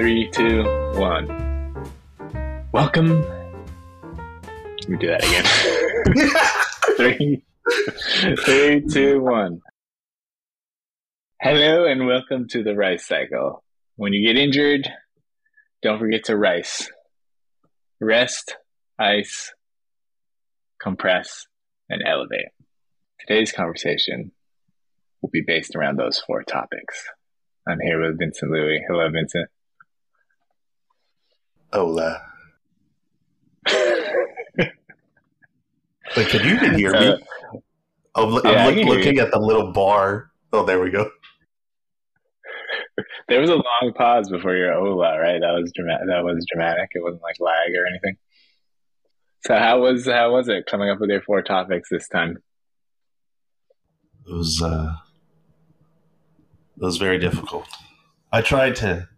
Three, 0.00 0.30
two, 0.30 0.62
one. 0.94 1.28
Welcome. 2.72 3.20
Let 3.20 4.88
me 4.88 4.96
do 4.96 5.08
that 5.08 5.22
again. 5.22 5.44
three, 6.96 7.44
three, 8.42 8.80
two, 8.90 9.20
one. 9.20 9.60
Hello 11.42 11.84
and 11.84 12.06
welcome 12.06 12.48
to 12.48 12.62
the 12.62 12.74
Rice 12.74 13.06
Cycle. 13.06 13.62
When 13.96 14.14
you 14.14 14.26
get 14.26 14.40
injured, 14.40 14.88
don't 15.82 15.98
forget 15.98 16.24
to 16.24 16.36
rice. 16.38 16.90
Rest, 18.00 18.56
ice, 18.98 19.52
compress, 20.80 21.46
and 21.90 22.00
elevate. 22.06 22.48
Today's 23.18 23.52
conversation 23.52 24.32
will 25.20 25.28
be 25.30 25.44
based 25.46 25.76
around 25.76 25.98
those 25.98 26.22
four 26.26 26.42
topics. 26.42 27.04
I'm 27.68 27.80
here 27.80 28.00
with 28.00 28.18
Vincent 28.18 28.50
Louis. 28.50 28.82
Hello, 28.88 29.06
Vincent. 29.10 29.50
Hola. 31.72 32.20
Wait, 36.16 36.28
can 36.28 36.44
you 36.46 36.54
even 36.56 36.74
hear 36.74 36.92
me? 36.92 37.16
I'm, 38.16 38.34
I'm 38.34 38.40
yeah, 38.44 38.66
I 38.66 38.70
look- 38.70 38.86
looking 38.86 39.18
at 39.18 39.30
the 39.30 39.38
little 39.38 39.72
bar. 39.72 40.30
Oh, 40.52 40.64
there 40.64 40.80
we 40.80 40.90
go. 40.90 41.10
There 43.28 43.40
was 43.40 43.48
a 43.48 43.54
long 43.54 43.92
pause 43.94 44.28
before 44.28 44.56
your 44.56 44.74
hola, 44.74 45.16
right? 45.18 45.40
That 45.40 45.52
was 45.52 45.70
dramatic. 45.74 46.08
That 46.08 46.24
was 46.24 46.44
dramatic. 46.52 46.90
It 46.94 47.02
wasn't 47.02 47.22
like 47.22 47.36
lag 47.38 47.70
or 47.70 47.86
anything. 47.86 48.16
So 49.46 49.56
how 49.56 49.80
was 49.80 50.04
how 50.06 50.32
was 50.32 50.48
it 50.48 50.66
coming 50.66 50.90
up 50.90 50.98
with 50.98 51.10
your 51.10 51.22
four 51.22 51.40
topics 51.40 51.88
this 51.88 52.08
time? 52.08 52.38
It 54.26 54.32
was 54.34 54.60
uh, 54.60 54.94
it 56.76 56.82
was 56.82 56.96
very 56.96 57.18
difficult. 57.18 57.66
I 58.32 58.42
tried 58.42 58.74
to 58.76 59.08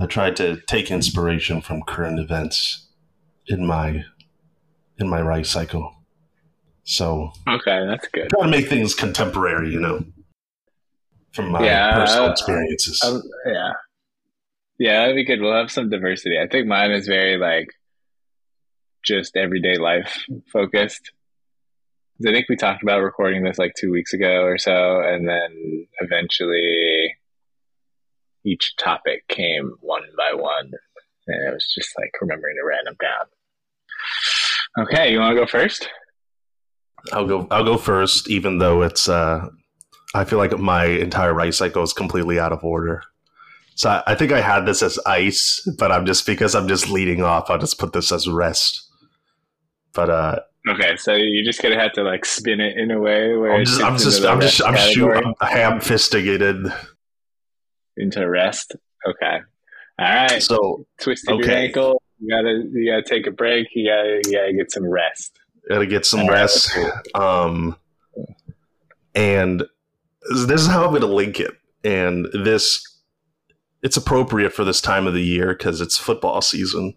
I 0.00 0.06
tried 0.06 0.34
to 0.36 0.60
take 0.62 0.90
inspiration 0.90 1.60
from 1.60 1.82
current 1.82 2.18
events 2.18 2.88
in 3.46 3.66
my 3.66 4.04
in 4.98 5.08
my 5.08 5.20
rice 5.20 5.50
cycle. 5.50 5.94
So 6.84 7.32
Okay, 7.46 7.84
that's 7.86 8.08
good. 8.08 8.30
trying 8.30 8.50
to 8.50 8.58
make 8.58 8.68
things 8.68 8.94
contemporary, 8.94 9.70
you 9.70 9.78
know, 9.80 10.04
from 11.32 11.50
my 11.52 11.64
Yeah, 11.64 11.92
personal 11.94 12.28
uh, 12.28 12.32
experiences. 12.32 13.00
Um, 13.04 13.22
yeah, 13.46 13.72
yeah, 14.78 15.00
that'd 15.00 15.16
be 15.16 15.24
good. 15.24 15.40
We'll 15.40 15.54
have 15.54 15.70
some 15.70 15.90
diversity. 15.90 16.38
I 16.38 16.48
think 16.48 16.66
mine 16.66 16.90
is 16.92 17.06
very 17.06 17.36
like 17.36 17.68
just 19.04 19.36
everyday 19.36 19.76
life 19.76 20.24
focused. 20.52 21.12
I 22.26 22.32
think 22.32 22.48
we 22.48 22.56
talked 22.56 22.82
about 22.82 23.00
recording 23.02 23.44
this 23.44 23.58
like 23.58 23.72
two 23.78 23.90
weeks 23.90 24.12
ago 24.12 24.42
or 24.42 24.58
so, 24.58 25.00
and 25.00 25.26
then 25.28 25.86
eventually 26.00 26.89
each 28.44 28.76
topic 28.76 29.26
came 29.28 29.74
one 29.80 30.02
by 30.16 30.34
one, 30.34 30.72
and 31.26 31.48
it 31.48 31.52
was 31.52 31.72
just 31.74 31.90
like 31.98 32.12
remembering 32.20 32.56
to 32.60 32.66
write 32.66 32.84
them 32.84 32.96
down. 33.00 33.26
Okay, 34.86 35.12
you 35.12 35.18
want 35.18 35.34
to 35.34 35.40
go 35.40 35.46
first? 35.46 35.88
I'll 37.12 37.26
go. 37.26 37.46
I'll 37.50 37.64
go 37.64 37.76
first, 37.76 38.28
even 38.28 38.58
though 38.58 38.82
it's. 38.82 39.08
Uh, 39.08 39.48
I 40.14 40.24
feel 40.24 40.38
like 40.38 40.58
my 40.58 40.84
entire 40.86 41.32
rice 41.32 41.56
cycle 41.58 41.82
is 41.82 41.92
completely 41.92 42.38
out 42.40 42.52
of 42.52 42.64
order. 42.64 43.02
So 43.76 43.90
I, 43.90 44.02
I 44.08 44.14
think 44.14 44.32
I 44.32 44.40
had 44.40 44.66
this 44.66 44.82
as 44.82 44.98
ice, 45.06 45.66
but 45.78 45.92
I'm 45.92 46.04
just 46.04 46.26
because 46.26 46.54
I'm 46.54 46.68
just 46.68 46.88
leading 46.90 47.22
off. 47.22 47.48
I'll 47.48 47.58
just 47.58 47.78
put 47.78 47.92
this 47.92 48.12
as 48.12 48.28
rest. 48.28 48.88
But 49.92 50.10
uh, 50.10 50.40
Okay, 50.68 50.96
so 50.96 51.14
you're 51.14 51.44
just 51.44 51.62
gonna 51.62 51.78
have 51.80 51.92
to 51.92 52.02
like 52.02 52.24
spin 52.26 52.60
it 52.60 52.76
in 52.76 52.90
a 52.90 52.98
way 52.98 53.34
where 53.34 53.54
I'm 53.54 53.62
it 53.62 53.64
just, 53.64 53.82
I'm 53.82 53.96
just, 53.96 54.24
I'm 54.24 54.40
just, 54.40 54.62
I'm 54.62 54.74
category. 54.74 55.16
shooting, 55.16 55.34
I'm 55.40 55.48
ham 55.48 55.80
fistigated. 55.80 56.66
Into 58.00 58.28
rest. 58.28 58.74
Okay. 59.06 59.40
All 59.98 60.06
right. 60.06 60.42
So 60.42 60.86
Twisted 61.00 61.38
your 61.38 61.50
ankle. 61.50 62.02
You 62.18 62.28
gotta 62.28 62.68
you 62.72 62.90
gotta 62.90 63.02
take 63.02 63.26
a 63.26 63.30
break. 63.30 63.68
You 63.74 63.88
gotta 63.88 64.20
you 64.26 64.32
gotta 64.32 64.52
get 64.52 64.70
some 64.72 64.86
rest. 64.86 65.38
gotta 65.68 65.86
get 65.86 66.04
some 66.04 66.20
All 66.20 66.28
right, 66.28 66.34
rest. 66.34 66.76
Um, 67.14 67.76
and 69.14 69.64
this 70.46 70.60
is 70.60 70.66
how 70.66 70.86
I'm 70.86 70.92
gonna 70.92 71.06
link 71.06 71.40
it. 71.40 71.52
And 71.82 72.28
this, 72.32 72.82
it's 73.82 73.96
appropriate 73.96 74.52
for 74.52 74.64
this 74.64 74.80
time 74.80 75.06
of 75.06 75.14
the 75.14 75.22
year 75.22 75.54
because 75.54 75.80
it's 75.80 75.96
football 75.96 76.42
season. 76.42 76.94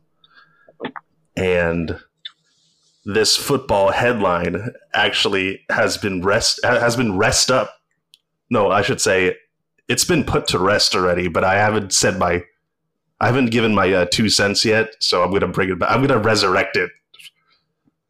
And 1.38 2.00
this 3.06 3.36
football 3.36 3.92
headline 3.92 4.72
actually 4.94 5.62
has 5.70 5.98
been 5.98 6.22
rest 6.22 6.60
has 6.64 6.96
been 6.96 7.18
rest 7.18 7.50
up. 7.50 7.74
No, 8.50 8.72
I 8.72 8.82
should 8.82 9.02
say 9.02 9.36
it's 9.94 10.04
been 10.04 10.24
put 10.24 10.48
to 10.48 10.58
rest 10.58 10.96
already. 10.96 11.28
But 11.28 11.44
I 11.44 11.54
haven't 11.54 11.94
said 11.94 12.18
my, 12.18 12.44
I 13.22 13.28
haven't 13.28 13.52
given 13.52 13.76
my 13.76 13.94
uh, 13.94 14.06
two 14.06 14.28
cents 14.28 14.66
yet. 14.66 14.96
So 15.00 15.24
I'm 15.24 15.32
gonna 15.32 15.48
bring 15.48 15.70
it 15.70 15.78
back. 15.80 15.92
I'm 15.92 16.02
gonna 16.06 16.20
resurrect 16.20 16.76
it. 16.76 16.90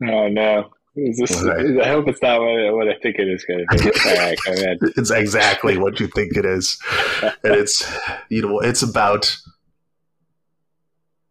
Oh 0.03 0.29
no. 0.29 0.71
Is 0.95 1.17
this, 1.17 1.43
right. 1.43 1.81
I 1.81 1.89
hope 1.89 2.07
it's 2.07 2.21
not 2.21 2.39
what, 2.39 2.75
what 2.75 2.87
I 2.87 2.93
think 3.01 3.17
it 3.17 3.27
is 3.27 3.43
going 3.45 3.65
to 3.67 3.77
be. 3.77 3.85
All 4.09 4.15
right, 4.15 4.37
go 4.45 4.53
ahead. 4.53 4.77
it's 4.95 5.09
exactly 5.09 5.75
what 5.75 5.99
you 5.99 6.05
think 6.05 6.37
it 6.37 6.45
is 6.45 6.77
and 7.23 7.55
it's 7.55 7.83
you 8.29 8.43
know 8.43 8.59
it's 8.59 8.83
about 8.83 9.35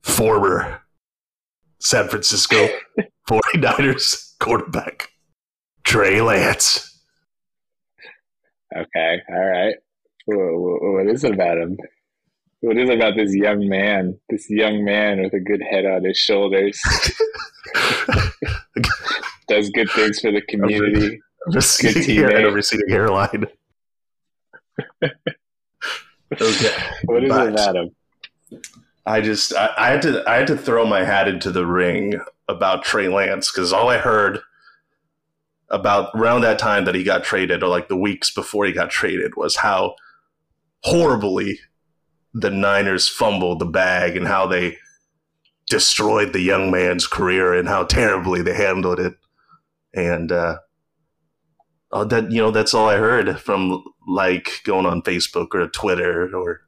former 0.03 0.83
san 1.79 2.09
francisco 2.09 2.67
49ers 3.31 4.37
quarterback 4.41 5.11
trey 5.85 6.21
lance 6.21 6.93
Okay, 8.75 9.23
all 9.29 9.45
right. 9.45 9.75
Wha- 10.27 10.37
wha- 10.37 10.93
What 10.93 11.07
is 11.09 11.25
it 11.25 11.33
about 11.35 11.59
him? 11.59 11.77
What 12.61 12.79
is 12.79 12.89
it 12.89 12.95
about 12.97 13.17
this 13.17 13.35
young 13.35 13.69
man? 13.69 14.19
This 14.31 14.49
young 14.49 14.85
man 14.85 15.21
with 15.23 15.33
a 15.35 15.41
good 15.41 15.61
head 15.69 15.85
on 15.85 16.05
his 16.05 16.17
shoulders 16.17 16.81
does 19.49 19.69
good 19.71 19.91
things 19.91 20.21
for 20.21 20.31
the 20.31 20.43
community. 20.43 21.21
Good 21.51 21.65
hair 22.07 22.29
and 22.37 22.47
a 22.47 22.51
teammate. 22.51 22.55
receding 22.55 22.89
hairline 22.89 23.47
okay 26.41 26.73
What 27.05 27.25
is 27.25 27.29
But- 27.31 27.47
it 27.49 27.53
about 27.53 27.77
him? 27.77 27.91
I 29.05 29.21
just 29.21 29.53
I, 29.57 29.71
I 29.77 29.91
had 29.91 30.03
to 30.03 30.23
I 30.31 30.37
had 30.37 30.47
to 30.47 30.57
throw 30.57 30.87
my 30.87 31.03
hat 31.03 31.27
into 31.27 31.51
the 31.51 31.67
ring 31.67 32.15
about 32.49 32.85
Trey 32.85 33.09
Lance 33.09 33.51
because 33.51 33.73
all 33.73 33.89
I 33.89 33.99
heard 33.99 34.39
about 35.71 36.11
around 36.15 36.43
that 36.43 36.61
time 36.61 36.85
that 36.85 36.95
he 36.95 37.03
got 37.03 37.25
traded 37.25 37.65
or 37.65 37.69
like 37.69 37.89
the 37.89 37.97
weeks 37.97 38.33
before 38.33 38.65
he 38.67 38.73
got 38.73 38.91
traded 38.91 39.35
was 39.37 39.57
how 39.57 39.97
horribly 40.83 41.59
the 42.35 42.51
Niners 42.51 43.09
fumbled 43.09 43.59
the 43.59 43.67
bag 43.67 44.17
and 44.17 44.27
how 44.27 44.47
they 44.47 44.79
destroyed 45.69 46.33
the 46.33 46.41
young 46.41 46.71
man's 46.71 47.07
career 47.07 47.55
and 47.55 47.69
how 47.69 47.85
terribly 47.85 48.43
they 48.43 48.55
handled 48.55 48.99
it 48.99 49.15
and 49.95 50.33
uh 50.33 50.57
uh, 51.93 52.05
that 52.05 52.31
you 52.33 52.41
know 52.41 52.51
that's 52.51 52.73
all 52.75 52.89
I 52.89 52.97
heard 52.97 53.39
from 53.39 53.85
like 54.09 54.63
going 54.65 54.87
on 54.87 55.03
Facebook 55.03 55.49
or 55.55 55.69
Twitter 55.69 56.35
or 56.35 56.63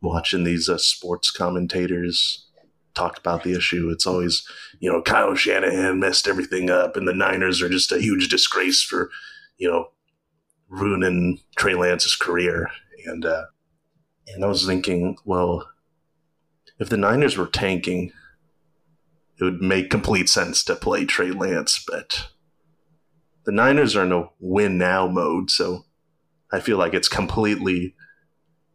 watching 0.00 0.44
these 0.44 0.68
uh, 0.68 0.78
sports 0.78 1.30
commentators 1.30 2.46
talk 2.94 3.18
about 3.18 3.42
the 3.42 3.54
issue. 3.54 3.90
It's 3.90 4.06
always, 4.06 4.46
you 4.78 4.90
know, 4.90 5.02
Kyle 5.02 5.34
Shanahan 5.34 5.98
messed 5.98 6.28
everything 6.28 6.70
up, 6.70 6.96
and 6.96 7.08
the 7.08 7.14
Niners 7.14 7.60
are 7.60 7.68
just 7.68 7.90
a 7.90 8.00
huge 8.00 8.28
disgrace 8.28 8.82
for, 8.82 9.10
you 9.58 9.68
know, 9.68 9.88
ruining 10.68 11.40
Trey 11.56 11.74
Lance's 11.74 12.14
career. 12.14 12.70
And 13.04 13.24
uh, 13.24 13.44
and 14.28 14.44
I 14.44 14.48
was 14.48 14.66
thinking, 14.66 15.16
well, 15.24 15.68
if 16.78 16.88
the 16.88 16.96
Niners 16.96 17.36
were 17.36 17.46
tanking, 17.46 18.12
it 19.38 19.44
would 19.44 19.60
make 19.60 19.90
complete 19.90 20.28
sense 20.28 20.64
to 20.64 20.76
play 20.76 21.04
Trey 21.04 21.30
Lance, 21.30 21.84
but 21.86 22.28
the 23.44 23.52
Niners 23.52 23.94
are 23.96 24.04
in 24.04 24.12
a 24.12 24.28
win 24.40 24.78
now 24.78 25.06
mode, 25.06 25.50
so 25.50 25.84
I 26.52 26.60
feel 26.60 26.78
like 26.78 26.94
it's 26.94 27.08
completely 27.08 27.94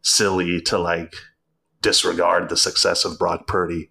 silly 0.02 0.60
to 0.62 0.78
like 0.78 1.14
disregard 1.82 2.48
the 2.48 2.56
success 2.56 3.04
of 3.04 3.18
Brock 3.18 3.46
Purdy 3.46 3.90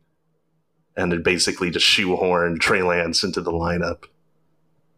and 0.96 1.24
basically 1.24 1.70
just 1.72 1.86
shoehorn 1.86 2.60
Trey 2.60 2.82
Lance 2.82 3.24
into 3.24 3.42
the 3.42 3.52
lineup, 3.52 4.06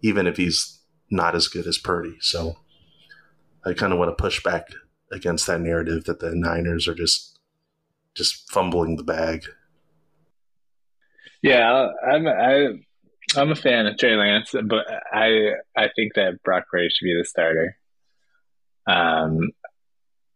even 0.02 0.28
if 0.28 0.38
he's 0.38 0.80
not 1.10 1.36
as 1.36 1.48
good 1.48 1.68
as 1.68 1.78
Purdy. 1.78 2.18
So 2.22 2.58
I 3.66 3.74
kind 3.74 3.94
of 3.94 4.00
want 4.00 4.10
to 4.10 4.22
push 4.22 4.44
back 4.44 4.70
against 5.12 5.48
that 5.48 5.62
narrative 5.62 6.06
that 6.06 6.20
the 6.20 6.34
Niners 6.36 6.88
are 6.88 6.96
just 6.96 7.40
just 8.16 8.50
fumbling 8.52 8.96
the 8.96 9.04
bag. 9.04 9.46
Yeah, 11.42 11.90
I'm 12.06 12.28
I, 12.28 12.68
I'm 13.36 13.52
a 13.52 13.56
fan 13.56 13.88
of 13.88 13.98
Trey 13.98 14.16
Lance, 14.16 14.52
but 14.52 14.86
I 15.12 15.54
I 15.76 15.90
think 15.96 16.14
that 16.16 16.42
Brock 16.44 16.66
Purdy 16.70 16.90
should 16.90 17.06
be 17.06 17.18
the 17.18 17.26
starter. 17.26 17.78
Um, 18.88 19.52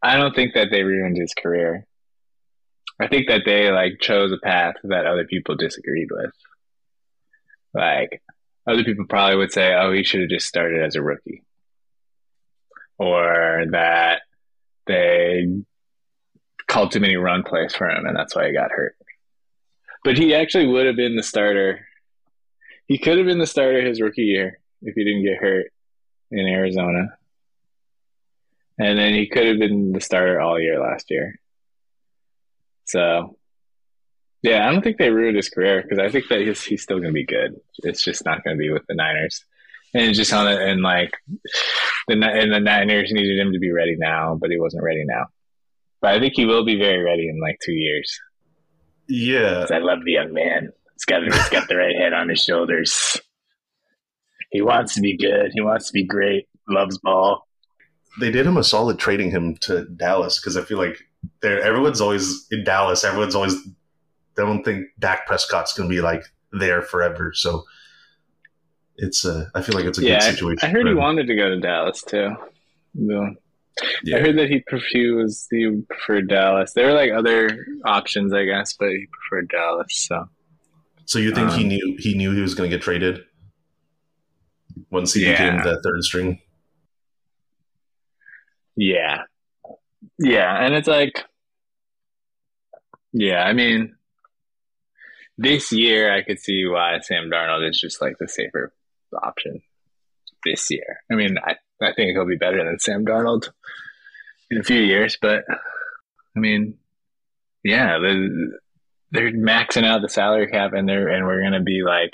I 0.01 0.17
don't 0.17 0.35
think 0.35 0.53
that 0.53 0.69
they 0.71 0.83
ruined 0.83 1.17
his 1.17 1.33
career. 1.33 1.85
I 2.99 3.07
think 3.07 3.27
that 3.27 3.41
they 3.45 3.71
like 3.71 3.99
chose 3.99 4.31
a 4.31 4.37
path 4.37 4.75
that 4.83 5.05
other 5.05 5.25
people 5.25 5.55
disagreed 5.55 6.07
with. 6.11 6.31
Like 7.73 8.21
other 8.67 8.83
people 8.83 9.05
probably 9.07 9.37
would 9.37 9.51
say, 9.51 9.73
"Oh, 9.73 9.91
he 9.91 10.03
should 10.03 10.21
have 10.21 10.29
just 10.29 10.47
started 10.47 10.83
as 10.83 10.95
a 10.95 11.01
rookie," 11.01 11.43
or 12.97 13.65
that 13.71 14.21
they 14.87 15.47
called 16.67 16.91
too 16.91 16.99
many 16.99 17.15
run 17.15 17.43
plays 17.43 17.75
for 17.75 17.89
him, 17.89 18.05
and 18.05 18.15
that's 18.15 18.35
why 18.35 18.47
he 18.47 18.53
got 18.53 18.71
hurt. 18.71 18.95
But 20.03 20.17
he 20.17 20.35
actually 20.35 20.67
would 20.67 20.85
have 20.85 20.95
been 20.95 21.15
the 21.15 21.23
starter. 21.23 21.87
He 22.87 22.97
could 22.97 23.17
have 23.17 23.25
been 23.25 23.39
the 23.39 23.47
starter 23.47 23.81
his 23.81 24.01
rookie 24.01 24.23
year 24.23 24.59
if 24.81 24.95
he 24.95 25.03
didn't 25.03 25.23
get 25.23 25.37
hurt 25.37 25.71
in 26.31 26.47
Arizona. 26.47 27.17
And 28.77 28.99
then 28.99 29.13
he 29.13 29.27
could 29.27 29.47
have 29.47 29.57
been 29.57 29.93
the 29.93 30.01
starter 30.01 30.39
all 30.39 30.59
year 30.59 30.79
last 30.79 31.09
year. 31.09 31.39
So, 32.83 33.37
yeah, 34.41 34.67
I 34.67 34.71
don't 34.71 34.83
think 34.83 34.97
they 34.97 35.09
ruined 35.09 35.37
his 35.37 35.49
career 35.49 35.81
because 35.81 35.97
I 35.97 36.09
think 36.09 36.27
that 36.29 36.41
he's, 36.41 36.63
he's 36.63 36.83
still 36.83 36.97
going 36.97 37.09
to 37.09 37.13
be 37.13 37.25
good. 37.25 37.59
It's 37.79 38.03
just 38.03 38.25
not 38.25 38.43
going 38.43 38.57
to 38.57 38.61
be 38.61 38.69
with 38.69 38.85
the 38.87 38.93
Niners. 38.93 39.43
And 39.95 40.13
just 40.13 40.33
on 40.33 40.47
it, 40.47 40.61
and 40.61 40.81
like 40.81 41.11
the 42.07 42.15
and 42.15 42.51
the 42.51 42.59
Niners 42.59 43.11
needed 43.13 43.39
him 43.39 43.53
to 43.53 43.59
be 43.59 43.71
ready 43.71 43.95
now, 43.97 44.37
but 44.39 44.49
he 44.49 44.59
wasn't 44.59 44.83
ready 44.83 45.03
now. 45.05 45.27
But 46.01 46.15
I 46.15 46.19
think 46.19 46.33
he 46.35 46.45
will 46.45 46.65
be 46.65 46.77
very 46.77 47.01
ready 47.01 47.29
in 47.29 47.39
like 47.39 47.59
two 47.63 47.71
years. 47.71 48.19
Yeah, 49.07 49.65
I 49.71 49.77
love 49.77 49.99
the 50.03 50.11
young 50.11 50.33
man. 50.33 50.69
He's 50.93 51.05
got 51.05 51.23
he's 51.23 51.49
got 51.49 51.69
the 51.69 51.77
right 51.77 51.95
head 51.95 52.11
on 52.11 52.27
his 52.27 52.43
shoulders. 52.43 53.17
He 54.51 54.61
wants 54.61 54.95
to 54.95 55.01
be 55.01 55.15
good. 55.15 55.51
He 55.53 55.61
wants 55.61 55.87
to 55.87 55.93
be 55.93 56.05
great. 56.05 56.47
Loves 56.67 56.97
ball. 56.97 57.47
They 58.19 58.31
did 58.31 58.45
him 58.45 58.57
a 58.57 58.63
solid 58.63 58.99
trading 58.99 59.31
him 59.31 59.55
to 59.61 59.85
Dallas 59.85 60.39
because 60.39 60.57
I 60.57 60.61
feel 60.61 60.77
like 60.77 60.97
there 61.41 61.61
everyone's 61.61 62.01
always 62.01 62.47
in 62.51 62.65
Dallas. 62.65 63.03
Everyone's 63.05 63.35
always 63.35 63.55
they 64.35 64.43
don't 64.43 64.63
think 64.63 64.87
Dak 64.99 65.25
Prescott's 65.25 65.73
going 65.73 65.89
to 65.89 65.95
be 65.95 66.01
like 66.01 66.23
there 66.51 66.81
forever. 66.81 67.31
So 67.33 67.63
it's 68.97 69.25
a 69.25 69.51
I 69.53 69.61
feel 69.61 69.75
like 69.75 69.85
it's 69.85 69.97
a 69.97 70.03
yeah, 70.03 70.19
good 70.19 70.33
situation. 70.35 70.69
I 70.69 70.71
heard 70.71 70.87
he 70.87 70.93
wanted 70.93 71.27
to 71.27 71.35
go 71.35 71.49
to 71.49 71.59
Dallas 71.59 72.01
too. 72.03 72.35
Yeah. 72.93 73.29
Yeah. 74.03 74.17
I 74.17 74.19
heard 74.21 74.37
that 74.37 74.47
he, 74.47 74.63
was 75.11 75.47
he 75.51 75.81
preferred 75.89 76.29
Dallas. 76.29 76.71
There 76.73 76.87
were 76.87 76.93
like 76.93 77.11
other 77.11 77.65
options, 77.83 78.33
I 78.33 78.45
guess, 78.45 78.73
but 78.73 78.89
he 78.89 79.05
preferred 79.11 79.49
Dallas. 79.49 79.87
So, 80.07 80.29
so 81.05 81.19
you 81.19 81.35
think 81.35 81.49
um, 81.49 81.59
he 81.59 81.65
knew 81.65 81.97
he 81.99 82.15
knew 82.15 82.31
he 82.31 82.41
was 82.41 82.55
going 82.55 82.69
to 82.69 82.75
get 82.75 82.81
traded 82.81 83.25
once 84.91 85.13
he 85.13 85.25
yeah. 85.25 85.31
became 85.31 85.57
the 85.63 85.81
third 85.81 86.03
string? 86.03 86.39
Yeah, 88.77 89.23
yeah, 90.19 90.65
and 90.65 90.73
it's 90.73 90.87
like, 90.87 91.23
yeah, 93.13 93.43
I 93.43 93.53
mean, 93.53 93.95
this 95.37 95.71
year 95.71 96.13
I 96.13 96.23
could 96.23 96.39
see 96.39 96.65
why 96.65 96.99
Sam 96.99 97.29
Darnold 97.29 97.69
is 97.69 97.79
just 97.79 98.01
like 98.01 98.17
the 98.19 98.27
safer 98.27 98.73
option 99.21 99.61
this 100.43 100.69
year. 100.69 101.01
I 101.11 101.15
mean, 101.15 101.37
I 101.43 101.55
I 101.81 101.93
think 101.93 102.11
he'll 102.11 102.25
be 102.25 102.37
better 102.37 102.63
than 102.63 102.79
Sam 102.79 103.05
Darnold 103.05 103.49
in 104.49 104.59
a 104.59 104.63
few 104.63 104.79
years, 104.79 105.17
but 105.21 105.43
I 106.35 106.39
mean, 106.39 106.77
yeah, 107.63 107.97
they're, 107.99 108.29
they're 109.11 109.31
maxing 109.31 109.85
out 109.85 110.01
the 110.01 110.09
salary 110.09 110.47
cap, 110.47 110.73
and 110.73 110.87
they're 110.87 111.09
and 111.09 111.25
we're 111.25 111.43
gonna 111.43 111.63
be 111.63 111.81
like 111.83 112.13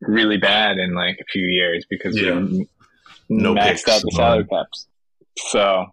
really 0.00 0.36
bad 0.36 0.78
in 0.78 0.94
like 0.94 1.18
a 1.20 1.24
few 1.30 1.46
years 1.46 1.86
because 1.88 2.20
yeah. 2.20 2.34
we 2.34 2.68
no 3.28 3.54
maxed 3.54 3.84
picks. 3.84 3.88
out 3.88 4.02
the 4.02 4.12
salary 4.14 4.46
caps. 4.46 4.86
So 5.36 5.86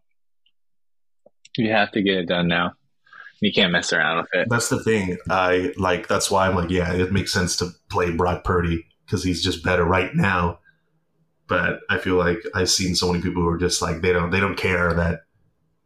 you 1.57 1.71
have 1.71 1.91
to 1.91 2.01
get 2.01 2.17
it 2.17 2.27
done 2.27 2.47
now. 2.47 2.73
You 3.41 3.51
can't 3.51 3.71
mess 3.71 3.93
around 3.93 4.17
with 4.17 4.29
it. 4.33 4.47
That's 4.49 4.69
the 4.69 4.81
thing. 4.81 5.17
I 5.29 5.73
like. 5.77 6.07
That's 6.07 6.31
why 6.31 6.47
I'm 6.47 6.55
like, 6.55 6.69
yeah, 6.69 6.93
it 6.93 7.11
makes 7.11 7.31
sense 7.31 7.57
to 7.57 7.69
play 7.89 8.11
Brock 8.11 8.43
Purdy 8.43 8.85
because 9.05 9.23
he's 9.23 9.43
just 9.43 9.63
better 9.63 9.83
right 9.83 10.13
now. 10.13 10.59
But 11.47 11.81
I 11.89 11.99
feel 11.99 12.15
like 12.15 12.39
I've 12.55 12.69
seen 12.69 12.95
so 12.95 13.11
many 13.11 13.21
people 13.21 13.43
who 13.43 13.49
are 13.49 13.57
just 13.57 13.81
like 13.81 14.01
they 14.01 14.11
don't 14.11 14.31
they 14.31 14.39
don't 14.39 14.57
care 14.57 14.93
that 14.93 15.21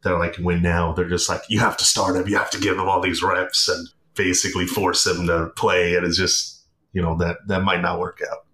they're 0.04 0.18
like 0.18 0.38
win 0.39 0.62
now. 0.62 0.94
They're 0.94 1.10
just 1.10 1.27
like 1.27 1.42
you 1.50 1.60
have 1.60 1.77
to 1.77 1.83
start 1.83 2.16
him, 2.16 2.27
you 2.27 2.38
have 2.38 2.51
to 2.51 2.60
give 2.60 2.77
him 2.77 2.88
all 2.88 3.01
these 3.01 3.21
reps 3.21 3.68
and 3.68 3.88
basically 4.16 4.66
force 4.66 5.06
him 5.06 5.27
to 5.27 5.51
play. 5.56 5.95
And 5.95 6.06
it's 6.06 6.18
just 6.18 6.66
you 6.94 7.01
know 7.01 7.18
that 7.18 7.38
that 7.48 7.63
might 7.63 7.81
not 7.81 8.00
work 8.00 8.21
out. 8.31 8.45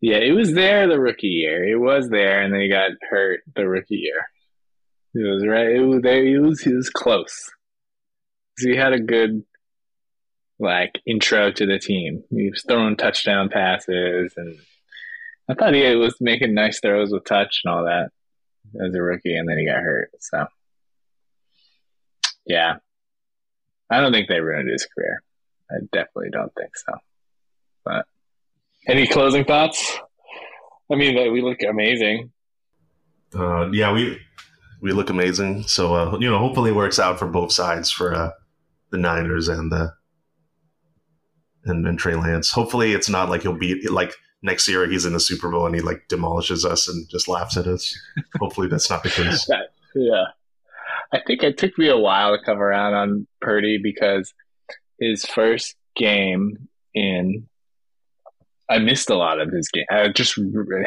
Yeah, 0.00 0.16
it 0.16 0.32
was 0.32 0.54
there 0.54 0.88
the 0.88 0.98
rookie 0.98 1.26
year. 1.26 1.62
It 1.64 1.76
was 1.76 2.08
there, 2.08 2.40
and 2.40 2.54
then 2.54 2.62
he 2.62 2.70
got 2.70 2.92
hurt 3.10 3.40
the 3.54 3.68
rookie 3.68 3.96
year. 3.96 4.26
It 5.14 5.28
was 5.28 5.46
right. 5.46 5.68
It 5.68 5.80
was 5.80 6.00
there. 6.02 6.24
He 6.24 6.38
was 6.38 6.60
he 6.60 6.72
was 6.72 6.88
close. 6.88 7.50
He 8.58 8.76
had 8.76 8.92
a 8.92 9.00
good 9.00 9.42
like 10.60 11.00
intro 11.06 11.50
to 11.50 11.66
the 11.66 11.78
team. 11.78 12.22
He 12.30 12.50
was 12.50 12.62
throwing 12.68 12.96
touchdown 12.96 13.48
passes, 13.48 14.34
and 14.36 14.58
I 15.48 15.54
thought 15.54 15.74
he 15.74 15.96
was 15.96 16.14
making 16.20 16.54
nice 16.54 16.80
throws 16.80 17.10
with 17.10 17.24
touch 17.24 17.62
and 17.64 17.74
all 17.74 17.84
that 17.84 18.10
as 18.84 18.94
a 18.94 19.02
rookie, 19.02 19.34
and 19.34 19.48
then 19.48 19.58
he 19.58 19.66
got 19.66 19.80
hurt. 19.80 20.10
So, 20.20 20.46
yeah, 22.46 22.76
I 23.90 24.00
don't 24.00 24.12
think 24.12 24.28
they 24.28 24.40
ruined 24.40 24.70
his 24.70 24.86
career. 24.86 25.22
I 25.70 25.76
definitely 25.92 26.30
don't 26.30 26.52
think 26.54 26.76
so. 26.76 26.98
But 27.84 28.06
any 28.86 29.06
closing 29.06 29.44
thoughts? 29.44 29.98
I 30.92 30.96
mean, 30.96 31.32
we 31.32 31.40
look 31.40 31.58
amazing. 31.62 32.32
Uh, 33.34 33.70
yeah, 33.70 33.92
we 33.92 34.20
we 34.82 34.92
look 34.92 35.08
amazing. 35.08 35.62
So 35.62 35.94
uh, 35.94 36.18
you 36.18 36.28
know, 36.28 36.38
hopefully, 36.38 36.70
it 36.70 36.76
works 36.76 36.98
out 36.98 37.18
for 37.18 37.26
both 37.26 37.52
sides 37.52 37.90
for 37.90 38.14
uh, 38.14 38.30
the 38.90 38.98
Niners 38.98 39.48
and 39.48 39.70
the 39.70 39.94
and, 41.64 41.86
and 41.86 41.98
Trey 41.98 42.14
Lance. 42.14 42.50
Hopefully, 42.50 42.92
it's 42.92 43.08
not 43.08 43.28
like 43.28 43.42
he'll 43.42 43.52
be 43.52 43.86
like 43.88 44.14
next 44.42 44.68
year 44.68 44.88
he's 44.88 45.04
in 45.04 45.12
the 45.12 45.20
Super 45.20 45.50
Bowl 45.50 45.66
and 45.66 45.74
he 45.74 45.80
like 45.80 46.04
demolishes 46.08 46.64
us 46.64 46.88
and 46.88 47.08
just 47.08 47.28
laughs 47.28 47.56
at 47.56 47.66
us. 47.66 47.98
Hopefully, 48.40 48.68
that's 48.68 48.90
not 48.90 49.02
the 49.02 49.10
case. 49.10 49.48
yeah, 49.94 50.24
I 51.12 51.20
think 51.26 51.42
it 51.42 51.58
took 51.58 51.76
me 51.78 51.88
a 51.88 51.98
while 51.98 52.36
to 52.36 52.44
come 52.44 52.60
around 52.60 52.94
on 52.94 53.26
Purdy 53.40 53.78
because 53.82 54.32
his 54.98 55.24
first 55.24 55.76
game 55.96 56.68
in, 56.94 57.48
I 58.68 58.78
missed 58.78 59.10
a 59.10 59.16
lot 59.16 59.40
of 59.40 59.50
his 59.50 59.68
game. 59.68 59.86
I 59.90 60.08
just 60.08 60.38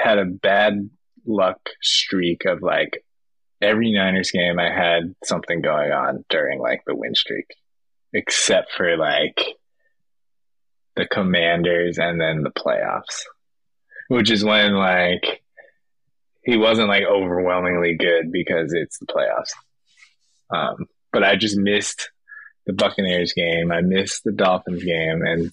had 0.01 0.19
a 0.19 0.25
bad 0.25 0.89
luck 1.25 1.59
streak 1.81 2.45
of 2.45 2.61
like 2.61 3.03
every 3.61 3.91
Niners 3.91 4.31
game 4.31 4.59
I 4.59 4.71
had 4.71 5.15
something 5.23 5.61
going 5.61 5.91
on 5.91 6.25
during 6.29 6.59
like 6.59 6.81
the 6.85 6.95
win 6.95 7.15
streak, 7.15 7.47
except 8.13 8.71
for 8.71 8.97
like 8.97 9.41
the 10.95 11.07
Commanders 11.07 11.97
and 11.97 12.19
then 12.19 12.43
the 12.43 12.51
playoffs, 12.51 13.23
which 14.07 14.31
is 14.31 14.43
when 14.43 14.73
like 14.73 15.41
he 16.43 16.57
wasn't 16.57 16.89
like 16.89 17.03
overwhelmingly 17.03 17.95
good 17.95 18.31
because 18.31 18.73
it's 18.73 18.99
the 18.99 19.05
playoffs. 19.05 19.53
Um, 20.49 20.87
but 21.11 21.23
I 21.23 21.35
just 21.35 21.57
missed 21.57 22.11
the 22.65 22.73
Buccaneers 22.73 23.33
game. 23.33 23.71
I 23.71 23.81
missed 23.81 24.23
the 24.23 24.31
Dolphins 24.31 24.83
game 24.83 25.21
and 25.23 25.51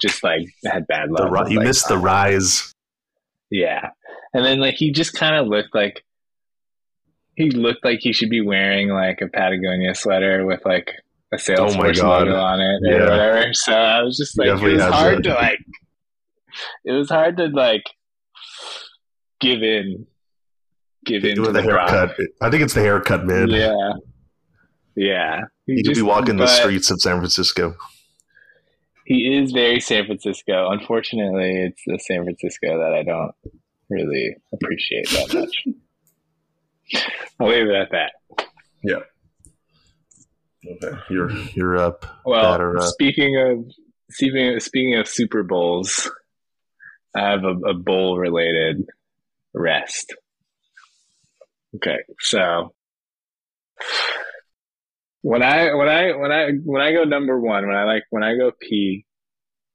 just 0.00 0.22
like 0.22 0.48
had 0.64 0.86
bad 0.86 1.10
luck. 1.10 1.46
The, 1.46 1.50
you 1.52 1.58
like, 1.58 1.66
missed 1.66 1.88
the 1.88 1.98
rise. 1.98 2.72
Yeah. 3.50 3.90
And 4.34 4.44
then 4.44 4.60
like 4.60 4.74
he 4.74 4.92
just 4.92 5.14
kind 5.14 5.36
of 5.36 5.46
looked 5.46 5.74
like 5.74 6.04
he 7.36 7.50
looked 7.50 7.84
like 7.84 8.00
he 8.00 8.12
should 8.12 8.30
be 8.30 8.40
wearing 8.40 8.88
like 8.88 9.20
a 9.22 9.28
Patagonia 9.28 9.94
sweater 9.94 10.44
with 10.44 10.64
like 10.64 10.92
a 11.32 11.36
Salesforce 11.36 12.02
oh 12.02 12.08
logo 12.08 12.36
on 12.36 12.60
it 12.60 12.80
yeah. 12.84 12.96
or 12.96 13.10
whatever. 13.10 13.50
So 13.54 13.72
I 13.72 14.02
was 14.02 14.16
just 14.16 14.38
like, 14.38 14.48
it 14.48 14.62
was 14.62 14.82
hard 14.82 15.24
to 15.24 15.34
like, 15.34 15.58
it 16.84 16.92
was 16.92 17.08
hard 17.08 17.36
to 17.38 17.46
like 17.46 17.84
give 19.40 19.62
in, 19.62 20.06
give 21.04 21.24
in 21.24 21.40
with 21.40 21.54
the, 21.54 21.60
the 21.60 21.62
haircut. 21.62 22.16
I 22.40 22.50
think 22.50 22.62
it's 22.62 22.74
the 22.74 22.80
haircut, 22.80 23.24
man. 23.24 23.48
Yeah, 23.48 23.92
yeah. 24.94 25.40
He, 25.66 25.76
he 25.76 25.84
could 25.84 25.94
be 25.94 26.02
walking 26.02 26.36
the 26.36 26.46
streets 26.46 26.90
of 26.90 27.00
San 27.00 27.18
Francisco. 27.18 27.76
He 29.04 29.36
is 29.36 29.52
very 29.52 29.80
San 29.80 30.06
Francisco. 30.06 30.70
Unfortunately, 30.70 31.64
it's 31.64 31.82
the 31.86 31.98
San 31.98 32.24
Francisco 32.24 32.78
that 32.78 32.92
I 32.94 33.02
don't 33.02 33.32
really 33.90 34.36
appreciate 34.52 35.08
that 35.10 35.34
much. 35.34 35.64
I'll 37.40 37.48
leave 37.48 37.66
it 37.66 37.74
at 37.74 37.90
that. 37.90 38.12
Yeah. 38.82 39.00
Okay, 40.64 40.96
you're 41.10 41.30
you're 41.54 41.76
up. 41.76 42.06
Well, 42.24 42.76
up. 42.78 42.84
speaking 42.84 43.36
of 43.36 43.72
speaking 44.10 44.54
of, 44.54 44.62
speaking 44.62 44.96
of 44.96 45.08
Super 45.08 45.42
Bowls, 45.42 46.10
I 47.16 47.30
have 47.30 47.44
a, 47.44 47.70
a 47.70 47.74
bowl 47.74 48.18
related 48.18 48.84
rest. 49.54 50.14
Okay, 51.76 51.98
so 52.20 52.74
when 55.22 55.42
I 55.42 55.74
when 55.74 55.88
I 55.88 56.12
when 56.12 56.30
I 56.30 56.50
when 56.64 56.82
I 56.82 56.92
go 56.92 57.04
number 57.04 57.40
one, 57.40 57.66
when 57.66 57.76
I 57.76 57.84
like 57.84 58.04
when 58.10 58.22
I 58.22 58.36
go 58.36 58.52
pee, 58.60 59.04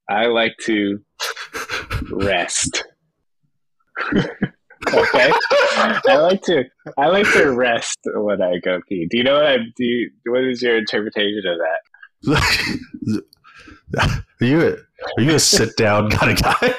I 0.10 0.28
like 0.28 0.56
to 0.64 1.00
rest. 2.12 2.86
okay. 4.88 5.32
I 6.08 6.18
like 6.18 6.42
to 6.44 6.64
I 6.98 7.08
like 7.08 7.32
to 7.34 7.52
rest 7.52 8.00
when 8.06 8.42
I 8.42 8.60
go 8.64 8.80
pee. 8.88 9.08
Do 9.10 9.18
you 9.18 9.24
know 9.24 9.36
what 9.36 9.46
I 9.46 9.58
do? 9.58 9.84
You, 9.84 10.12
what 10.28 10.44
is 10.44 10.62
your 10.62 10.78
interpretation 10.78 11.44
of 11.48 11.58
that? 11.60 13.22
are 14.42 14.46
you 14.46 14.62
a, 14.62 14.72
are 15.18 15.24
you 15.24 15.36
a 15.36 15.40
sit 15.40 15.76
down 15.78 16.10
kind 16.10 16.32
of 16.32 16.44
guy? 16.44 16.76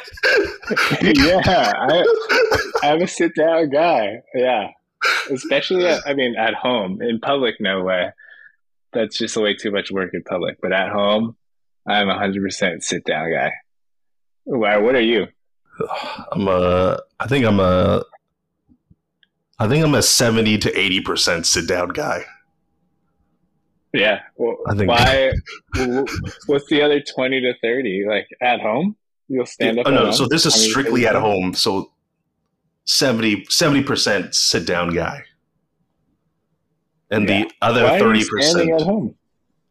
yeah, 1.03 1.73
I, 1.77 2.05
I'm 2.83 3.03
a 3.03 3.07
sit 3.07 3.35
down 3.35 3.71
guy. 3.71 4.23
Yeah. 4.35 4.69
Especially, 5.31 5.87
at, 5.87 6.03
I 6.07 6.15
mean, 6.15 6.35
at 6.37 6.55
home. 6.55 7.01
In 7.01 7.21
public, 7.21 7.57
no 7.61 7.83
way. 7.83 8.11
That's 8.93 9.17
just 9.17 9.37
way 9.37 9.55
too 9.55 9.71
much 9.71 9.91
work 9.91 10.11
in 10.13 10.23
public. 10.23 10.59
But 10.61 10.73
at 10.73 10.91
home, 10.91 11.37
I'm 11.87 12.09
a 12.09 12.15
100% 12.15 12.83
sit 12.83 13.05
down 13.05 13.33
guy. 13.33 13.53
Wow, 14.45 14.83
what 14.83 14.95
are 14.95 15.01
you? 15.01 15.27
I'm 16.33 16.49
a. 16.49 16.99
I 17.21 17.27
think 17.27 17.45
I'm 17.45 17.61
a. 17.61 18.03
I 19.59 19.67
think 19.69 19.85
I'm 19.85 19.95
a 19.95 20.03
seventy 20.03 20.57
to 20.59 20.79
eighty 20.79 21.01
percent 21.01 21.47
sit 21.47 21.67
down 21.69 21.89
guy. 21.89 22.25
Yeah. 23.93 24.21
Well, 24.37 24.57
I 24.69 24.75
think- 24.75 24.89
why? 24.91 25.33
what's 26.47 26.67
the 26.69 26.83
other 26.83 27.01
20 27.01 27.41
to 27.41 27.55
30? 27.63 28.05
Like 28.07 28.29
at 28.43 28.61
home? 28.61 28.95
You'll 29.29 29.47
stand 29.47 29.79
up. 29.79 29.87
Oh 29.87 29.91
no! 29.91 30.05
home? 30.05 30.13
So 30.13 30.27
this 30.27 30.47
is 30.47 30.55
strictly 30.55 31.07
at 31.07 31.15
home. 31.15 31.55
So 31.55 31.91
70 32.85 33.83
percent 33.83 34.35
sit 34.35 34.67
down 34.67 34.95
guy, 34.95 35.23
and 37.11 37.29
Yeah. 37.29 37.45
the 37.45 37.51
other 37.61 37.99
thirty 37.99 38.25
percent. 38.27 38.71
at 38.71 38.83
home? 38.83 39.15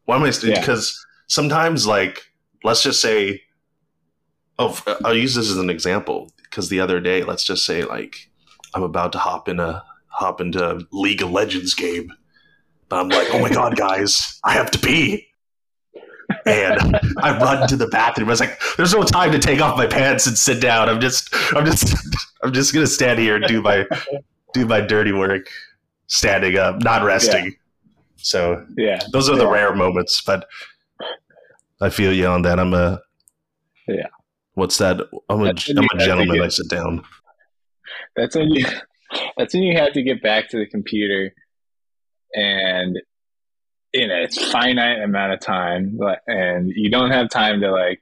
Why 0.04 0.16
am 0.16 0.22
I? 0.22 0.30
st- 0.30 0.52
Yeah. 0.54 0.60
Because 0.60 1.04
sometimes, 1.26 1.86
like, 1.86 2.22
let's 2.62 2.82
just 2.82 3.00
say, 3.00 3.42
oh, 4.58 4.78
I'll 5.04 5.14
use 5.16 5.34
this 5.34 5.50
as 5.50 5.56
an 5.58 5.70
example. 5.70 6.32
Because 6.42 6.68
the 6.68 6.80
other 6.80 6.98
day, 7.00 7.22
let's 7.24 7.44
just 7.44 7.64
say, 7.66 7.84
like, 7.84 8.30
I'm 8.74 8.82
about 8.82 9.12
to 9.12 9.18
hop 9.18 9.48
in 9.48 9.60
a 9.60 9.82
hop 10.08 10.40
into 10.40 10.86
League 10.92 11.22
of 11.22 11.30
Legends 11.30 11.74
game, 11.74 12.12
but 12.88 12.98
I'm 13.00 13.08
like, 13.10 13.28
oh 13.32 13.38
my 13.38 13.50
god, 13.50 13.76
guys, 13.76 14.40
I 14.44 14.52
have 14.54 14.70
to 14.72 14.78
pee. 14.78 15.26
And 16.44 16.98
I 17.22 17.38
run 17.38 17.68
to 17.68 17.76
the 17.76 17.86
bathroom. 17.88 18.28
I 18.28 18.32
was 18.32 18.40
like, 18.40 18.58
"There's 18.76 18.92
no 18.94 19.02
time 19.02 19.32
to 19.32 19.38
take 19.38 19.60
off 19.60 19.76
my 19.78 19.86
pants 19.86 20.26
and 20.26 20.36
sit 20.36 20.60
down. 20.60 20.88
I'm 20.88 21.00
just, 21.00 21.34
I'm 21.54 21.64
just, 21.64 21.94
I'm 22.42 22.52
just 22.52 22.74
gonna 22.74 22.86
stand 22.86 23.18
here 23.18 23.36
and 23.36 23.46
do 23.46 23.62
my, 23.62 23.86
do 24.52 24.66
my 24.66 24.80
dirty 24.80 25.12
work, 25.12 25.48
standing 26.06 26.56
up, 26.56 26.82
not 26.82 27.02
resting." 27.02 27.54
So 28.16 28.66
Yeah. 28.76 28.98
those 29.12 29.28
are 29.30 29.36
the 29.36 29.44
Yeah. 29.44 29.52
rare 29.52 29.74
moments, 29.74 30.20
but 30.22 30.46
I 31.80 31.88
feel 31.90 32.12
you 32.12 32.26
on 32.26 32.42
that. 32.42 32.58
I'm 32.58 32.74
a 32.74 33.00
Yeah. 33.86 34.06
What's 34.58 34.78
that? 34.78 35.00
I'm 35.30 35.42
a, 35.42 35.50
I'm 35.50 35.50
a 35.50 35.98
gentleman. 36.04 36.42
I 36.42 36.48
sit 36.48 36.68
down. 36.68 37.04
That's 38.16 38.34
when 38.34 38.50
you 38.50 38.66
that's 39.36 39.54
when 39.54 39.62
you 39.62 39.78
have 39.78 39.92
to 39.92 40.02
get 40.02 40.20
back 40.20 40.48
to 40.48 40.58
the 40.58 40.66
computer 40.66 41.32
and 42.34 42.98
in 43.92 44.10
a 44.10 44.26
finite 44.50 45.00
amount 45.00 45.32
of 45.32 45.38
time 45.38 45.96
and 46.26 46.72
you 46.74 46.90
don't 46.90 47.12
have 47.12 47.30
time 47.30 47.60
to 47.60 47.70
like 47.70 48.00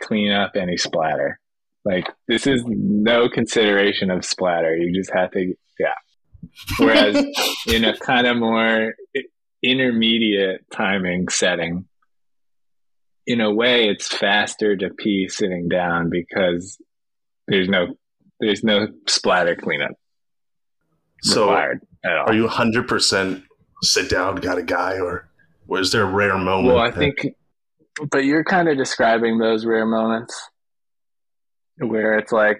clean 0.00 0.32
up 0.32 0.52
any 0.56 0.78
splatter. 0.78 1.38
Like 1.84 2.08
this 2.26 2.46
is 2.46 2.64
no 2.66 3.28
consideration 3.28 4.10
of 4.10 4.24
splatter. 4.24 4.74
You 4.74 4.94
just 4.94 5.12
have 5.12 5.30
to 5.32 5.54
yeah. 5.78 5.94
Whereas 6.78 7.22
in 7.66 7.84
a 7.84 7.94
kind 7.98 8.26
of 8.26 8.38
more 8.38 8.94
intermediate 9.62 10.64
timing 10.72 11.28
setting, 11.28 11.84
in 13.26 13.40
a 13.40 13.52
way 13.52 13.88
it's 13.88 14.08
faster 14.08 14.76
to 14.76 14.90
pee 14.90 15.28
sitting 15.28 15.68
down 15.68 16.10
because 16.10 16.78
there's 17.48 17.68
no 17.68 17.86
there's 18.40 18.64
no 18.64 18.86
splatter 19.06 19.54
cleanup 19.54 19.92
So, 21.22 21.42
required 21.44 21.80
at 22.04 22.16
all. 22.16 22.24
are 22.28 22.34
you 22.34 22.42
100 22.44 22.88
percent 22.88 23.44
sit 23.82 24.08
down, 24.10 24.36
got 24.36 24.58
a 24.58 24.62
guy, 24.62 24.98
or 24.98 25.28
was 25.66 25.92
there 25.92 26.02
a 26.02 26.10
rare 26.10 26.36
moment? 26.38 26.74
well, 26.74 26.78
I 26.84 26.90
that- 26.90 26.98
think, 26.98 27.26
but 28.10 28.24
you're 28.24 28.44
kind 28.44 28.68
of 28.68 28.76
describing 28.76 29.38
those 29.38 29.64
rare 29.64 29.86
moments 29.86 30.48
where 31.78 32.18
it's 32.18 32.32
like 32.32 32.58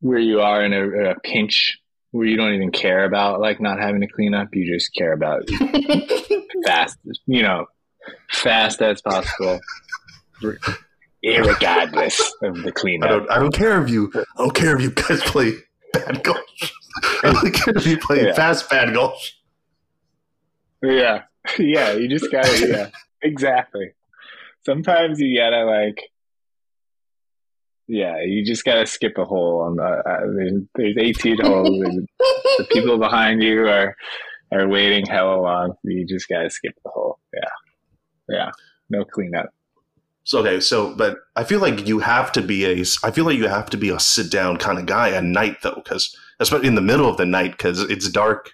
where 0.00 0.18
you 0.18 0.40
are 0.40 0.64
in 0.64 0.72
a, 0.72 1.10
a 1.12 1.20
pinch 1.20 1.78
where 2.10 2.26
you 2.26 2.36
don't 2.36 2.54
even 2.54 2.70
care 2.72 3.04
about 3.04 3.40
like 3.40 3.60
not 3.60 3.78
having 3.80 4.00
to 4.00 4.06
clean 4.08 4.34
up. 4.34 4.48
You 4.52 4.72
just 4.74 4.92
care 4.94 5.12
about 5.12 5.42
fast, 6.66 6.98
you 7.26 7.42
know, 7.42 7.66
fast 8.30 8.80
as 8.82 9.00
possible, 9.02 9.60
irregardless 11.24 12.20
of 12.42 12.56
the 12.62 12.68
I 12.68 12.70
cleanup. 12.72 13.08
don't. 13.10 13.30
I 13.30 13.38
don't 13.38 13.54
care 13.54 13.82
if 13.82 13.90
you. 13.90 14.10
I 14.14 14.24
don't 14.38 14.54
care 14.54 14.76
if 14.76 14.82
you 14.82 14.90
guys 14.90 15.20
play 15.22 15.54
bad 15.92 16.22
golf. 16.22 16.38
I 17.22 17.32
don't 17.32 17.52
care 17.54 17.74
if 17.76 17.86
you 17.86 17.98
play 17.98 18.24
Yeah. 18.26 18.34
fast 18.34 18.68
bad 18.70 18.92
golf. 18.94 19.20
Yeah. 20.82 21.22
Yeah. 21.58 21.92
You 21.92 22.08
just 22.08 22.30
gotta, 22.30 22.68
yeah. 22.68 22.90
Exactly. 23.20 23.90
Sometimes 24.64 25.18
you 25.20 25.36
gotta, 25.36 25.64
like, 25.64 25.98
yeah, 27.88 28.20
you 28.24 28.44
just 28.44 28.64
gotta 28.64 28.86
skip 28.86 29.18
a 29.18 29.24
hole 29.24 29.62
on 29.62 29.74
the, 29.76 29.82
uh, 29.82 30.20
there's, 30.36 30.52
there's 30.76 30.96
18 30.96 31.40
holes 31.44 31.80
and 31.82 32.08
the 32.58 32.66
people 32.72 32.96
behind 32.98 33.42
you 33.42 33.66
are, 33.66 33.96
are 34.52 34.68
waiting 34.68 35.04
hella 35.04 35.40
long. 35.40 35.74
You 35.82 36.06
just 36.06 36.28
gotta 36.28 36.48
skip 36.48 36.74
the 36.84 36.90
hole. 36.90 37.18
Yeah. 38.28 38.50
No 38.90 39.04
cleanup. 39.04 39.52
So 40.24 40.38
okay, 40.40 40.60
so 40.60 40.94
but 40.94 41.18
I 41.34 41.42
feel 41.44 41.60
like 41.60 41.86
you 41.88 41.98
have 41.98 42.30
to 42.32 42.42
be 42.42 42.64
a. 42.64 42.84
I 43.02 43.10
feel 43.10 43.24
like 43.24 43.36
you 43.38 43.48
have 43.48 43.68
to 43.70 43.76
be 43.76 43.88
a 43.88 43.98
sit 43.98 44.30
down 44.30 44.56
kind 44.56 44.78
of 44.78 44.86
guy 44.86 45.10
at 45.10 45.24
night 45.24 45.58
though, 45.62 45.80
because 45.82 46.16
especially 46.38 46.68
in 46.68 46.76
the 46.76 46.80
middle 46.80 47.08
of 47.08 47.16
the 47.16 47.26
night 47.26 47.52
because 47.52 47.80
it's 47.80 48.08
dark, 48.08 48.52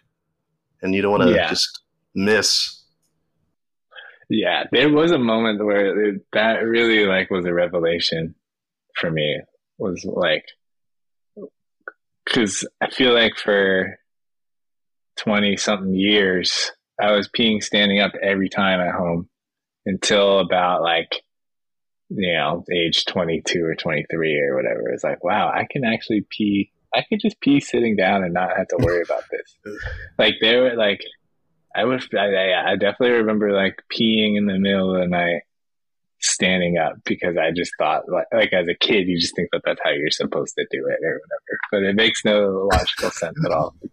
and 0.81 0.95
you 0.95 1.03
don't 1.03 1.11
want 1.11 1.25
to 1.25 1.35
Yeah. 1.35 1.49
just 1.49 1.81
miss. 2.15 2.83
Yeah. 4.31 4.65
There 4.73 4.91
was 4.91 5.11
a 5.11 5.19
moment 5.19 5.65
where 5.65 6.09
it, 6.11 6.23
that 6.33 6.61
really, 6.63 7.07
like, 7.07 7.31
was 7.31 7.45
a 7.47 7.53
revelation 7.55 8.35
for 8.97 9.11
me. 9.11 9.41
Was 9.79 10.05
like, 10.05 10.45
because 12.25 12.67
I 12.81 12.91
feel 12.91 13.15
like 13.15 13.37
for 13.37 13.99
20 15.17 15.57
something 15.57 15.95
years, 15.95 16.73
I 17.01 17.13
was 17.13 17.29
peeing 17.29 17.63
standing 17.63 18.01
up 18.01 18.13
every 18.23 18.49
time 18.49 18.81
at 18.81 18.95
home 18.95 19.29
until 19.89 20.39
about 20.39 20.83
like, 20.83 21.23
you 22.11 22.33
know, 22.35 22.65
age 22.73 23.05
22 23.07 23.65
or 23.65 23.75
23 23.75 24.41
or 24.41 24.57
whatever. 24.57 24.89
It's 24.91 25.05
like, 25.05 25.25
wow, 25.25 25.51
I 25.53 25.67
can 25.71 25.85
actually 25.85 26.25
pee. 26.31 26.71
I 26.95 27.03
could 27.09 27.21
just 27.21 27.41
pee 27.41 27.61
sitting 27.61 27.97
down 27.97 28.23
and 28.25 28.33
not 28.33 28.57
have 28.57 28.69
to 28.69 28.77
worry 28.79 29.03
about 29.03 29.25
this. 29.31 29.57
Like, 30.19 30.35
there 30.41 30.63
were 30.63 30.75
like, 30.77 31.01
I 31.77 31.85
would, 31.85 32.03
I, 32.15 32.35
I 32.35 32.71
I 32.73 32.77
definitely 32.77 33.17
remember 33.19 33.53
like 33.53 33.83
peeing 33.93 34.37
in 34.37 34.47
the 34.47 34.59
middle 34.59 34.95
of 34.95 35.01
the 35.03 35.07
night 35.07 35.43
standing 36.21 36.77
up 36.79 36.95
because 37.05 37.37
I 37.37 37.53
just 37.55 37.71
thought 37.79 38.09
like, 38.09 38.27
like 38.33 38.53
as 38.53 38.67
a 38.69 38.75
kid, 38.75 39.07
you 39.07 39.21
just 39.21 39.37
think 39.37 39.51
that 39.53 39.61
that's 39.65 39.81
how 39.85 39.91
you're 39.91 40.11
supposed 40.11 40.55
to 40.57 40.67
do 40.71 40.79
it 40.87 40.99
or 41.05 41.21
whatever, 41.21 41.59
but 41.71 41.83
it 41.85 41.95
makes 41.95 42.25
no 42.25 42.69
logical 42.73 43.11
sense 43.11 43.39
at 43.45 43.53
all. 43.53 43.75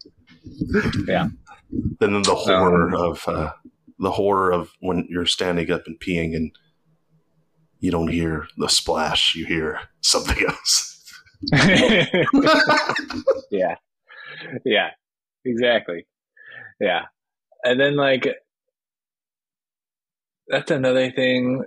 Yeah. 1.07 1.27
And 1.71 1.97
then 1.99 2.21
the 2.21 2.35
horror 2.35 2.87
Um, 2.87 2.93
of 2.93 3.27
uh, 3.27 3.51
the 3.99 4.11
horror 4.11 4.51
of 4.51 4.71
when 4.79 5.07
you're 5.09 5.25
standing 5.25 5.71
up 5.71 5.83
and 5.87 5.99
peeing 5.99 6.35
and 6.35 6.51
you 7.79 7.91
don't 7.91 8.11
hear 8.11 8.47
the 8.57 8.67
splash, 8.67 9.35
you 9.35 9.45
hear 9.45 9.79
something 10.01 10.43
else. 10.47 11.13
yeah. 13.51 13.75
Yeah. 14.65 14.89
Exactly. 15.45 16.07
Yeah. 16.79 17.03
And 17.63 17.79
then 17.79 17.95
like 17.95 18.27
that's 20.47 20.71
another 20.71 21.11
thing. 21.11 21.63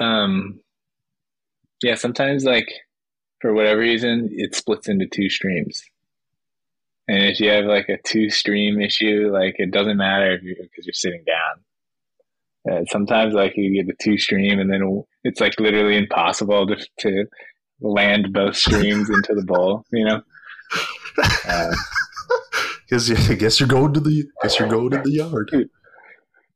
Um 0.00 0.60
yeah, 1.82 1.94
sometimes 1.94 2.44
like 2.44 2.68
for 3.40 3.54
whatever 3.54 3.80
reason 3.80 4.28
it 4.32 4.54
splits 4.54 4.88
into 4.88 5.06
two 5.06 5.28
streams. 5.30 5.82
And 7.08 7.24
if 7.24 7.40
you 7.40 7.48
have 7.50 7.64
like 7.64 7.88
a 7.88 7.96
two 8.06 8.28
stream 8.30 8.80
issue, 8.80 9.30
like 9.32 9.54
it 9.56 9.70
doesn't 9.70 9.96
matter 9.96 10.34
if 10.34 10.42
you 10.42 10.54
because 10.60 10.86
you're 10.86 10.92
sitting 10.92 11.24
down. 11.26 11.64
Uh, 12.70 12.84
sometimes 12.90 13.32
like 13.34 13.54
you 13.56 13.74
get 13.74 13.86
the 13.86 13.96
two 14.02 14.18
stream 14.18 14.58
and 14.58 14.70
then 14.70 15.02
it's 15.24 15.40
like 15.40 15.58
literally 15.58 15.96
impossible 15.96 16.66
to 16.66 16.76
to 16.98 17.24
land 17.80 18.32
both 18.32 18.56
streams 18.56 19.08
into 19.08 19.34
the 19.34 19.44
bowl, 19.46 19.84
you 19.92 20.04
know? 20.04 20.20
Uh, 21.48 21.74
Because 22.88 23.10
I 23.30 23.34
guess 23.34 23.60
you're 23.60 23.68
going 23.68 23.92
to 23.94 24.00
the 24.00 24.24
guess 24.42 24.58
you're 24.58 24.68
going 24.68 24.90
to 24.90 24.98
the 25.02 25.12
yard. 25.12 25.50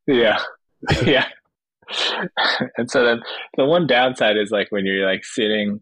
Yeah. 0.07 0.39
Yeah. 1.07 1.29
and 2.77 2.91
so 2.91 3.05
then 3.05 3.21
the 3.57 3.65
one 3.65 3.87
downside 3.87 4.37
is 4.37 4.51
like 4.51 4.67
when 4.71 4.85
you're 4.85 5.07
like 5.07 5.25
sitting 5.25 5.81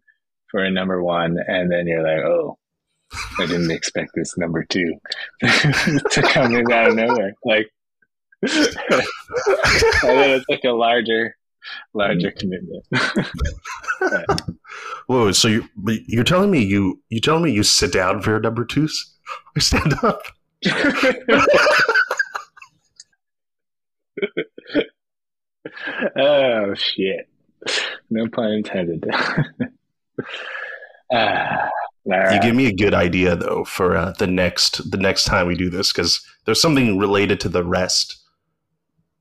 for 0.51 0.63
a 0.63 0.71
number 0.71 1.03
one 1.03 1.39
and 1.47 1.73
then 1.73 1.87
you're 1.87 2.03
like, 2.03 2.23
oh, 2.25 2.59
I 3.39 3.47
didn't 3.47 3.71
expect 3.71 4.13
this 4.15 4.37
number 4.39 4.65
two 4.65 4.95
to 5.41 6.23
come 6.33 6.55
in 6.55 6.71
out 6.71 6.91
of 6.91 6.97
nowhere. 6.97 7.35
Like, 7.45 7.71
then 8.43 8.63
it's 10.03 10.45
like 10.49 10.65
a 10.65 10.71
larger, 10.71 11.37
larger 11.93 12.31
commitment. 12.31 12.85
Whoa! 15.07 15.33
So 15.33 15.49
you 15.49 15.69
you're 16.07 16.25
telling 16.25 16.51
me 16.51 16.63
you 16.65 17.03
you 17.09 17.21
telling 17.21 17.43
me 17.43 17.53
you 17.53 17.63
sit 17.63 17.93
down 17.93 18.23
for 18.23 18.31
your 18.31 18.41
number 18.41 18.65
twos? 18.65 19.17
I 19.57 19.61
stand 19.61 19.95
up. 20.03 20.23
oh 26.17 26.75
shit! 26.75 27.29
No 28.11 28.29
pun 28.29 28.53
intended. 28.53 29.05
Ah, 31.13 31.69
Right. 32.07 32.35
You 32.35 32.41
give 32.41 32.57
me 32.57 32.67
a 32.67 32.75
good 32.75 32.95
idea 32.95 33.37
though 33.37 33.65
for 33.65 33.97
uh, 33.97 34.13
the 34.19 34.27
next 34.27 34.91
the 34.91 34.97
next 34.97 35.25
time 35.25 35.47
we 35.47 35.55
do 35.55 35.69
this 35.69 35.93
because 35.93 36.25
there's 36.45 36.61
something 36.61 36.99
related 36.99 37.41
to 37.41 37.49
the 37.49 37.63
rest 37.63 38.17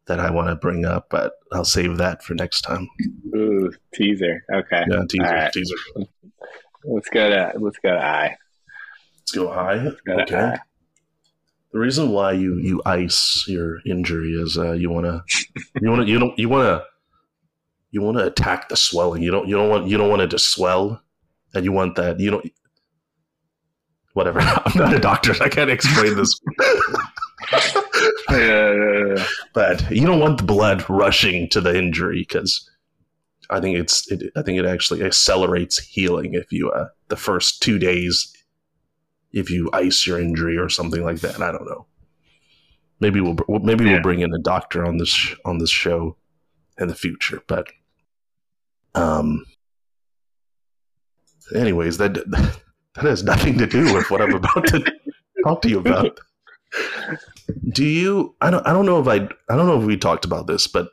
that 0.05 0.19
I 0.19 0.31
want 0.31 0.49
to 0.49 0.55
bring 0.55 0.85
up, 0.85 1.07
but 1.09 1.33
I'll 1.51 1.65
save 1.65 1.97
that 1.97 2.23
for 2.23 2.33
next 2.33 2.61
time. 2.61 2.87
Ooh, 3.35 3.71
teaser. 3.93 4.43
Okay. 4.51 4.83
Yeah, 4.89 5.03
teaser. 5.09 5.23
Right. 5.23 5.53
Teaser. 5.53 5.75
Let's 6.83 7.09
go 7.09 7.29
to 7.29 7.53
let's 7.59 7.77
go 7.77 7.91
to 7.91 8.03
I. 8.03 8.37
Let's 9.17 9.31
go 9.31 9.51
I. 9.51 9.91
Go 10.05 10.19
okay. 10.21 10.35
I. 10.35 10.59
The 11.71 11.79
reason 11.79 12.09
why 12.11 12.31
you 12.31 12.57
you 12.57 12.81
ice 12.85 13.45
your 13.47 13.79
injury 13.85 14.31
is 14.31 14.57
uh, 14.57 14.71
you 14.71 14.89
want 14.89 15.05
to 15.05 15.23
you 15.81 15.89
want 15.89 16.01
to 16.01 16.07
you 16.07 16.17
don't 16.17 16.39
you 16.39 16.49
want 16.49 16.65
to 16.65 16.85
you 17.91 18.01
want 18.01 18.17
to 18.17 18.25
attack 18.25 18.69
the 18.69 18.77
swelling. 18.77 19.21
You 19.21 19.31
don't 19.31 19.47
you 19.47 19.55
don't 19.55 19.69
want 19.69 19.87
you 19.87 19.97
don't 19.97 20.09
want 20.09 20.23
it 20.23 20.31
to 20.31 20.39
swell, 20.39 21.01
and 21.53 21.63
you 21.63 21.71
want 21.71 21.95
that 21.97 22.19
you 22.19 22.31
don't. 22.31 22.51
Whatever. 24.19 24.41
I'm 24.65 24.77
not 24.77 24.93
a 24.93 24.99
doctor. 24.99 25.33
I 25.41 25.47
can't 25.47 25.69
explain 25.69 26.17
this. 26.17 26.37
yeah, 28.29 28.37
yeah, 28.37 29.15
yeah. 29.15 29.25
But 29.53 29.89
you 29.89 30.05
don't 30.05 30.19
want 30.19 30.39
the 30.39 30.43
blood 30.43 30.83
rushing 30.89 31.47
to 31.51 31.61
the 31.61 31.73
injury 31.73 32.25
because 32.27 32.69
I 33.49 33.61
think 33.61 33.77
it's 33.77 34.11
it, 34.11 34.29
I 34.35 34.41
think 34.41 34.59
it 34.59 34.65
actually 34.65 35.05
accelerates 35.05 35.79
healing 35.79 36.33
if 36.33 36.51
you 36.51 36.69
uh, 36.69 36.87
the 37.07 37.15
first 37.15 37.61
two 37.61 37.79
days 37.79 38.35
if 39.31 39.49
you 39.49 39.69
ice 39.71 40.05
your 40.05 40.19
injury 40.19 40.57
or 40.57 40.67
something 40.67 41.01
like 41.01 41.21
that. 41.21 41.41
I 41.41 41.53
don't 41.53 41.65
know. 41.65 41.85
Maybe 42.99 43.21
we'll 43.21 43.37
maybe 43.47 43.85
we'll 43.85 44.01
bring 44.01 44.19
in 44.19 44.33
a 44.33 44.39
doctor 44.39 44.85
on 44.85 44.97
this 44.97 45.33
on 45.45 45.59
this 45.59 45.71
show 45.71 46.17
in 46.77 46.89
the 46.89 46.95
future, 46.95 47.41
but 47.47 47.69
um. 48.95 49.45
Anyways, 51.55 51.97
that 51.99 52.59
that 53.01 53.09
has 53.09 53.23
nothing 53.23 53.57
to 53.57 53.67
do 53.67 53.93
with 53.93 54.09
what 54.11 54.21
I'm 54.21 54.33
about 54.33 54.67
to 54.67 54.79
talk 55.43 55.61
to 55.61 55.69
you 55.69 55.79
about. 55.79 56.19
Do 57.69 57.83
you? 57.83 58.35
I 58.41 58.51
don't. 58.51 58.65
I 58.67 58.73
don't 58.73 58.85
know 58.85 58.99
if 58.99 59.07
I. 59.07 59.27
I 59.51 59.55
don't 59.55 59.67
know 59.67 59.79
if 59.79 59.85
we 59.85 59.97
talked 59.97 60.25
about 60.25 60.47
this, 60.47 60.67
but 60.67 60.89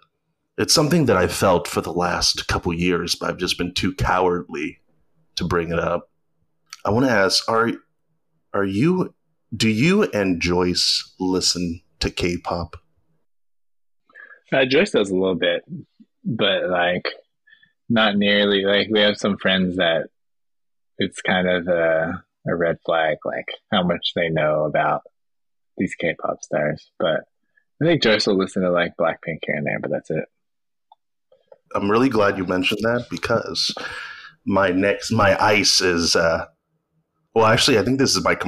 it's 0.57 0.73
something 0.73 1.07
that 1.07 1.17
I 1.17 1.27
felt 1.27 1.69
for 1.69 1.81
the 1.81 1.93
last 1.93 2.49
couple 2.49 2.73
years, 2.73 3.15
but 3.15 3.29
I've 3.29 3.37
just 3.37 3.59
been 3.59 3.75
too 3.75 3.95
cowardly 3.95 4.79
to 5.37 5.45
bring 5.45 5.71
it 5.71 5.79
up. 5.79 6.11
I 6.85 6.91
want 6.91 7.07
to 7.07 7.13
ask: 7.13 7.49
Are 7.49 7.73
are 8.55 8.65
you? 8.65 9.15
Do 9.55 9.69
you 9.69 10.05
and 10.05 10.41
Joyce 10.41 11.15
listen 11.21 11.83
to 12.01 12.11
K-pop? 12.11 12.77
Uh, 14.53 14.65
Joyce 14.65 14.91
does 14.91 15.11
a 15.11 15.15
little 15.15 15.35
bit, 15.35 15.63
but 16.25 16.69
like 16.69 17.09
not 17.89 18.17
nearly. 18.17 18.65
Like 18.65 18.89
we 18.91 19.01
have 19.01 19.19
some 19.19 19.37
friends 19.37 19.77
that 19.77 20.09
it's 20.99 21.21
kind 21.21 21.49
of 21.49 21.69
a, 21.69 22.23
a 22.47 22.57
red 22.57 22.79
flag, 22.85 23.19
like 23.25 23.49
how 23.73 23.83
much 23.83 24.13
they 24.15 24.29
know 24.29 24.65
about 24.65 25.03
these 25.77 25.95
K-pop 25.95 26.43
stars. 26.43 26.91
But 26.99 27.25
I 27.83 27.87
think 27.87 28.03
Joyce 28.03 28.27
will 28.27 28.39
listen 28.39 28.63
to 28.63 28.71
like 28.71 28.97
Blackpink 28.99 29.41
here 29.43 29.57
and 29.57 29.67
there, 29.67 29.81
but 29.81 29.91
that's 29.91 30.11
it. 30.11 30.25
I'm 31.75 31.91
really 31.91 32.09
glad 32.09 32.39
you 32.39 32.45
mentioned 32.45 32.81
that 32.83 33.07
because 33.11 33.75
my 34.47 34.71
next 34.71 35.11
my 35.11 35.37
ice 35.45 35.81
is 35.81 36.15
uh 36.15 36.47
well 37.35 37.47
actually 37.47 37.79
I 37.79 37.83
think 37.83 37.99
this 37.99 38.15
is 38.15 38.23
my 38.23 38.39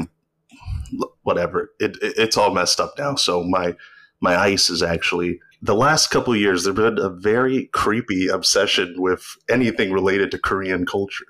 whatever 1.23 1.73
it, 1.81 1.97
it, 2.01 2.15
it's 2.17 2.37
all 2.37 2.55
messed 2.55 2.79
up 2.79 2.95
now 2.97 3.17
so 3.17 3.43
my 3.43 3.75
my 4.21 4.37
ice 4.37 4.71
is 4.71 4.83
actually 4.83 5.41
the 5.61 5.75
last 5.75 6.07
couple 6.09 6.35
years 6.37 6.63
there's 6.63 6.77
been 6.77 6.99
a 6.99 7.11
very 7.11 7.67
creepy 7.73 8.29
obsession 8.29 8.95
with 8.97 9.37
anything 9.51 9.93
related 9.93 10.31
to 10.31 10.39
Korean 10.39 10.87
culture 10.87 11.27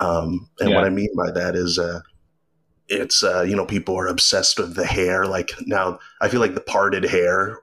um 0.00 0.48
and 0.60 0.70
yeah. 0.70 0.76
what 0.76 0.84
I 0.84 0.90
mean 0.90 1.10
by 1.16 1.30
that 1.30 1.54
is 1.54 1.78
uh 1.78 2.00
it's 2.88 3.24
uh 3.24 3.42
you 3.42 3.56
know 3.56 3.66
people 3.66 3.98
are 3.98 4.06
obsessed 4.06 4.58
with 4.58 4.74
the 4.76 4.86
hair 4.86 5.26
like 5.26 5.52
now 5.66 5.98
I 6.20 6.28
feel 6.28 6.40
like 6.40 6.54
the 6.54 6.60
parted 6.60 7.04
hair 7.04 7.58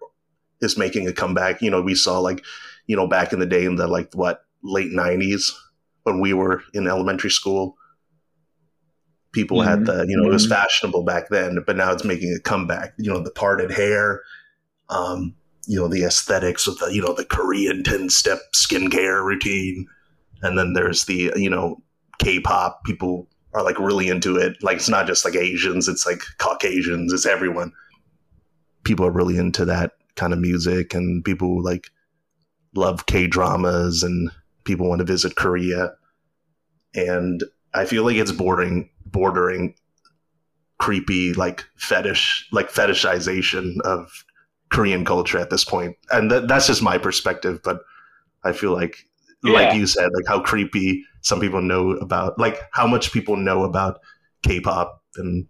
is 0.62 0.78
making 0.78 1.08
a 1.08 1.14
comeback 1.14 1.62
you 1.62 1.70
know 1.70 1.82
we 1.82 1.96
saw 1.96 2.20
like 2.20 2.44
you 2.88 2.96
know, 2.96 3.08
back 3.08 3.34
in 3.34 3.40
the 3.40 3.46
day 3.46 3.66
in 3.66 3.76
the 3.76 3.88
like 3.88 4.14
what 4.14 4.46
late 4.64 4.92
'90s 4.92 5.52
when 6.04 6.20
we 6.20 6.34
were 6.34 6.62
in 6.74 6.88
elementary 6.88 7.32
school. 7.32 7.78
People 9.32 9.60
mm-hmm. 9.60 9.70
had 9.70 9.86
the, 9.86 10.06
you 10.08 10.16
know, 10.16 10.24
mm-hmm. 10.24 10.32
it 10.32 10.34
was 10.34 10.44
mm-hmm. 10.44 10.54
fashionable 10.54 11.04
back 11.04 11.30
then, 11.30 11.64
but 11.66 11.76
now 11.76 11.92
it's 11.92 12.04
making 12.04 12.34
a 12.34 12.40
comeback. 12.40 12.94
You 12.98 13.12
know, 13.12 13.24
the 13.24 13.32
parted 13.32 13.72
hair, 13.72 14.22
um, 14.90 15.34
you 15.66 15.80
know, 15.80 15.88
the 15.88 16.04
aesthetics 16.04 16.68
of 16.68 16.78
the, 16.78 16.94
you 16.94 17.02
know, 17.02 17.14
the 17.14 17.26
Korean 17.26 17.84
10 17.84 18.10
step 18.10 18.40
skincare 18.54 19.24
routine. 19.24 19.88
And 20.44 20.58
then 20.58 20.74
there's 20.74 21.06
the, 21.06 21.34
you 21.36 21.50
know, 21.50 21.82
K 22.20 22.40
pop. 22.40 22.84
People 22.84 23.28
are 23.54 23.64
like 23.64 23.80
really 23.80 24.10
into 24.10 24.38
it. 24.38 24.62
Like 24.64 24.78
it's 24.78 24.90
not 24.90 25.08
just 25.08 25.26
like 25.26 25.36
Asians, 25.36 25.88
it's 25.88 26.06
like 26.06 26.22
Caucasians, 26.38 27.14
it's 27.14 27.26
everyone. 27.26 27.72
People 28.84 29.06
are 29.06 29.12
really 29.12 29.38
into 29.38 29.66
that 29.66 29.92
kind 30.16 30.34
of 30.34 30.40
music 30.40 30.94
and 30.94 31.24
people 31.24 31.64
like 31.64 31.90
love 32.76 33.06
K 33.06 33.28
dramas 33.28 34.04
and 34.04 34.32
people 34.64 34.90
want 34.90 35.00
to 35.00 35.06
visit 35.06 35.36
Korea. 35.36 35.94
And 36.96 37.44
I 37.74 37.86
feel 37.86 38.04
like 38.04 38.18
it's 38.18 38.32
bordering 38.32 38.90
bordering 39.06 39.76
creepy 40.80 41.34
like 41.34 41.64
fetish 41.76 42.48
like 42.52 42.70
fetishization 42.70 43.80
of 43.82 44.26
Korean 44.70 45.06
culture 45.06 45.38
at 45.38 45.50
this 45.50 45.64
point. 45.64 45.96
And 46.12 46.30
th- 46.30 46.48
that's 46.48 46.68
just 46.68 46.82
my 46.82 46.98
perspective, 46.98 47.62
but 47.64 47.82
I 48.44 48.52
feel 48.52 48.74
like 48.74 49.08
yeah. 49.44 49.54
like 49.54 49.76
you 49.76 49.86
said, 49.86 50.10
like 50.14 50.28
how 50.28 50.42
creepy 50.42 51.06
some 51.24 51.40
people 51.40 51.62
know 51.62 51.92
about 51.92 52.38
like 52.38 52.60
how 52.72 52.86
much 52.86 53.12
people 53.12 53.36
know 53.36 53.64
about 53.64 54.00
K-pop 54.44 55.02
and 55.16 55.48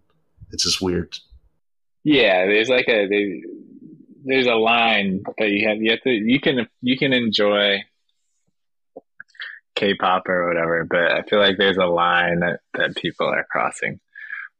it's 0.50 0.64
just 0.64 0.80
weird. 0.80 1.18
Yeah, 2.04 2.46
there's 2.46 2.68
like 2.68 2.88
a 2.88 3.42
there's 4.24 4.46
a 4.46 4.54
line 4.54 5.22
that 5.38 5.50
you 5.50 5.68
have 5.68 5.82
you 5.82 5.90
have 5.90 6.00
to 6.02 6.10
you 6.10 6.40
can 6.40 6.66
you 6.80 6.96
can 6.96 7.12
enjoy 7.12 7.78
K-pop 9.74 10.28
or 10.28 10.48
whatever, 10.48 10.84
but 10.84 11.12
I 11.12 11.22
feel 11.22 11.40
like 11.40 11.56
there's 11.58 11.76
a 11.76 11.86
line 11.86 12.40
that, 12.40 12.60
that 12.74 12.96
people 12.96 13.26
are 13.26 13.44
crossing, 13.50 14.00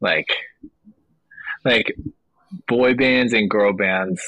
like 0.01 0.29
like 1.65 1.97
boy 2.67 2.95
bands 2.95 3.33
and 3.33 3.49
girl 3.49 3.73
bands. 3.73 4.21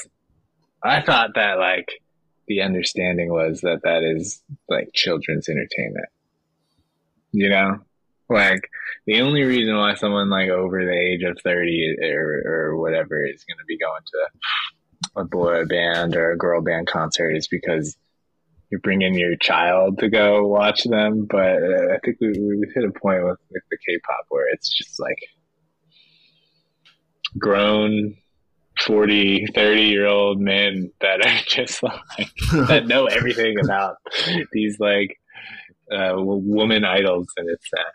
I 0.81 1.01
thought 1.01 1.31
that 1.35 1.59
like 1.59 2.01
the 2.47 2.61
understanding 2.61 3.29
was 3.29 3.61
that 3.61 3.81
that 3.83 4.03
is 4.03 4.41
like 4.69 4.91
children's 4.93 5.49
entertainment. 5.49 6.07
You 7.31 7.49
know, 7.49 7.79
like 8.29 8.69
the 9.05 9.21
only 9.21 9.43
reason 9.43 9.75
why 9.75 9.95
someone 9.95 10.29
like 10.29 10.49
over 10.49 10.83
the 10.83 10.91
age 10.91 11.23
of 11.23 11.37
thirty 11.43 11.95
or 12.01 12.43
or 12.45 12.77
whatever 12.77 13.25
is 13.25 13.43
going 13.43 13.57
to 13.57 13.65
be 13.67 13.77
going 13.77 14.01
to 14.05 15.21
a 15.21 15.25
boy 15.25 15.65
band 15.65 16.15
or 16.15 16.31
a 16.31 16.37
girl 16.37 16.61
band 16.61 16.87
concert 16.87 17.31
is 17.31 17.47
because 17.47 17.97
you're 18.69 18.81
bringing 18.81 19.15
your 19.15 19.35
child 19.37 19.99
to 19.99 20.09
go 20.09 20.45
watch 20.45 20.83
them. 20.83 21.25
But 21.29 21.63
uh, 21.63 21.93
I 21.93 21.99
think 22.03 22.17
we, 22.19 22.29
we've 22.29 22.73
hit 22.73 22.83
a 22.83 22.99
point 22.99 23.23
with, 23.23 23.39
with 23.49 23.63
the 23.71 23.77
K-pop 23.87 24.25
where 24.29 24.47
it's 24.51 24.69
just 24.69 24.99
like 24.99 25.19
grown 27.37 28.15
40, 28.81 29.47
30 29.55 29.81
year 29.81 30.05
old 30.05 30.39
men 30.39 30.91
that 31.01 31.25
are 31.25 31.41
just 31.47 31.81
like, 31.81 32.29
that 32.67 32.87
know 32.87 33.05
everything 33.05 33.55
about 33.63 33.95
these 34.51 34.79
like, 34.79 35.17
uh, 35.91 36.13
woman 36.17 36.85
idols. 36.85 37.27
And 37.37 37.49
it's, 37.49 37.69
uh, 37.77 37.91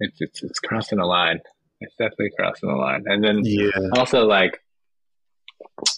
it's, 0.00 0.16
it's, 0.20 0.42
it's 0.42 0.58
crossing 0.60 0.98
a 0.98 1.06
line. 1.06 1.40
It's 1.80 1.94
definitely 1.96 2.30
crossing 2.38 2.68
the 2.68 2.76
line. 2.76 3.04
And 3.06 3.22
then 3.22 3.40
yeah. 3.44 3.70
also 3.96 4.26
like, 4.26 4.60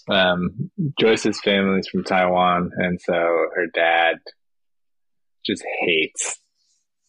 um, 0.09 0.71
Joyce's 0.99 1.39
family 1.41 1.79
is 1.79 1.87
from 1.87 2.03
Taiwan, 2.03 2.71
and 2.77 2.99
so 3.01 3.13
her 3.13 3.67
dad 3.73 4.17
just 5.45 5.63
hates 5.81 6.39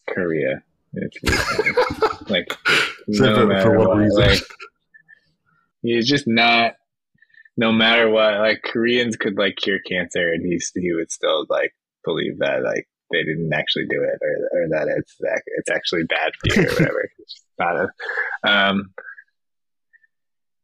Korea. 0.07 0.63
It's 0.93 2.29
like 2.29 2.55
no 3.07 3.35
for, 3.35 3.45
matter 3.45 3.61
for 3.61 3.77
what, 3.77 3.87
what 3.89 3.97
reason? 3.97 4.21
like 4.21 4.39
he's 5.81 6.07
just 6.07 6.27
not. 6.27 6.73
No 7.57 7.73
matter 7.73 8.09
what, 8.09 8.35
like 8.39 8.61
Koreans 8.63 9.17
could 9.17 9.37
like 9.37 9.57
cure 9.57 9.79
cancer, 9.85 10.31
and 10.31 10.45
he's 10.45 10.71
he 10.73 10.93
would 10.93 11.11
still 11.11 11.45
like 11.49 11.75
believe 12.05 12.39
that 12.39 12.63
like 12.63 12.87
they 13.11 13.23
didn't 13.23 13.53
actually 13.53 13.85
do 13.89 14.01
it, 14.03 14.19
or 14.21 14.63
or 14.63 14.67
that 14.69 14.87
it's 14.97 15.15
it's 15.57 15.69
actually 15.69 16.03
bad 16.03 16.31
for 16.39 16.61
you 16.61 16.67
or 16.67 16.71
whatever. 16.73 17.11
it's 17.19 17.41
not 17.57 17.75
a, 17.75 17.89
um, 18.43 18.93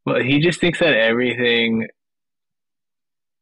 well, 0.04 0.22
he 0.22 0.40
just 0.40 0.60
thinks 0.60 0.78
that 0.78 0.94
everything 0.94 1.88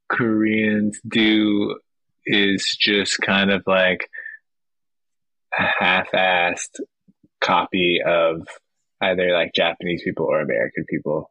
Koreans 0.09 0.99
do 1.07 1.79
is 2.27 2.77
just 2.81 3.21
kind 3.21 3.51
of 3.51 3.63
like 3.67 4.09
a 5.59 5.63
half-assed 5.79 6.81
copy 7.41 8.01
of 8.05 8.49
either 9.01 9.33
like 9.33 9.53
Japanese 9.55 10.03
people 10.03 10.27
or 10.27 10.41
American 10.41 10.85
people 10.89 11.31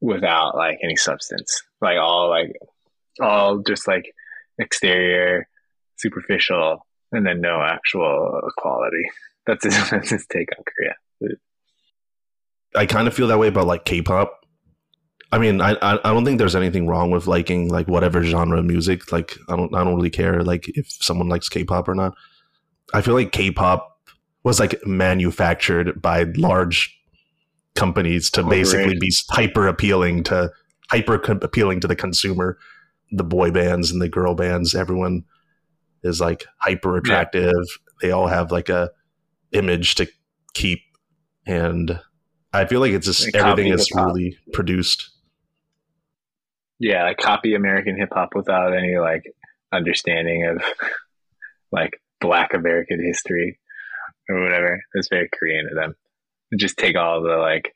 without 0.00 0.54
like 0.54 0.78
any 0.82 0.96
substance. 0.96 1.62
Like 1.80 1.98
all 1.98 2.28
like 2.28 2.52
all 3.20 3.58
just 3.58 3.88
like 3.88 4.04
exterior, 4.58 5.48
superficial, 5.96 6.86
and 7.12 7.26
then 7.26 7.40
no 7.40 7.62
actual 7.62 8.40
quality. 8.58 9.04
That's 9.46 9.64
his, 9.64 9.74
that's 9.90 10.10
his 10.10 10.26
take 10.26 10.48
on 10.56 10.64
Korea. 10.64 10.94
I 12.76 12.86
kind 12.86 13.06
of 13.06 13.14
feel 13.14 13.28
that 13.28 13.38
way 13.38 13.48
about 13.48 13.66
like 13.66 13.84
K-pop. 13.84 14.40
I 15.30 15.38
mean, 15.38 15.60
I 15.60 15.72
I 15.82 15.98
I 16.04 16.12
don't 16.12 16.24
think 16.24 16.38
there's 16.38 16.56
anything 16.56 16.86
wrong 16.86 17.10
with 17.10 17.26
liking 17.26 17.68
like 17.68 17.88
whatever 17.88 18.22
genre 18.22 18.58
of 18.58 18.64
music. 18.64 19.10
Like, 19.12 19.36
I 19.48 19.56
don't 19.56 19.74
I 19.74 19.84
don't 19.84 19.96
really 19.96 20.10
care 20.10 20.42
like 20.42 20.68
if 20.68 20.86
someone 20.90 21.28
likes 21.28 21.48
K-pop 21.48 21.88
or 21.88 21.94
not. 21.94 22.14
I 22.92 23.00
feel 23.00 23.14
like 23.14 23.32
K-pop 23.32 23.90
was 24.44 24.60
like 24.60 24.86
manufactured 24.86 26.00
by 26.00 26.24
large 26.36 26.96
companies 27.74 28.30
to 28.30 28.42
oh, 28.42 28.48
basically 28.48 28.98
be 28.98 29.12
hyper 29.30 29.66
appealing 29.66 30.22
to 30.24 30.50
hyper 30.90 31.14
appealing 31.14 31.80
to 31.80 31.88
the 31.88 31.96
consumer. 31.96 32.58
The 33.10 33.24
boy 33.24 33.50
bands 33.50 33.90
and 33.90 34.00
the 34.00 34.08
girl 34.08 34.34
bands, 34.34 34.74
everyone 34.74 35.24
is 36.04 36.20
like 36.20 36.44
hyper 36.58 36.96
attractive. 36.96 37.52
They 38.00 38.10
all 38.10 38.26
have 38.26 38.52
like 38.52 38.68
a 38.68 38.90
image 39.52 39.96
to 39.96 40.06
keep, 40.52 40.80
and 41.46 42.00
I 42.52 42.66
feel 42.66 42.80
like 42.80 42.92
it's 42.92 43.06
just 43.06 43.32
They 43.32 43.38
everything 43.38 43.72
is 43.72 43.90
really 43.94 44.36
produced. 44.52 45.10
Yeah, 46.78 47.04
like 47.04 47.18
copy 47.18 47.54
American 47.54 47.96
hip 47.96 48.10
hop 48.12 48.30
without 48.34 48.76
any 48.76 48.96
like 48.98 49.24
understanding 49.72 50.46
of 50.46 50.62
like 51.72 52.00
Black 52.20 52.54
American 52.54 53.04
history 53.04 53.58
or 54.28 54.42
whatever. 54.42 54.82
It's 54.94 55.08
very 55.08 55.28
Korean 55.32 55.68
to 55.68 55.74
them. 55.74 55.94
Just 56.58 56.76
take 56.76 56.96
all 56.96 57.22
the 57.22 57.36
like 57.36 57.74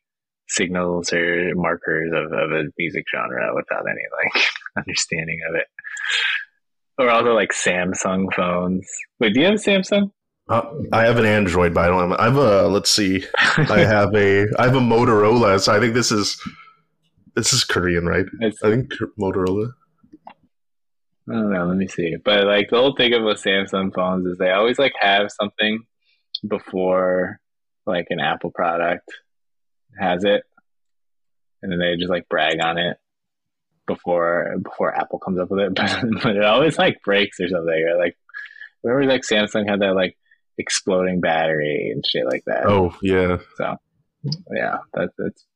signals 0.49 1.13
or 1.13 1.53
markers 1.55 2.11
of, 2.13 2.33
of 2.33 2.53
a 2.53 2.65
music 2.79 3.05
genre 3.11 3.55
without 3.55 3.85
any 3.89 4.03
like 4.35 4.45
understanding 4.77 5.41
of 5.49 5.57
it. 5.57 5.67
Or 6.99 7.09
also 7.11 7.33
like 7.35 7.53
Samsung 7.53 8.27
phones. 8.35 8.89
Wait, 9.21 9.33
do 9.35 9.41
you 9.41 9.47
have 9.47 9.55
a 9.55 9.59
Samsung? 9.59 10.11
Uh, 10.49 10.63
I 10.93 11.03
have 11.05 11.19
an 11.19 11.27
Android, 11.27 11.75
but 11.75 11.85
I 11.85 11.87
don't 11.89 12.11
have. 12.11 12.19
I 12.21 12.25
have 12.25 12.37
a. 12.37 12.69
Let's 12.69 12.91
see. 12.91 13.25
I 13.39 13.81
have 13.81 14.15
a. 14.15 14.47
I 14.59 14.65
have 14.65 14.75
a 14.77 14.81
Motorola. 14.81 15.61
So 15.61 15.75
I 15.75 15.79
think 15.81 15.95
this 15.95 16.11
is. 16.11 16.41
This 17.37 17.53
is 17.53 17.63
Korean, 17.65 18.07
right? 18.07 18.27
It's- 18.41 18.63
I 18.65 18.71
think 18.71 18.91
Motorola. 19.21 19.73
I 21.31 21.33
don't 21.35 21.53
know. 21.53 21.67
Let 21.67 21.77
me 21.77 21.87
see. 21.87 22.17
But 22.25 22.47
like 22.47 22.71
the 22.71 22.79
whole 22.79 22.97
thing 22.97 23.13
of 23.15 23.23
with 23.23 23.43
Samsung 23.43 23.95
phones 23.95 24.27
is 24.27 24.39
they 24.39 24.51
always 24.51 24.79
like 24.79 24.95
have 24.99 25.29
something 25.39 25.81
before 26.49 27.39
like 27.87 28.07
an 28.11 28.19
Apple 28.19 28.51
product 28.51 29.05
has 30.01 30.25
it, 30.25 30.43
and 31.63 31.71
then 31.71 31.79
they 31.79 31.97
just 31.97 32.11
like 32.11 32.29
brag 32.29 32.61
on 32.63 32.79
it 32.79 32.97
before 33.89 34.55
before 34.63 34.95
Apple 34.95 35.19
comes 35.19 35.41
up 35.41 35.51
with 35.51 35.61
it. 35.61 35.73
But, 35.75 36.23
but 36.23 36.37
it 36.37 36.45
always 36.45 36.79
like 36.79 37.03
breaks 37.03 37.41
or 37.41 37.49
something. 37.49 37.87
Or 37.91 37.99
like 37.99 38.17
remember 38.85 39.13
like 39.13 39.23
Samsung 39.23 39.69
had 39.69 39.81
that 39.81 39.97
like 39.97 40.17
exploding 40.59 41.21
battery 41.21 41.91
and 41.93 42.05
shit 42.07 42.27
like 42.27 42.45
that. 42.47 42.67
Oh 42.67 42.95
yeah. 43.03 43.39
So 43.57 43.77
yeah, 44.53 44.77
that, 44.95 45.11
that's 45.19 45.47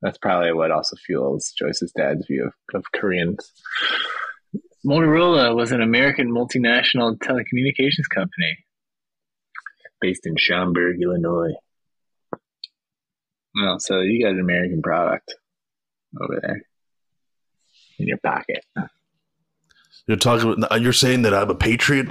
that's 0.00 0.18
probably 0.18 0.52
what 0.52 0.70
also 0.70 0.96
fuels 0.96 1.52
Joyce's 1.58 1.92
dad's 1.92 2.26
view 2.26 2.46
of, 2.46 2.52
of 2.74 2.84
Koreans. 2.92 3.52
Motorola 4.86 5.54
was 5.54 5.72
an 5.72 5.82
American 5.82 6.30
multinational 6.30 7.18
telecommunications 7.18 8.08
company 8.14 8.64
based 10.00 10.24
in 10.24 10.36
Schaumburg, 10.38 10.98
Illinois. 11.02 11.54
Well, 13.56 13.80
so 13.80 14.00
you 14.00 14.24
got 14.24 14.34
an 14.34 14.40
American 14.40 14.82
product 14.82 15.34
over 16.22 16.38
there 16.40 16.67
in 17.98 18.06
your 18.08 18.18
pocket. 18.18 18.64
You're 20.06 20.16
talking. 20.16 20.52
About, 20.64 20.80
You're 20.80 20.92
saying 20.92 21.22
that 21.22 21.34
I'm 21.34 21.50
a 21.50 21.54
patriot, 21.54 22.08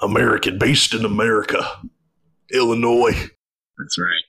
American, 0.00 0.58
based 0.58 0.92
in 0.94 1.04
America, 1.04 1.64
Illinois. 2.52 3.30
That's 3.78 3.98
right. 3.98 4.22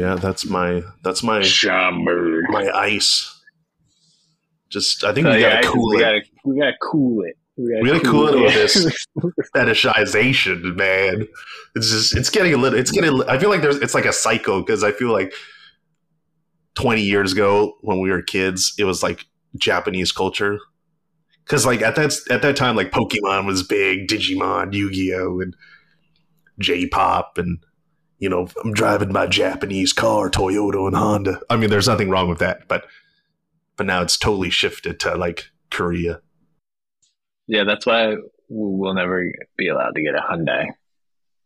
Yeah, 0.00 0.14
that's 0.16 0.46
my. 0.46 0.82
That's 1.04 1.22
my 1.22 1.42
Schaumburg. 1.42 2.44
my 2.50 2.68
ice. 2.70 3.34
Just, 4.70 5.02
I 5.04 5.14
think 5.14 5.26
So, 5.26 5.32
we 5.32 5.40
yeah, 5.40 5.54
gotta 5.62 5.68
I- 5.68 5.72
cool 5.72 5.88
we 5.90 5.96
it. 5.96 6.00
gotta 6.00 6.20
we 6.44 6.58
gotta 6.58 6.76
cool 6.82 7.22
it. 7.24 7.36
We 7.56 7.70
gotta, 7.72 7.82
We 7.82 7.88
gotta 7.90 8.04
cool 8.04 8.28
it 8.28 8.40
with 8.40 8.54
this. 8.54 9.06
fetishization, 9.56 10.76
man. 10.76 11.26
It's 11.74 11.90
just 11.90 12.16
it's 12.16 12.30
getting 12.30 12.54
a 12.54 12.56
little 12.56 12.78
it's 12.78 12.90
getting 12.90 13.22
I 13.28 13.38
feel 13.38 13.48
like 13.50 13.62
there's 13.62 13.76
it's 13.78 13.94
like 13.94 14.04
a 14.04 14.12
cycle 14.12 14.60
because 14.60 14.84
I 14.84 14.92
feel 14.92 15.10
like 15.12 15.32
20 16.74 17.00
years 17.02 17.32
ago 17.32 17.76
when 17.80 18.00
we 18.00 18.10
were 18.10 18.22
kids, 18.22 18.74
it 18.78 18.84
was 18.84 19.02
like 19.02 19.24
Japanese 19.58 20.12
culture. 20.12 20.58
Cause 21.46 21.64
like 21.64 21.80
at 21.80 21.96
that 21.96 22.14
at 22.30 22.42
that 22.42 22.56
time, 22.56 22.76
like 22.76 22.90
Pokemon 22.90 23.46
was 23.46 23.62
big, 23.62 24.06
Digimon, 24.06 24.74
Yu-Gi-Oh! 24.74 25.40
and 25.40 25.56
J-pop 26.58 27.38
and 27.38 27.58
you 28.18 28.28
know, 28.28 28.48
I'm 28.64 28.72
driving 28.72 29.12
my 29.12 29.26
Japanese 29.26 29.92
car, 29.92 30.28
Toyota 30.28 30.88
and 30.88 30.96
Honda. 30.96 31.40
I 31.48 31.56
mean, 31.56 31.70
there's 31.70 31.86
nothing 31.86 32.10
wrong 32.10 32.28
with 32.28 32.40
that, 32.40 32.66
but 32.68 32.86
but 33.76 33.86
now 33.86 34.02
it's 34.02 34.18
totally 34.18 34.50
shifted 34.50 34.98
to 35.00 35.14
like 35.14 35.50
Korea. 35.70 36.20
Yeah, 37.46 37.64
that's 37.64 37.86
why 37.86 38.16
we'll 38.48 38.94
never 38.94 39.32
be 39.56 39.68
allowed 39.68 39.94
to 39.94 40.02
get 40.02 40.14
a 40.14 40.18
Hyundai 40.18 40.66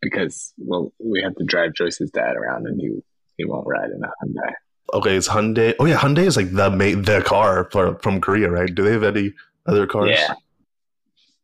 because 0.00 0.52
well, 0.58 0.92
we 0.98 1.22
have 1.22 1.36
to 1.36 1.44
drive 1.44 1.74
Joyce's 1.74 2.10
dad 2.10 2.36
around, 2.36 2.66
and 2.66 2.80
he 2.80 2.90
he 3.36 3.44
won't 3.44 3.66
ride 3.66 3.90
in 3.90 4.02
a 4.02 4.08
Hyundai. 4.24 4.52
Okay, 4.92 5.16
it's 5.16 5.28
Hyundai. 5.28 5.74
Oh 5.80 5.86
yeah, 5.86 5.96
Hyundai 5.96 6.26
is 6.26 6.36
like 6.36 6.52
the 6.52 6.70
ma- 6.70 7.00
the 7.00 7.22
car 7.24 7.68
for, 7.72 7.96
from 8.00 8.20
Korea, 8.20 8.50
right? 8.50 8.72
Do 8.72 8.82
they 8.84 8.92
have 8.92 9.04
any 9.04 9.32
other 9.66 9.86
cars? 9.86 10.10
Yeah, 10.10 10.34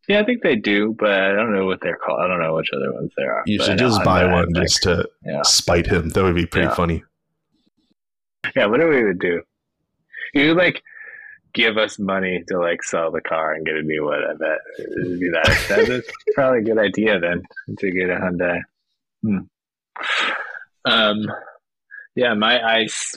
yeah, 0.08 0.20
I 0.20 0.24
think 0.24 0.42
they 0.42 0.56
do, 0.56 0.94
but 0.98 1.11
I 1.12 1.32
don't 1.32 1.54
know 1.54 1.64
what 1.64 1.80
they're 1.80 1.96
called. 1.96 2.20
I 2.20 2.26
don't 2.28 2.40
know 2.40 2.54
which 2.54 2.68
other 2.74 2.92
ones 2.92 3.11
there 3.16 3.34
are. 3.34 3.42
You 3.46 3.62
should 3.62 3.78
just 3.78 4.02
buy 4.04 4.22
Hyundai, 4.22 4.32
one 4.32 4.54
just 4.54 4.82
to 4.82 5.08
yeah, 5.24 5.42
spite 5.42 5.87
him. 5.87 6.11
That 6.11 6.22
would 6.24 6.34
be 6.34 6.46
pretty 6.46 6.68
Yeah. 6.68 6.74
funny. 6.74 7.04
yeah. 8.54 8.66
Whatever 8.66 8.90
we 8.90 9.04
would 9.04 9.18
do, 9.18 9.40
you 10.34 10.48
would 10.48 10.56
like 10.58 10.82
give 11.54 11.78
us 11.78 11.98
money 11.98 12.44
to 12.48 12.58
like 12.58 12.82
sell 12.82 13.11
the 13.11 13.22
car 13.22 13.54
and 13.54 13.64
get 13.64 13.76
a 13.76 13.82
new 13.82 14.04
one. 14.04 14.20
I 14.22 14.34
bet 14.34 14.58
it'd 14.78 15.20
be 15.20 15.30
that. 15.30 15.87
That's 15.88 16.08
probably 16.34 16.58
a 16.61 16.62
good 16.62 16.78
idea 16.78 17.18
then 17.18 17.42
to 17.78 17.90
get 17.90 18.11
a 18.11 18.16
Hyundai. 18.16 18.61
Hmm. 19.22 19.38
Um, 20.84 21.26
yeah, 22.14 22.34
my 22.34 22.62
ice, 22.62 23.14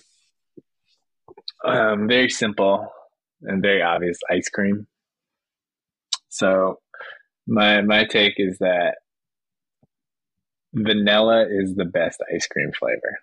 um, 1.65 2.07
very 2.07 2.29
simple 2.29 2.87
and 3.41 3.61
very 3.61 3.81
obvious 3.81 4.19
ice 4.29 4.49
cream. 4.49 4.87
So 6.29 6.79
my 7.47 7.81
my 7.81 8.05
take 8.05 8.35
is 8.37 8.57
that 8.59 8.95
vanilla 10.73 11.45
is 11.49 11.75
the 11.75 11.85
best 11.85 12.21
ice 12.33 12.47
cream 12.47 12.71
flavor, 12.77 13.19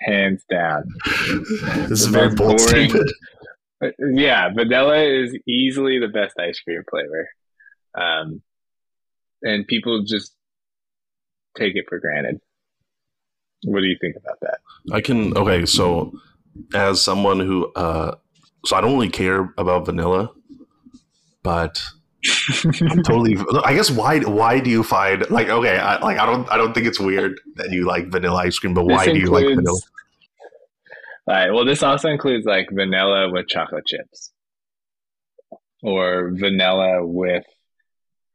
hands 0.00 0.44
down. 0.50 0.84
This 1.88 2.02
is 2.02 2.06
very 2.06 2.34
bold 2.34 2.58
boring- 2.58 2.90
statement. 2.90 3.10
Yeah, 4.00 4.48
vanilla 4.52 4.98
is 5.04 5.38
easily 5.46 6.00
the 6.00 6.08
best 6.08 6.36
ice 6.36 6.58
cream 6.58 6.82
flavor. 6.90 7.28
Um, 7.96 8.42
and 9.42 9.68
people 9.68 10.02
just 10.04 10.34
take 11.56 11.76
it 11.76 11.84
for 11.88 12.00
granted. 12.00 12.40
What 13.62 13.80
do 13.80 13.86
you 13.86 13.96
think 14.00 14.16
about 14.16 14.40
that? 14.40 14.58
I 14.92 15.00
can 15.00 15.36
okay, 15.36 15.64
so 15.64 16.12
as 16.74 17.02
someone 17.02 17.40
who 17.40 17.72
uh 17.74 18.14
so 18.64 18.76
I 18.76 18.80
don't 18.80 18.92
really 18.94 19.08
care 19.10 19.52
about 19.56 19.86
vanilla, 19.86 20.30
but 21.42 21.82
I'm 22.80 23.02
totally 23.04 23.36
I 23.64 23.74
guess 23.74 23.90
why 23.90 24.20
why 24.20 24.60
do 24.60 24.70
you 24.70 24.82
find 24.82 25.28
like 25.30 25.48
okay, 25.48 25.78
I 25.78 25.98
like 26.00 26.18
I 26.18 26.26
don't 26.26 26.50
I 26.50 26.56
don't 26.56 26.74
think 26.74 26.86
it's 26.86 27.00
weird 27.00 27.40
that 27.56 27.70
you 27.70 27.86
like 27.86 28.08
vanilla 28.10 28.42
ice 28.42 28.58
cream, 28.58 28.74
but 28.74 28.84
why 28.84 29.06
This 29.06 29.14
do 29.14 29.20
you 29.20 29.26
like 29.30 29.44
includes- 29.44 29.56
vanilla? 29.56 29.80
All 31.28 31.34
right. 31.34 31.50
Well, 31.52 31.64
this 31.66 31.82
also 31.82 32.08
includes 32.08 32.46
like 32.46 32.68
vanilla 32.72 33.30
with 33.30 33.48
chocolate 33.48 33.84
chips, 33.86 34.32
or 35.82 36.32
vanilla 36.34 37.06
with 37.06 37.44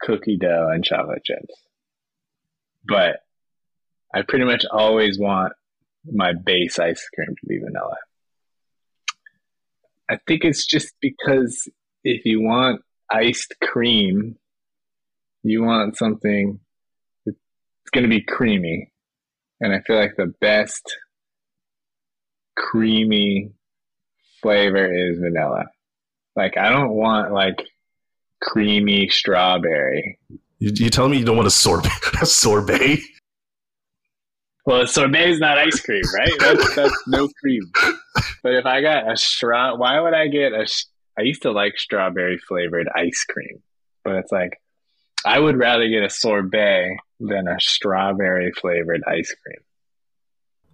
cookie 0.01 0.38
dough 0.38 0.69
and 0.71 0.83
chocolate 0.83 1.23
chips. 1.23 1.55
But 2.86 3.17
I 4.13 4.21
pretty 4.21 4.45
much 4.45 4.63
always 4.71 5.17
want 5.17 5.53
my 6.05 6.33
base 6.33 6.77
ice 6.77 7.09
cream 7.15 7.29
to 7.29 7.47
be 7.47 7.57
vanilla. 7.57 7.95
I 10.10 10.18
think 10.28 10.44
it's 10.44 10.66
just 10.66 10.94
because 11.02 11.70
if 12.04 12.26
you 12.26 12.42
want 12.42 12.82
iced 13.12 13.56
cream, 13.62 14.38
you 15.44 15.63
want 15.63 15.98
something 15.98 16.60
that's 17.26 17.38
going 17.92 18.04
to 18.04 18.10
be 18.10 18.22
creamy. 18.22 18.92
And 19.60 19.74
I 19.74 19.82
feel 19.82 19.96
like 19.96 20.16
the 20.18 20.34
best 20.42 20.84
creamy 22.56 23.52
flavor 24.42 24.92
is 24.94 25.20
vanilla. 25.20 25.66
Like 26.36 26.58
I 26.58 26.70
don't 26.70 26.92
want 26.92 27.32
like 27.32 27.62
creamy 28.42 29.08
strawberry. 29.10 30.20
You, 30.60 30.72
you 30.76 30.89
telling 30.89 31.12
me 31.12 31.18
you 31.18 31.26
don't 31.26 31.38
want 31.38 31.48
a 31.48 31.52
sorbet 31.52 31.92
a 32.22 32.26
sorbet? 32.26 33.00
Well, 34.65 34.82
a 34.82 34.88
sorbet 34.88 35.30
is 35.30 35.39
not 35.39 35.58
ice 35.58 35.80
cream, 35.82 36.04
right? 36.17 36.32
That's, 36.39 36.76
that's 36.76 37.04
no 37.08 37.28
cream. 37.41 37.69
But 38.41 38.54
if 38.54 38.65
I 38.65 38.82
got 38.82 39.12
a 39.12 39.17
straw, 39.17 39.76
why 39.76 39.99
would 39.99 40.13
I 40.13 40.28
get 40.28 40.54
a? 40.54 40.65
I 41.17 41.23
used 41.23 41.41
to 41.43 41.52
like 41.52 41.78
strawberry 41.78 42.38
flavored 42.38 42.88
ice 42.95 43.26
cream, 43.26 43.62
but 44.04 44.15
it's 44.15 44.32
like 44.32 44.60
I 45.26 45.39
would 45.39 45.58
rather 45.58 45.88
get 45.88 46.04
a 46.04 46.10
sorbet 46.10 46.97
than 47.19 47.47
a 47.47 47.60
strawberry 47.60 48.52
flavored 48.52 49.02
ice 49.08 49.34
cream. 49.43 49.60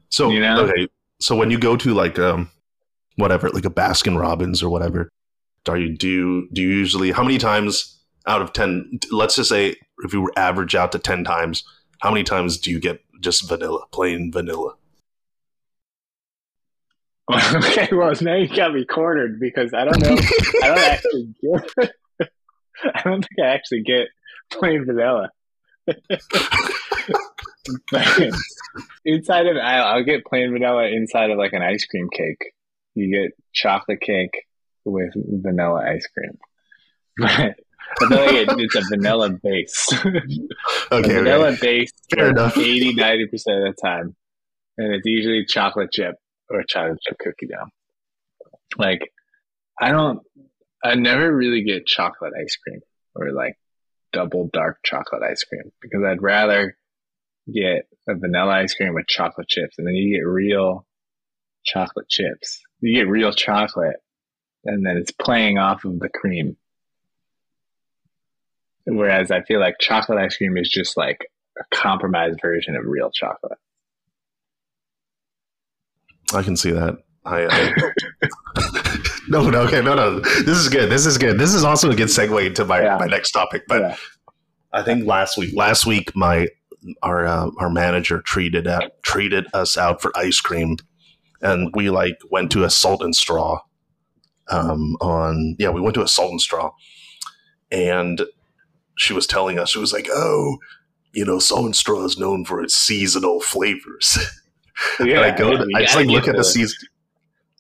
So 0.10 0.30
You 0.30 0.42
know? 0.42 0.62
okay, 0.62 0.88
so 1.20 1.36
when 1.36 1.52
you 1.52 1.60
go 1.60 1.76
to 1.78 1.94
like 1.94 2.18
um 2.20 2.50
whatever, 3.16 3.50
like 3.50 3.66
a 3.66 3.70
Baskin 3.70 4.20
Robbins 4.20 4.64
or 4.64 4.70
whatever, 4.70 5.10
are 5.68 5.78
you 5.78 5.96
do 5.96 6.08
you, 6.08 6.48
do 6.54 6.62
you 6.62 6.70
usually 6.70 7.12
how 7.12 7.24
many 7.24 7.38
times 7.38 8.00
out 8.28 8.42
of 8.42 8.54
ten? 8.54 9.00
Let's 9.12 9.36
just 9.36 9.50
say 9.50 9.76
if 10.04 10.14
you 10.14 10.22
were 10.22 10.34
average 10.36 10.76
out 10.76 10.92
to 10.94 11.00
ten 11.00 11.24
times, 11.24 11.64
how 12.02 12.12
many 12.12 12.24
times 12.24 12.58
do 12.58 12.72
you 12.72 12.80
get 12.80 13.02
just 13.20 13.48
vanilla, 13.48 13.86
plain 13.92 14.32
vanilla? 14.32 14.76
okay, 17.56 17.88
well 17.92 18.12
now 18.22 18.36
you 18.36 18.48
got 18.48 18.74
me 18.74 18.86
cornered 18.86 19.40
because 19.40 19.72
I 19.74 19.86
don't 19.86 20.02
know. 20.02 20.18
I 20.64 20.68
don't 20.68 20.78
actually 20.80 21.34
get. 21.42 21.92
I 22.96 23.02
don't 23.04 23.22
think 23.22 23.40
I 23.44 23.48
actually 23.48 23.84
get 23.84 24.08
plain 24.52 24.86
vanilla. 24.86 25.30
Inside 29.06 29.48
of 29.48 29.58
I'll, 29.58 30.04
get 30.04 30.26
plain 30.26 30.54
vanilla 30.54 30.86
inside 30.86 31.30
of 31.30 31.38
like 31.38 31.54
an 31.54 31.62
ice 31.62 31.86
cream 31.86 32.08
cake. 32.12 32.54
You 32.96 33.12
get 33.12 33.32
chocolate 33.54 34.02
cake 34.02 34.46
with 34.86 35.14
vanilla 35.16 35.84
ice 35.86 36.08
cream. 36.08 36.38
But 37.18 37.58
I 38.02 38.08
feel 38.08 38.18
like 38.18 38.34
it, 38.34 38.50
it's 38.60 38.76
a 38.76 38.82
vanilla 38.90 39.30
base. 39.30 39.94
Okay, 40.92 41.14
vanilla 41.14 41.56
base 41.62 41.92
Fair 42.10 42.30
enough. 42.30 42.58
80 42.58 42.96
90% 42.96 43.24
of 43.24 43.40
the 43.40 43.76
time. 43.80 44.16
And 44.78 44.96
it's 44.96 45.06
usually 45.06 45.46
chocolate 45.46 45.92
chip 45.92 46.16
or 46.50 46.64
chocolate 46.68 47.00
chip 47.02 47.18
cookie 47.20 47.48
dough. 47.48 47.68
Like, 48.78 49.12
I 49.80 49.92
don't, 49.92 50.22
I 50.84 50.96
never 50.96 51.36
really 51.36 51.64
get 51.64 51.86
chocolate 51.86 52.34
ice 52.40 52.56
cream 52.56 52.80
or 53.16 53.32
like 53.32 53.58
double 54.12 54.50
dark 54.52 54.80
chocolate 54.84 55.24
ice 55.24 55.44
cream 55.44 55.72
because 55.82 56.04
I'd 56.04 56.22
rather 56.22 56.78
get 57.54 57.88
a 58.08 58.16
vanilla 58.16 58.54
ice 58.54 58.74
cream 58.74 58.94
with 58.94 59.08
chocolate 59.08 59.48
chips 59.48 59.76
and 59.78 59.88
then 59.88 59.96
you 59.96 60.18
get 60.18 60.26
real 60.26 60.86
chocolate 61.66 62.10
chips. 62.10 62.62
You 62.82 62.96
get 62.96 63.10
real 63.10 63.32
chocolate 63.32 63.98
and 64.66 64.86
then 64.86 64.98
it's 64.98 65.12
playing 65.12 65.58
off 65.58 65.86
of 65.86 66.00
the 66.00 66.10
cream. 66.10 66.58
Whereas 68.98 69.32
I 69.32 69.42
feel 69.44 69.60
like 69.60 69.76
chocolate 69.80 70.18
ice 70.20 70.38
cream 70.38 70.58
is 70.58 70.70
just 70.70 70.98
like 70.98 71.20
a 71.60 71.64
compromised 71.76 72.40
version 72.42 72.76
of 72.76 72.84
real 72.86 73.12
chocolate. 73.12 73.58
I 76.34 76.44
can 76.44 76.56
see 76.56 76.72
that. 76.72 76.98
I, 77.26 77.48
I 77.48 79.12
no, 79.30 79.50
no, 79.50 79.62
okay, 79.62 79.82
no, 79.82 79.94
no. 79.96 80.20
This 80.20 80.58
is 80.58 80.70
good. 80.70 80.90
This 80.90 81.06
is 81.06 81.18
good. 81.18 81.38
This 81.40 81.54
is 81.54 81.64
also 81.64 81.90
a 81.92 81.96
good 81.96 82.08
segue 82.08 82.46
into 82.46 82.66
my, 82.66 82.82
Yeah. 82.82 82.98
my 82.98 83.08
next 83.08 83.32
topic. 83.32 83.64
But 83.68 83.82
Yeah. 83.82 83.96
I 84.72 84.84
think 84.84 85.06
last 85.06 85.38
week, 85.38 85.54
last 85.56 85.86
week, 85.88 86.16
my 86.16 86.48
our 87.02 87.26
uh, 87.26 87.50
our 87.58 87.70
manager 87.72 88.22
treated 88.22 88.68
uh, 88.68 88.90
treated 89.02 89.48
us 89.54 89.76
out 89.78 90.00
for 90.00 90.16
ice 90.16 90.40
cream, 90.40 90.78
and 91.42 91.72
we 91.76 91.90
like 91.90 92.18
went 92.30 92.52
to 92.52 92.64
a 92.64 92.70
Salt 92.70 93.02
and 93.02 93.16
Straw. 93.16 93.60
Um, 94.48 94.96
on 95.02 95.56
yeah, 95.58 95.70
we 95.72 95.82
went 95.82 95.96
to 95.96 96.04
a 96.04 96.08
Salt 96.08 96.30
and 96.30 96.40
Straw, 96.42 96.72
and 97.72 98.22
she 99.00 99.14
was 99.14 99.26
telling 99.26 99.58
us 99.58 99.70
she 99.70 99.80
was 99.80 99.94
like, 99.94 100.08
"Oh, 100.12 100.58
you 101.14 101.26
know, 101.26 101.40
Salt 101.40 101.66
and 101.66 101.76
Straw 101.76 102.04
is 102.04 102.18
known 102.18 102.46
for 102.46 102.62
its 102.62 102.76
seasonal 102.76 103.40
flavors." 103.42 104.18
and 105.00 105.12
I 105.12 105.36
go, 105.36 105.52
yeah, 105.52 105.64
you 105.68 105.78
I 105.78 105.82
just 105.82 105.96
like 105.96 106.08
look 106.08 106.28
at 106.28 106.36
the 106.36 106.44
season. 106.44 106.78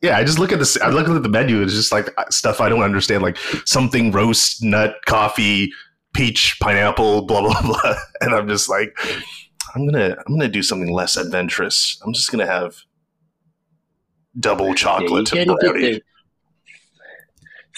Yeah, 0.02 0.17
I 0.17 0.23
just 0.23 0.39
look 0.39 0.52
at 0.52 0.60
the 0.60 0.80
I 0.84 0.89
look 0.89 1.10
at 1.10 1.23
the 1.23 1.30
menu. 1.30 1.62
It's 1.62 1.73
just 1.73 1.91
like 1.91 2.10
uh, 2.17 2.30
stuff 2.30 2.62
I 2.62 2.69
don't 2.69 2.84
understand, 2.84 3.23
like 3.23 3.38
something 3.65 4.12
roast 4.12 4.63
nut 4.63 4.95
coffee 5.06 5.71
peach 6.13 6.58
pineapple 6.60 7.21
blah 7.23 7.41
blah 7.41 7.62
blah 7.65 7.95
and 8.21 8.34
i'm 8.34 8.47
just 8.47 8.69
like 8.69 8.97
i'm 9.75 9.86
gonna 9.86 10.15
i'm 10.25 10.34
gonna 10.34 10.47
do 10.47 10.63
something 10.63 10.91
less 10.91 11.17
adventurous 11.17 11.99
i'm 12.04 12.13
just 12.13 12.32
gonna 12.32 12.45
have 12.45 12.78
double 14.39 14.73
chocolate 14.73 15.32
Yeah, 15.34 15.45
brownie 15.45 16.02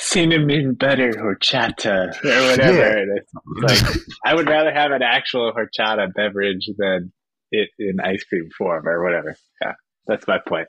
cinnamon 0.01 0.73
butter 0.73 1.11
horchata 1.11 2.13
or 2.25 2.49
whatever 2.49 3.05
Yeah. 3.05 3.21
Like, 3.61 3.97
I 4.25 4.33
would 4.35 4.49
rather 4.49 4.73
have 4.73 4.91
an 4.91 5.01
actual 5.03 5.53
horchata 5.53 6.13
beverage 6.13 6.67
than 6.77 7.11
it 7.51 7.69
in 7.77 7.99
ice 7.99 8.23
cream 8.23 8.49
form 8.57 8.87
or 8.87 9.03
whatever. 9.03 9.35
Yeah, 9.61 9.73
that's 10.07 10.27
my 10.27 10.39
point. 10.47 10.67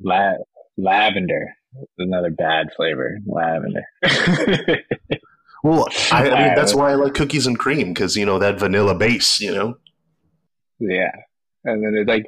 La- 0.00 0.38
lavender, 0.78 1.54
another 1.98 2.30
bad 2.30 2.68
flavor. 2.74 3.18
Lavender. 3.26 3.82
well 5.64 5.86
I, 6.10 6.28
I 6.30 6.46
mean 6.46 6.54
that's 6.56 6.74
why 6.74 6.90
i 6.90 6.94
like 6.94 7.14
cookies 7.14 7.46
and 7.46 7.56
cream 7.56 7.92
because 7.94 8.16
you 8.16 8.26
know 8.26 8.40
that 8.40 8.58
vanilla 8.58 8.96
base 8.96 9.40
you 9.40 9.54
know 9.54 9.74
Yeah, 10.80 11.12
and 11.64 11.84
then 11.84 11.94
it's 11.94 12.08
like, 12.08 12.26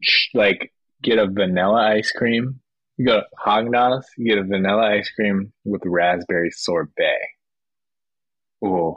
sh- 0.00 0.28
like 0.34 0.72
get 1.02 1.18
a 1.18 1.26
vanilla 1.26 1.94
ice 1.96 2.12
cream. 2.12 2.60
You 3.00 3.06
go 3.06 3.20
to 3.20 3.26
Haagen-Dazs, 3.46 4.02
you 4.18 4.28
get 4.28 4.36
a 4.36 4.44
vanilla 4.44 4.82
ice 4.82 5.08
cream 5.08 5.54
with 5.64 5.80
raspberry 5.86 6.50
sorbet. 6.50 7.16
Oh, 8.62 8.94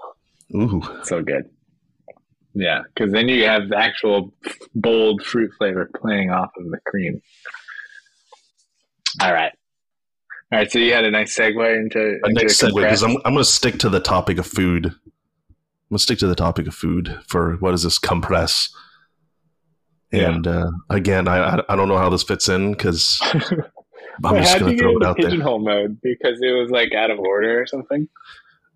ooh 0.54 0.82
so 1.04 1.22
good. 1.24 1.50
Yeah, 2.54 2.82
because 2.94 3.14
then 3.14 3.30
you 3.30 3.46
have 3.46 3.70
the 3.70 3.78
actual 3.78 4.34
bold 4.76 5.24
fruit 5.24 5.52
flavor 5.58 5.90
playing 5.96 6.32
off 6.32 6.50
of 6.58 6.70
the 6.70 6.80
cream. 6.86 7.22
All 9.22 9.32
right, 9.32 9.54
all 10.52 10.60
right. 10.60 10.70
So 10.70 10.80
you 10.80 10.92
had 10.92 11.06
a 11.06 11.12
nice 11.12 11.34
segue 11.34 11.74
into, 11.78 12.20
a 12.26 12.34
next 12.34 12.62
segue 12.62 12.76
because 12.76 13.04
I'm, 13.04 13.16
I'm 13.24 13.36
gonna 13.36 13.46
stick 13.46 13.80
to 13.80 13.90
the 13.90 14.02
topic 14.02 14.38
of 14.38 14.46
food 14.46 14.88
i'm 14.88 14.96
gonna 15.92 16.00
stick 16.00 16.20
to 16.20 16.28
the 16.28 16.36
topic 16.36 16.68
of 16.68 16.76
food 16.76 17.18
for 17.30 17.54
what 17.62 17.74
is 17.74 17.84
this 17.84 18.00
compress 18.00 18.70
Yeah. 20.12 20.32
and 20.32 20.46
uh, 20.46 20.72
again 20.90 21.28
I, 21.30 21.38
I 21.38 21.64
i 21.70 21.76
don't 21.78 21.88
know 21.88 21.98
how 21.98 22.10
this 22.10 22.24
fits 22.24 22.50
in 22.50 22.72
because 22.72 23.22
i'm 24.24 24.34
Wait, 24.36 24.44
just 24.44 24.60
gonna 24.60 24.74
get 24.74 24.82
throw 24.82 24.98
it 24.98 25.04
out 25.04 25.18
there 25.20 25.30
pigeonhole 25.30 25.60
mode 25.60 25.98
because 26.02 26.40
it 26.42 26.52
was 26.52 26.70
like 26.72 26.94
out 26.94 27.12
of 27.12 27.20
order 27.20 27.62
or 27.62 27.66
something. 27.66 28.08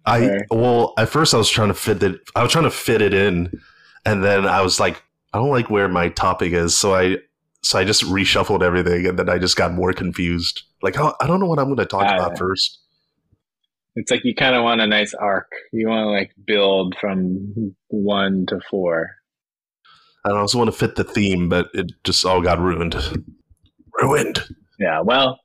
I 0.06 0.21
Okay. 0.23 0.45
well, 0.52 0.93
at 0.97 1.10
first 1.10 1.34
I 1.34 1.38
was 1.38 1.50
trying 1.50 1.67
to 1.67 1.73
fit 1.73 2.02
it. 2.02 2.21
I 2.36 2.41
was 2.43 2.52
trying 2.52 2.63
to 2.63 2.71
fit 2.71 3.02
it 3.02 3.13
in, 3.13 3.52
and 4.06 4.23
then 4.23 4.45
I 4.45 4.62
was 4.62 4.80
like, 4.80 5.04
I 5.34 5.38
don't 5.38 5.50
like 5.50 5.69
where 5.69 5.89
my 5.89 6.08
topic 6.10 6.54
is, 6.54 6.78
so 6.78 6.95
I 6.95 7.17
so 7.62 7.78
I 7.78 7.84
just 7.84 8.04
reshuffled 8.04 8.63
everything, 8.63 9.06
and 9.06 9.19
then 9.19 9.30
I 9.30 9.38
just 9.38 9.58
got 9.58 9.73
more 9.73 9.91
confused. 9.91 10.63
Like, 10.82 10.97
oh, 10.97 11.13
I 11.19 11.28
don't 11.28 11.39
know 11.41 11.45
what 11.47 11.60
I'm 11.60 11.65
going 11.65 11.78
to 11.78 11.86
talk 11.86 12.04
Ah, 12.06 12.15
about 12.15 12.32
yeah. 12.32 12.38
first. 12.38 12.80
It's 13.95 14.10
like 14.12 14.23
you 14.23 14.34
kind 14.36 14.56
of 14.56 14.63
want 14.63 14.80
a 14.80 14.88
nice 14.88 15.13
arc. 15.13 15.50
You 15.73 15.89
want 15.89 16.06
to 16.06 16.10
like 16.12 16.32
build 16.45 16.95
from 17.02 17.76
one 17.89 18.45
to 18.47 18.62
four. 18.69 19.10
I 20.23 20.30
also 20.32 20.58
want 20.58 20.69
to 20.71 20.78
fit 20.78 20.95
the 20.95 21.04
theme, 21.04 21.50
but 21.50 21.67
it 21.73 21.91
just 22.06 22.23
all 22.26 22.41
got 22.41 22.60
ruined. 22.60 22.95
Ruined. 24.02 24.39
Yeah. 24.78 25.02
Well, 25.02 25.40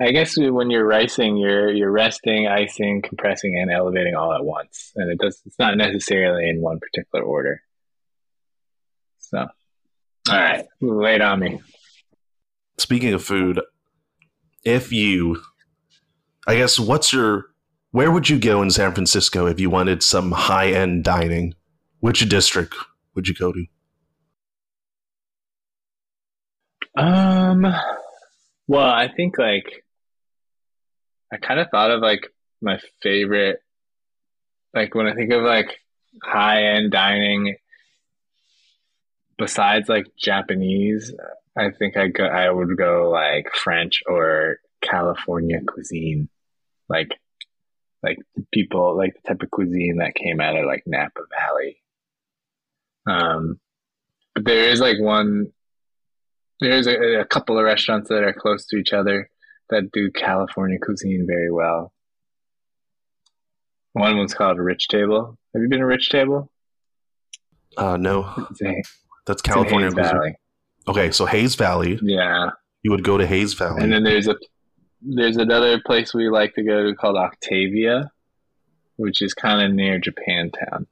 I 0.00 0.10
guess 0.10 0.36
when 0.36 0.70
you're 0.70 0.86
ricing, 0.86 1.36
you're 1.36 1.72
you're 1.72 1.90
resting, 1.90 2.46
icing, 2.46 3.02
compressing, 3.02 3.58
and 3.58 3.70
elevating 3.70 4.14
all 4.14 4.32
at 4.32 4.44
once, 4.44 4.92
and 4.96 5.10
it 5.10 5.18
does. 5.18 5.40
It's 5.46 5.58
not 5.58 5.76
necessarily 5.76 6.48
in 6.48 6.60
one 6.60 6.78
particular 6.78 7.24
order. 7.24 7.62
So, 9.18 9.38
all 9.38 9.48
right, 10.28 10.66
lay 10.80 11.14
it 11.14 11.22
on 11.22 11.40
me. 11.40 11.60
Speaking 12.78 13.14
of 13.14 13.24
food, 13.24 13.60
if 14.64 14.92
you, 14.92 15.42
I 16.46 16.56
guess, 16.56 16.78
what's 16.78 17.12
your, 17.12 17.46
where 17.90 18.10
would 18.10 18.28
you 18.28 18.38
go 18.38 18.60
in 18.62 18.70
San 18.70 18.92
Francisco 18.92 19.46
if 19.46 19.58
you 19.58 19.70
wanted 19.70 20.02
some 20.02 20.32
high 20.32 20.68
end 20.68 21.04
dining? 21.04 21.54
Which 22.00 22.28
district 22.28 22.74
would 23.14 23.26
you 23.26 23.34
go 23.34 23.52
to? 23.52 23.64
Um, 27.02 27.66
well, 28.68 28.88
I 28.88 29.08
think 29.08 29.38
like 29.38 29.84
I 31.32 31.36
kind 31.36 31.60
of 31.60 31.68
thought 31.70 31.90
of 31.90 32.00
like 32.00 32.26
my 32.60 32.78
favorite, 33.02 33.60
like 34.74 34.94
when 34.94 35.06
I 35.06 35.14
think 35.14 35.32
of 35.32 35.42
like 35.42 35.78
high 36.22 36.64
end 36.74 36.92
dining, 36.92 37.56
besides 39.38 39.88
like 39.88 40.06
Japanese, 40.16 41.12
I 41.56 41.70
think 41.70 41.96
I 41.96 42.08
go 42.08 42.24
I 42.24 42.50
would 42.50 42.76
go 42.76 43.10
like 43.10 43.52
French 43.54 44.02
or 44.06 44.58
California 44.82 45.60
cuisine, 45.66 46.28
like 46.88 47.10
like 48.02 48.18
people 48.52 48.96
like 48.96 49.14
the 49.14 49.28
type 49.28 49.42
of 49.42 49.50
cuisine 49.50 49.98
that 49.98 50.14
came 50.14 50.40
out 50.40 50.56
of 50.56 50.66
like 50.66 50.84
Napa 50.86 51.22
Valley. 51.38 51.82
Um, 53.06 53.60
but 54.34 54.44
there 54.44 54.68
is 54.68 54.80
like 54.80 55.00
one 55.00 55.52
there's 56.60 56.86
a, 56.86 57.20
a 57.20 57.24
couple 57.24 57.58
of 57.58 57.64
restaurants 57.64 58.08
that 58.08 58.22
are 58.24 58.32
close 58.32 58.66
to 58.66 58.76
each 58.76 58.92
other 58.92 59.30
that 59.70 59.90
do 59.92 60.10
California 60.10 60.78
cuisine 60.80 61.26
very 61.26 61.50
well. 61.50 61.92
One 63.92 64.18
was 64.18 64.34
called 64.34 64.58
Rich 64.58 64.88
Table. 64.88 65.38
Have 65.54 65.62
you 65.62 65.68
been 65.68 65.80
to 65.80 65.86
Rich 65.86 66.10
Table? 66.10 66.50
Uh, 67.76 67.96
no, 67.96 68.46
in, 68.60 68.82
that's 69.26 69.42
California. 69.42 69.90
Cuisine. 69.90 70.34
Okay, 70.88 71.10
so 71.10 71.26
Hayes 71.26 71.54
Valley. 71.56 71.98
Yeah, 72.02 72.50
You 72.82 72.90
would 72.90 73.04
go 73.04 73.18
to 73.18 73.26
Hayes 73.26 73.54
Valley. 73.54 73.82
and 73.82 73.92
then 73.92 74.04
there's 74.04 74.28
a 74.28 74.36
there's 75.02 75.36
another 75.36 75.80
place 75.84 76.14
we 76.14 76.28
like 76.28 76.54
to 76.54 76.62
go 76.62 76.84
to 76.84 76.94
called 76.94 77.16
Octavia, 77.16 78.10
which 78.96 79.20
is 79.22 79.34
kind 79.34 79.64
of 79.64 79.74
near 79.74 80.00
Japantown. 80.00 80.86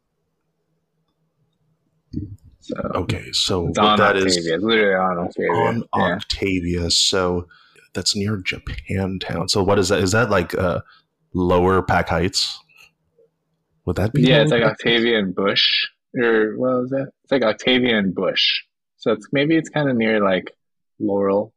So 2.64 2.77
Okay, 2.94 3.31
so 3.33 3.66
on 3.66 3.72
that 3.98 4.16
Octavia. 4.16 4.24
is 4.27 4.62
literally 4.62 4.94
on 4.94 5.18
Octavia. 5.27 5.50
on 5.53 5.85
yeah. 5.96 6.14
Octavia. 6.16 6.90
So 6.90 7.46
that's 7.92 8.16
near 8.16 8.38
Japantown. 8.38 9.50
So 9.50 9.62
what 9.62 9.79
is 9.79 9.90
that? 9.90 10.00
Is 10.00 10.12
that 10.12 10.31
like 10.31 10.55
uh, 10.55 10.81
lower 11.35 11.83
Pac 11.83 12.09
Heights? 12.09 12.59
Would 13.85 13.96
that 13.96 14.14
be? 14.14 14.22
yeah, 14.22 14.40
it's 14.40 14.50
like? 14.50 14.62
Octavia 14.62 15.18
and 15.18 15.35
Bush, 15.35 15.85
or 16.18 16.57
what 16.57 16.81
was 16.81 16.90
that? 16.90 17.09
It's 17.24 17.33
like 17.33 17.42
Octavia 17.42 17.98
and 17.98 18.14
Bush. 18.14 18.62
So 18.96 19.12
it's 19.12 19.29
maybe 19.31 19.57
it's 19.57 19.68
kind 19.68 19.90
of 19.90 19.96
near 19.96 20.20
like 20.24 20.50
Laurel, 20.98 21.53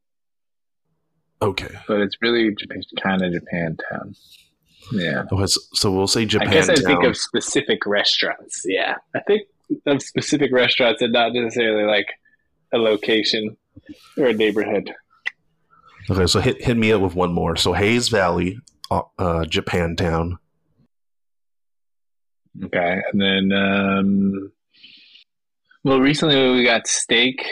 Okay. 1.41 1.73
but 1.87 2.01
it's 2.01 2.17
really 2.21 2.53
kind 3.01 3.21
of 3.23 3.31
Japantown. 3.31 4.17
Yeah. 4.91 5.23
Oh, 5.31 5.45
so 5.45 5.91
we'll 5.91 6.07
say 6.07 6.25
Japan. 6.25 6.49
I 6.49 6.51
guess 6.51 6.69
I 6.69 6.75
think 6.75 7.03
of 7.05 7.15
specific 7.15 7.85
restaurants. 7.85 8.63
Yeah, 8.65 8.95
I 9.15 9.19
think 9.21 9.43
of 9.85 10.01
specific 10.01 10.51
restaurants 10.51 11.01
and 11.01 11.13
not 11.13 11.33
necessarily 11.33 11.83
like 11.83 12.07
a 12.73 12.77
location 12.77 13.57
or 14.17 14.27
a 14.27 14.33
neighborhood. 14.33 14.93
Okay, 16.09 16.25
so 16.27 16.39
hit 16.39 16.63
hit 16.63 16.77
me 16.77 16.91
up 16.91 17.01
with 17.01 17.15
one 17.15 17.33
more. 17.33 17.55
So 17.55 17.73
Hayes 17.73 18.09
Valley, 18.09 18.59
uh, 18.89 19.01
uh, 19.17 19.43
Japantown. 19.43 20.37
Okay, 22.63 23.01
and 23.11 23.21
then 23.21 23.51
um, 23.51 24.51
well, 25.83 25.99
recently 25.99 26.51
we 26.51 26.65
got 26.65 26.87
steak. 26.87 27.45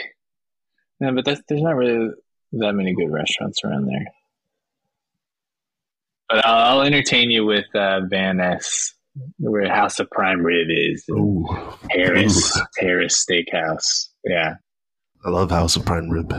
No, 1.00 1.12
but 1.14 1.24
that's, 1.24 1.40
there's 1.48 1.62
not 1.62 1.76
really 1.76 2.10
that 2.52 2.72
many 2.74 2.94
good 2.94 3.10
restaurants 3.10 3.60
around 3.64 3.86
there. 3.86 4.06
But 6.28 6.46
I'll, 6.46 6.80
I'll 6.80 6.86
entertain 6.86 7.30
you 7.30 7.44
with 7.44 7.64
uh, 7.74 8.00
Van 8.10 8.38
Ness, 8.38 8.92
where 9.38 9.68
House 9.68 9.98
of 10.00 10.10
Prime 10.10 10.40
Rib 10.40 10.68
is. 10.70 11.04
Ooh, 11.10 11.46
Harris, 11.90 12.60
Harris 12.78 13.24
Steakhouse. 13.24 14.08
Yeah. 14.24 14.54
I 15.24 15.30
love 15.30 15.50
House 15.50 15.76
of 15.76 15.84
Prime 15.84 16.08
Rib. 16.08 16.32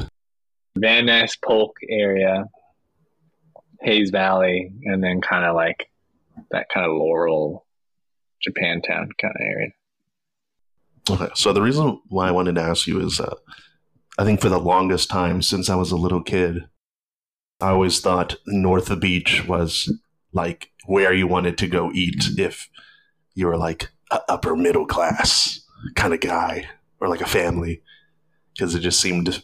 Van 0.77 1.07
Ness 1.07 1.35
Polk 1.37 1.75
area, 1.89 2.45
Hayes 3.81 4.11
Valley, 4.11 4.71
and 4.83 5.03
then 5.03 5.21
kind 5.21 5.45
of 5.45 5.55
like 5.55 5.89
that 6.51 6.67
kind 6.73 6.85
of 6.85 6.95
Laurel, 6.95 7.65
Japantown 8.47 9.09
kind 9.19 9.33
of 9.35 9.41
area. 9.41 9.69
Okay, 11.09 11.29
so 11.35 11.53
the 11.53 11.61
reason 11.61 11.99
why 12.09 12.27
I 12.27 12.31
wanted 12.31 12.55
to 12.55 12.61
ask 12.61 12.85
you 12.85 12.99
is, 12.99 13.19
uh, 13.19 13.35
I 14.19 14.25
think 14.25 14.41
for 14.41 14.49
the 14.49 14.59
longest 14.59 15.09
time 15.09 15.41
since 15.41 15.69
I 15.69 15.75
was 15.75 15.91
a 15.91 15.97
little 15.97 16.21
kid, 16.21 16.65
I 17.59 17.69
always 17.69 17.99
thought 17.99 18.35
North 18.45 18.89
of 18.89 18.99
Beach 18.99 19.45
was 19.47 19.91
like 20.37 20.71
where 20.85 21.13
you 21.13 21.27
wanted 21.27 21.57
to 21.57 21.67
go 21.67 21.91
eat 21.91 22.23
if 22.37 22.69
you 23.33 23.47
were 23.47 23.57
like 23.57 23.89
a 24.09 24.21
upper 24.29 24.55
middle 24.55 24.85
class 24.85 25.59
kind 25.95 26.13
of 26.13 26.21
guy 26.21 26.69
or 27.01 27.09
like 27.09 27.21
a 27.21 27.27
family, 27.27 27.81
because 28.53 28.73
it 28.73 28.79
just 28.79 29.01
seemed 29.01 29.43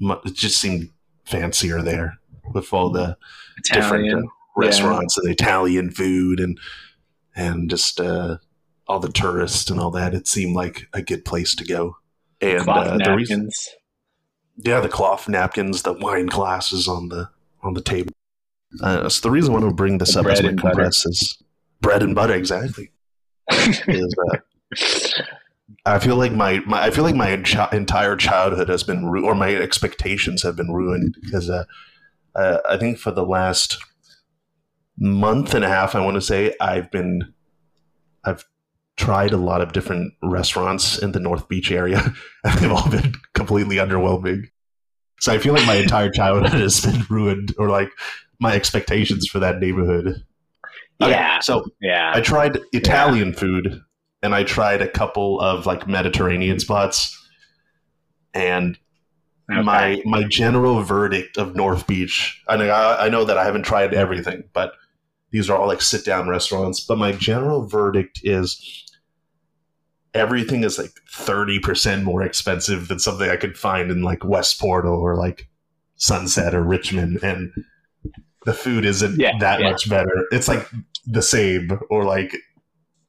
it 0.00 0.34
just 0.34 0.60
seemed 0.60 0.90
fancier 1.24 1.82
there 1.82 2.18
with 2.54 2.72
all 2.72 2.90
the 2.90 3.16
different 3.64 4.04
uh, 4.04 4.08
Italian. 4.08 4.28
restaurants 4.56 5.18
and 5.18 5.28
Italian 5.28 5.90
food 5.90 6.40
and 6.40 6.58
and 7.34 7.68
just 7.70 8.00
uh, 8.00 8.36
all 8.86 9.00
the 9.00 9.12
tourists 9.12 9.70
and 9.70 9.80
all 9.80 9.90
that. 9.90 10.14
It 10.14 10.28
seemed 10.28 10.54
like 10.54 10.86
a 10.92 11.02
good 11.02 11.24
place 11.24 11.54
to 11.56 11.64
go. 11.64 11.96
And 12.40 12.68
uh, 12.68 12.96
the 12.96 13.14
reason, 13.16 13.50
yeah, 14.56 14.80
the 14.80 14.88
cloth 14.88 15.28
napkins, 15.28 15.82
the 15.82 15.92
wine 15.92 16.26
glasses 16.26 16.88
on 16.88 17.08
the 17.08 17.30
on 17.62 17.74
the 17.74 17.82
table. 17.82 18.12
Uh, 18.82 19.08
so 19.08 19.20
the 19.22 19.30
reason 19.30 19.50
I 19.50 19.58
want 19.58 19.68
to 19.68 19.74
bring 19.74 19.98
this 19.98 20.14
The 20.14 20.20
up 20.20 20.26
as 20.26 20.40
bread 20.40 20.44
my 20.44 20.48
and 20.50 20.56
butter. 20.62 20.74
compress 20.74 21.06
is 21.06 21.42
bread 21.80 22.02
and 22.02 22.14
butter. 22.14 22.34
Exactly. 22.34 22.92
Is 23.88 24.14
uh, 24.32 25.22
I 25.86 25.98
feel 25.98 26.16
like 26.16 26.32
my, 26.32 26.60
my 26.66 26.84
I 26.84 26.90
feel 26.90 27.04
like 27.04 27.16
my 27.16 27.36
chi- 27.38 27.68
entire 27.72 28.14
childhood 28.16 28.68
has 28.68 28.82
been 28.84 29.06
ru- 29.06 29.24
or 29.26 29.34
my 29.34 29.54
expectations 29.54 30.42
have 30.42 30.56
been 30.56 30.72
ruined 30.72 31.16
because 31.22 31.50
uh, 31.50 31.64
uh, 32.36 32.58
I 32.68 32.76
think 32.76 32.98
for 32.98 33.10
the 33.10 33.24
last 33.24 33.78
month 34.98 35.54
and 35.54 35.64
a 35.64 35.68
half, 35.68 35.94
I 35.94 36.04
want 36.04 36.14
to 36.16 36.20
say 36.20 36.54
I've 36.60 36.90
been 36.90 37.32
I've 38.24 38.44
tried 38.96 39.32
a 39.32 39.36
lot 39.38 39.62
of 39.62 39.72
different 39.72 40.12
restaurants 40.22 40.98
in 40.98 41.12
the 41.12 41.20
North 41.20 41.48
Beach 41.48 41.72
area, 41.72 42.02
and 42.44 42.58
they've 42.60 42.70
all 42.70 42.88
been 42.90 43.14
completely 43.34 43.76
underwhelming. 43.76 44.44
So 45.20 45.32
I 45.32 45.38
feel 45.38 45.54
like 45.54 45.66
my 45.66 45.76
entire 45.76 46.10
childhood 46.10 46.52
has 46.60 46.80
been 46.84 47.02
ruined, 47.10 47.54
or 47.58 47.68
like 47.68 47.90
my 48.40 48.54
expectations 48.54 49.26
for 49.26 49.38
that 49.38 49.60
neighborhood. 49.60 50.22
Okay, 51.02 51.10
yeah, 51.12 51.40
so 51.40 51.64
yeah. 51.80 52.12
I 52.14 52.20
tried 52.20 52.58
Italian 52.72 53.32
food 53.32 53.80
and 54.22 54.34
I 54.34 54.44
tried 54.44 54.82
a 54.82 54.88
couple 54.88 55.40
of 55.40 55.66
like 55.66 55.86
Mediterranean 55.86 56.58
spots. 56.60 57.16
And 58.34 58.78
Okay. 59.52 59.62
my 59.62 60.02
my 60.04 60.22
general 60.22 60.80
verdict 60.82 61.36
of 61.36 61.56
North 61.56 61.88
Beach, 61.88 62.40
I 62.46 62.56
know 62.56 62.68
I, 62.68 63.06
I 63.06 63.08
know 63.08 63.24
that 63.24 63.36
I 63.36 63.44
haven't 63.44 63.64
tried 63.64 63.92
everything, 63.92 64.44
but 64.52 64.74
these 65.32 65.50
are 65.50 65.56
all 65.58 65.66
like 65.66 65.82
sit 65.82 66.04
down 66.04 66.28
restaurants. 66.28 66.78
But 66.80 66.98
my 66.98 67.10
general 67.10 67.66
verdict 67.66 68.20
is 68.22 68.84
everything 70.14 70.62
is 70.62 70.78
like 70.78 70.92
thirty 71.10 71.58
percent 71.58 72.04
more 72.04 72.22
expensive 72.22 72.86
than 72.86 73.00
something 73.00 73.28
I 73.28 73.34
could 73.34 73.58
find 73.58 73.90
in 73.90 74.02
like 74.02 74.24
West 74.24 74.60
Portal 74.60 74.94
or 74.94 75.16
like 75.16 75.48
Sunset 75.96 76.54
or 76.54 76.62
Richmond, 76.62 77.18
and 77.24 77.50
the 78.46 78.54
food 78.54 78.84
isn't 78.84 79.18
Yeah, 79.18 79.32
that 79.40 79.60
yeah. 79.60 79.70
much 79.70 79.88
better. 79.88 80.12
It's 80.30 80.48
like 80.48 80.68
the 81.06 81.22
same, 81.22 81.70
or 81.90 82.04
like 82.04 82.34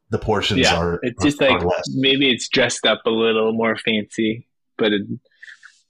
the 0.10 0.20
portions 0.20 0.62
Yeah, 0.62 0.78
are. 0.78 1.00
It's 1.04 1.24
just 1.24 1.42
are 1.42 1.50
like 1.52 1.64
less. 1.64 1.84
maybe 1.96 2.30
it's 2.32 2.50
dressed 2.50 2.86
up 2.86 3.02
a 3.06 3.10
little 3.10 3.54
more 3.54 3.78
fancy, 3.78 4.48
but 4.78 4.92
it, 4.92 5.04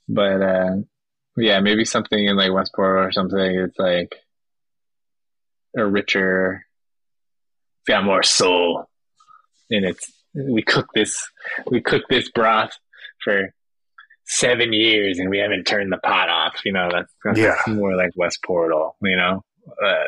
but 0.08 0.42
uh, 0.42 0.76
yeah, 1.38 1.60
maybe 1.60 1.86
something 1.86 2.24
in 2.26 2.36
like 2.38 2.54
Westport 2.54 3.00
or 3.00 3.12
something. 3.12 3.40
It's 3.40 3.80
like 3.80 4.16
a 5.78 5.86
richer, 5.86 6.66
it's 7.80 7.88
got 7.88 8.04
more 8.04 8.24
soul, 8.24 8.86
and 9.70 9.86
it's 9.86 10.12
we 10.34 10.62
cook 10.62 10.88
this 10.94 11.18
we 11.70 11.82
cook 11.82 12.04
this 12.10 12.30
broth 12.30 12.72
for 13.24 13.54
seven 14.26 14.74
years 14.74 15.20
and 15.20 15.30
we 15.30 15.38
haven't 15.40 15.66
turned 15.66 15.92
the 15.92 15.98
pot 15.98 16.30
off. 16.30 16.62
You 16.66 16.74
know 16.74 16.90
that's, 16.92 17.14
that's 17.24 17.40
Yeah. 17.40 17.56
more 17.74 17.96
like 17.96 18.12
West 18.16 18.40
Portal. 18.46 18.96
You 19.02 19.18
know, 19.18 19.44
uh, 19.84 20.04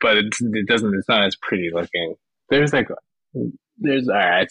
but 0.00 0.16
it's, 0.18 0.40
it 0.40 0.66
doesn't. 0.66 0.94
It's 0.94 1.08
not 1.08 1.24
as 1.24 1.36
pretty 1.36 1.70
looking. 1.72 2.14
There's 2.50 2.72
like 2.72 2.88
there's 3.78 4.08
all 4.08 4.14
right. 4.14 4.48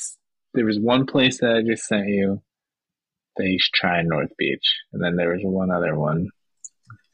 There 0.54 0.66
was 0.66 0.80
one 0.80 1.06
place 1.06 1.40
that 1.42 1.56
I 1.56 1.62
just 1.62 1.86
sent 1.88 2.08
you 2.08 2.42
that 3.38 3.46
you 3.48 3.60
should 3.60 3.74
try 3.74 4.00
in 4.00 4.08
North 4.08 4.32
Beach, 4.38 4.66
and 4.94 5.04
then 5.04 5.16
there 5.16 5.30
was 5.32 5.42
one 5.44 5.70
other 5.72 5.96
one. 5.98 6.30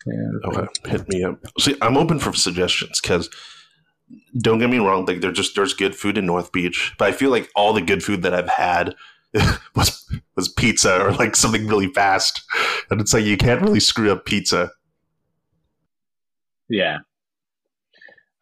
Yeah, 0.06 0.50
Okay, 0.50 0.68
hit 0.90 1.08
me 1.10 1.24
up. 1.24 1.40
See, 1.60 1.76
I'm 1.82 1.96
open 1.98 2.20
for 2.20 2.34
suggestions 2.34 3.00
because 3.02 3.30
don't 4.38 4.60
get 4.60 4.70
me 4.70 4.78
wrong, 4.80 5.06
like 5.06 5.22
there's 5.22 5.38
just 5.38 5.56
there's 5.56 5.74
good 5.74 5.96
food 5.96 6.18
in 6.18 6.26
North 6.26 6.52
Beach, 6.52 6.94
but 7.00 7.08
I 7.08 7.12
feel 7.14 7.32
like 7.32 7.50
all 7.56 7.74
the 7.74 7.82
good 7.82 8.04
food 8.04 8.22
that 8.24 8.34
I've 8.34 8.50
had 8.50 8.96
was 9.76 10.10
was 10.36 10.50
pizza 10.50 11.02
or 11.02 11.12
like 11.14 11.36
something 11.36 11.68
really 11.68 11.88
fast, 11.88 12.44
and 12.90 13.02
it's 13.02 13.14
like 13.14 13.26
you 13.26 13.38
can't 13.38 13.62
really 13.62 13.80
screw 13.80 14.12
up 14.12 14.26
pizza. 14.26 14.72
yeah. 16.70 17.00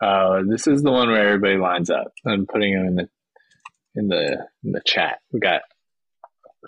Uh, 0.02 0.42
this 0.48 0.66
is 0.66 0.82
the 0.82 0.92
one 0.92 1.10
where 1.10 1.28
everybody 1.28 1.58
lines 1.58 1.92
up. 1.92 2.12
I'm 2.26 2.48
putting 2.48 2.74
them 2.74 2.88
in 2.88 2.96
the 2.96 3.10
in 3.96 4.08
the 4.08 4.48
in 4.64 4.72
the 4.72 4.82
chat. 4.86 5.20
We 5.32 5.40
got. 5.40 5.62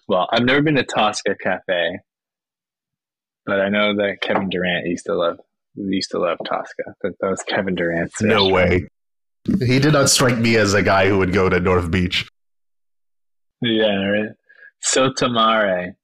Well, 0.08 0.28
I've 0.32 0.44
never 0.44 0.62
been 0.62 0.76
to 0.76 0.84
Tosca 0.84 1.36
Cafe, 1.42 2.00
but 3.46 3.60
I 3.60 3.70
know 3.70 3.96
that 3.96 4.22
Kevin 4.22 4.50
Durant 4.50 4.88
used 4.88 5.06
to 5.06 5.16
love 5.16 5.40
used 5.76 6.12
to 6.12 6.20
love 6.20 6.38
Tosca. 6.46 6.96
That, 7.02 7.14
that 7.20 7.30
was 7.30 7.44
Kevin 7.44 7.76
Durant's. 7.76 8.22
No 8.22 8.48
way. 8.48 8.88
He 9.46 9.80
did 9.80 9.94
not 9.94 10.10
strike 10.10 10.38
me 10.38 10.56
as 10.56 10.74
a 10.74 10.82
guy 10.82 11.10
who 11.10 11.18
would 11.18 11.34
go 11.34 11.50
to 11.50 11.60
North 11.60 11.92
Beach. 11.92 12.28
Yeah, 13.64 14.06
right. 14.06 14.30
Sotto 14.82 15.30
Mare 15.30 15.96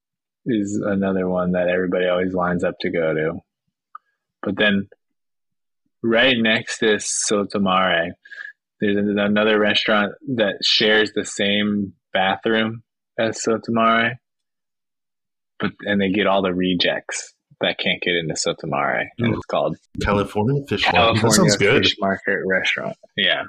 is 0.45 0.81
another 0.83 1.27
one 1.27 1.51
that 1.51 1.67
everybody 1.67 2.07
always 2.07 2.33
lines 2.33 2.63
up 2.63 2.75
to 2.79 2.89
go 2.89 3.13
to. 3.13 3.39
But 4.41 4.55
then 4.57 4.87
right 6.01 6.37
next 6.37 6.79
to 6.79 6.99
Sotto 6.99 7.59
Mare, 7.59 8.15
there's 8.79 8.97
another 8.97 9.59
restaurant 9.59 10.13
that 10.35 10.63
shares 10.63 11.11
the 11.13 11.25
same 11.25 11.93
bathroom 12.13 12.83
as 13.17 13.41
Sotto 13.41 13.71
Mare. 13.71 14.21
But 15.59 15.71
and 15.81 15.99
they 15.99 16.09
get 16.09 16.27
all 16.27 16.41
the 16.41 16.53
rejects 16.53 17.33
that 17.59 17.77
can't 17.77 18.01
get 18.01 18.15
into 18.15 18.37
Sotto 18.37 18.67
Mare. 18.67 19.11
And 19.17 19.27
hmm. 19.27 19.33
it's 19.33 19.45
called 19.45 19.77
California 20.01 20.63
fish 20.67 20.85
market. 20.91 21.21
That 21.21 21.31
sounds 21.31 21.57
good. 21.57 21.83
Fish 21.83 21.97
Market 21.99 22.39
Restaurant. 22.45 22.95
Yeah. 23.17 23.43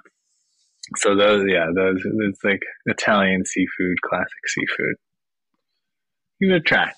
So 0.97 1.15
those, 1.15 1.45
yeah, 1.49 1.67
those 1.75 2.03
it's 2.05 2.43
like 2.43 2.63
Italian 2.87 3.45
seafood, 3.45 4.01
classic 4.03 4.49
seafood. 4.49 4.97
Give 6.41 6.51
it 6.51 6.57
a 6.57 6.61
try. 6.61 6.93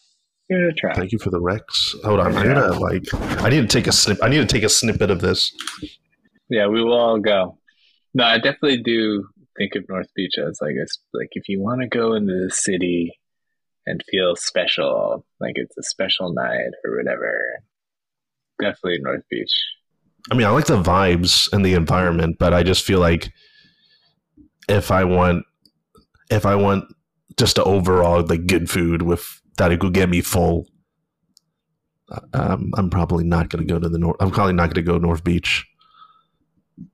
Give 0.49 0.61
it 0.61 0.69
a 0.69 0.73
try. 0.73 0.95
Thank 0.95 1.13
you 1.13 1.19
for 1.19 1.31
the 1.31 1.41
Rex. 1.41 1.95
Hold 2.05 2.21
on, 2.21 2.37
I 2.37 2.45
gotta 2.45 2.73
like 2.79 3.05
I 3.43 3.49
need 3.51 3.63
to 3.63 3.67
take 3.67 3.87
a 3.87 3.93
snip. 3.93 4.19
I 4.23 4.29
need 4.29 4.39
to 4.39 4.47
take 4.47 4.63
a 4.63 4.69
snippet 4.69 5.11
of 5.11 5.21
this. 5.21 5.53
Yeah, 6.49 6.67
we 6.69 6.83
will 6.83 6.99
all 6.99 7.19
go. 7.19 7.59
No, 8.15 8.25
I 8.25 8.37
definitely 8.37 8.83
do 8.83 9.27
think 9.59 9.75
of 9.75 9.89
North 9.89 10.09
Beach 10.15 10.35
as 10.39 10.59
like 10.61 10.75
it's 10.77 10.99
like 11.13 11.31
if 11.33 11.49
you 11.49 11.61
want 11.61 11.81
to 11.83 11.89
go 11.89 12.15
into 12.15 12.33
the 12.33 12.51
city 12.51 13.19
and 13.87 14.03
feel 14.11 14.37
special, 14.37 15.27
like 15.41 15.55
it's 15.57 15.77
a 15.77 15.83
special 15.83 16.33
night 16.33 16.71
or 16.85 16.97
whatever. 16.97 17.63
Definitely 18.61 19.01
North 19.01 19.25
Beach. 19.31 19.53
I 20.31 20.37
mean, 20.37 20.47
I 20.47 20.51
like 20.51 20.67
the 20.67 20.81
vibes 20.81 21.53
and 21.53 21.65
the 21.65 21.75
environment, 21.75 22.37
but 22.39 22.55
I 22.55 22.63
just 22.63 22.85
feel 22.85 23.01
like 23.01 23.33
if 24.69 24.91
I 24.91 25.05
want, 25.05 25.45
if 26.31 26.47
I 26.47 26.55
want 26.55 26.85
just 27.37 27.59
a 27.59 27.65
overall 27.65 28.25
like 28.25 28.47
good 28.47 28.69
food 28.71 29.03
with 29.03 29.41
that 29.57 29.73
it 29.73 29.81
could 29.81 29.95
get 29.95 30.09
me 30.09 30.21
full, 30.21 30.67
um, 32.33 32.73
I'm 32.77 32.91
probably 32.91 33.25
not 33.25 33.49
going 33.49 33.67
to 33.67 33.73
go 33.73 33.79
to 33.79 33.89
the 33.89 33.99
north. 33.99 34.17
I'm 34.21 34.31
probably 34.31 34.53
not 34.53 34.73
going 34.73 34.85
to 34.85 34.93
go 34.93 34.99
North 34.99 35.25
Beach, 35.25 35.67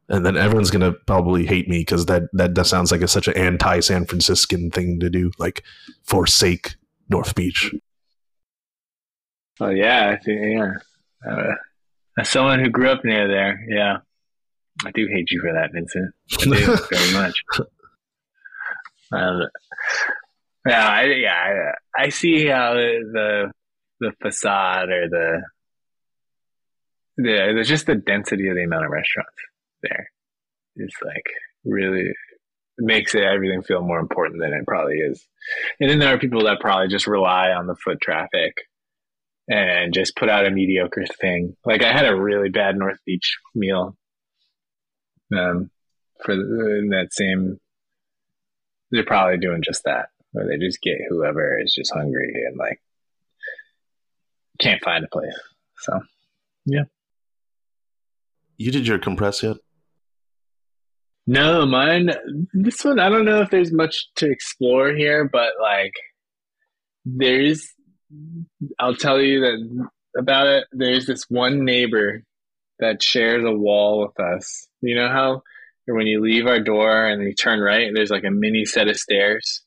and 0.08 0.24
then 0.24 0.36
everyone's 0.36 0.70
going 0.70 0.92
to 0.92 0.98
probably 1.06 1.46
hate 1.46 1.68
me 1.68 1.80
because 1.80 2.06
that 2.06 2.24
that 2.34 2.54
that 2.54 2.66
sounds 2.66 2.92
like 2.92 3.02
a, 3.02 3.08
such 3.08 3.28
an 3.28 3.36
anti 3.36 3.80
San 3.80 4.04
Franciscan 4.04 4.70
thing 4.70 5.00
to 5.00 5.10
do, 5.10 5.30
like 5.38 5.64
forsake 6.04 6.76
North 7.08 7.34
Beach. 7.34 7.74
Oh 9.60 9.70
yeah, 9.70 10.10
I 10.10 10.16
think 10.22 10.40
yeah. 10.42 10.72
Uh, 11.28 11.54
as 12.18 12.28
someone 12.28 12.60
who 12.60 12.70
grew 12.70 12.88
up 12.88 13.04
near 13.04 13.26
there, 13.28 13.64
yeah, 13.68 13.98
I 14.84 14.90
do 14.92 15.08
hate 15.12 15.30
you 15.30 15.40
for 15.40 15.52
that, 15.52 15.72
Vincent. 15.72 16.14
I 16.40 16.44
do 16.44 16.76
very 16.90 17.12
much. 17.12 17.42
Um, 19.10 19.42
yeah, 20.66 20.88
I, 20.88 21.04
yeah, 21.04 21.72
I, 21.96 22.02
I 22.04 22.08
see 22.10 22.46
how 22.46 22.74
the 22.74 23.50
the 24.00 24.12
facade 24.22 24.90
or 24.90 25.08
the 25.08 25.42
the 27.16 27.52
there's 27.54 27.68
just 27.68 27.86
the 27.86 27.96
density 27.96 28.48
of 28.48 28.54
the 28.54 28.62
amount 28.62 28.84
of 28.84 28.90
restaurants 28.90 29.32
there 29.82 30.10
is 30.76 30.92
like 31.04 31.24
really 31.64 32.12
makes 32.78 33.14
it 33.14 33.22
everything 33.22 33.62
feel 33.62 33.82
more 33.82 33.98
important 33.98 34.40
than 34.40 34.52
it 34.52 34.66
probably 34.66 34.98
is. 34.98 35.26
And 35.80 35.90
then 35.90 35.98
there 35.98 36.14
are 36.14 36.18
people 36.18 36.44
that 36.44 36.60
probably 36.60 36.88
just 36.88 37.08
rely 37.08 37.50
on 37.50 37.66
the 37.66 37.74
foot 37.74 38.00
traffic 38.00 38.54
and 39.48 39.92
just 39.92 40.14
put 40.14 40.28
out 40.28 40.46
a 40.46 40.50
mediocre 40.50 41.06
thing. 41.20 41.56
Like 41.64 41.82
I 41.82 41.92
had 41.92 42.06
a 42.06 42.14
really 42.14 42.50
bad 42.50 42.76
North 42.76 42.98
Beach 43.04 43.38
meal 43.54 43.96
um, 45.36 45.70
for 46.24 46.36
the, 46.36 46.78
in 46.80 46.88
that 46.90 47.12
same. 47.12 47.58
They're 48.90 49.04
probably 49.04 49.38
doing 49.38 49.62
just 49.62 49.84
that, 49.84 50.08
where 50.32 50.46
they 50.46 50.56
just 50.56 50.80
get 50.80 50.98
whoever 51.08 51.60
is 51.60 51.74
just 51.74 51.92
hungry 51.92 52.32
and 52.46 52.56
like 52.56 52.80
can't 54.58 54.82
find 54.82 55.04
a 55.04 55.08
place. 55.08 55.38
So, 55.78 56.00
yeah. 56.64 56.84
You 58.56 58.72
did 58.72 58.86
your 58.86 58.98
compress 58.98 59.42
yet? 59.42 59.56
No, 61.26 61.66
mine. 61.66 62.10
This 62.54 62.82
one, 62.82 62.98
I 62.98 63.10
don't 63.10 63.26
know 63.26 63.42
if 63.42 63.50
there's 63.50 63.70
much 63.70 64.08
to 64.16 64.30
explore 64.30 64.94
here, 64.94 65.28
but 65.30 65.52
like, 65.60 65.92
there's. 67.04 67.68
I'll 68.78 68.96
tell 68.96 69.20
you 69.20 69.40
that 69.40 69.88
about 70.18 70.46
it. 70.46 70.64
There's 70.72 71.06
this 71.06 71.24
one 71.28 71.66
neighbor 71.66 72.22
that 72.80 73.02
shares 73.02 73.44
a 73.44 73.52
wall 73.52 74.00
with 74.00 74.18
us. 74.20 74.68
You 74.80 74.94
know 74.96 75.08
how 75.08 75.42
when 75.86 76.06
you 76.06 76.20
leave 76.20 76.46
our 76.46 76.60
door 76.60 77.06
and 77.06 77.22
you 77.22 77.34
turn 77.34 77.60
right, 77.60 77.90
there's 77.94 78.10
like 78.10 78.24
a 78.24 78.30
mini 78.30 78.64
set 78.64 78.88
of 78.88 78.96
stairs. 78.96 79.62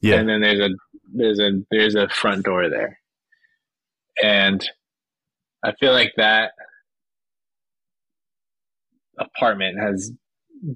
Yeah. 0.00 0.16
And 0.16 0.28
then 0.28 0.40
there's 0.40 0.60
a 0.60 0.70
there's 1.12 1.38
a 1.38 1.50
there's 1.70 1.94
a 1.94 2.08
front 2.08 2.44
door 2.44 2.68
there. 2.68 2.98
And 4.22 4.68
I 5.64 5.72
feel 5.80 5.92
like 5.92 6.12
that 6.16 6.52
apartment 9.18 9.78
has 9.80 10.12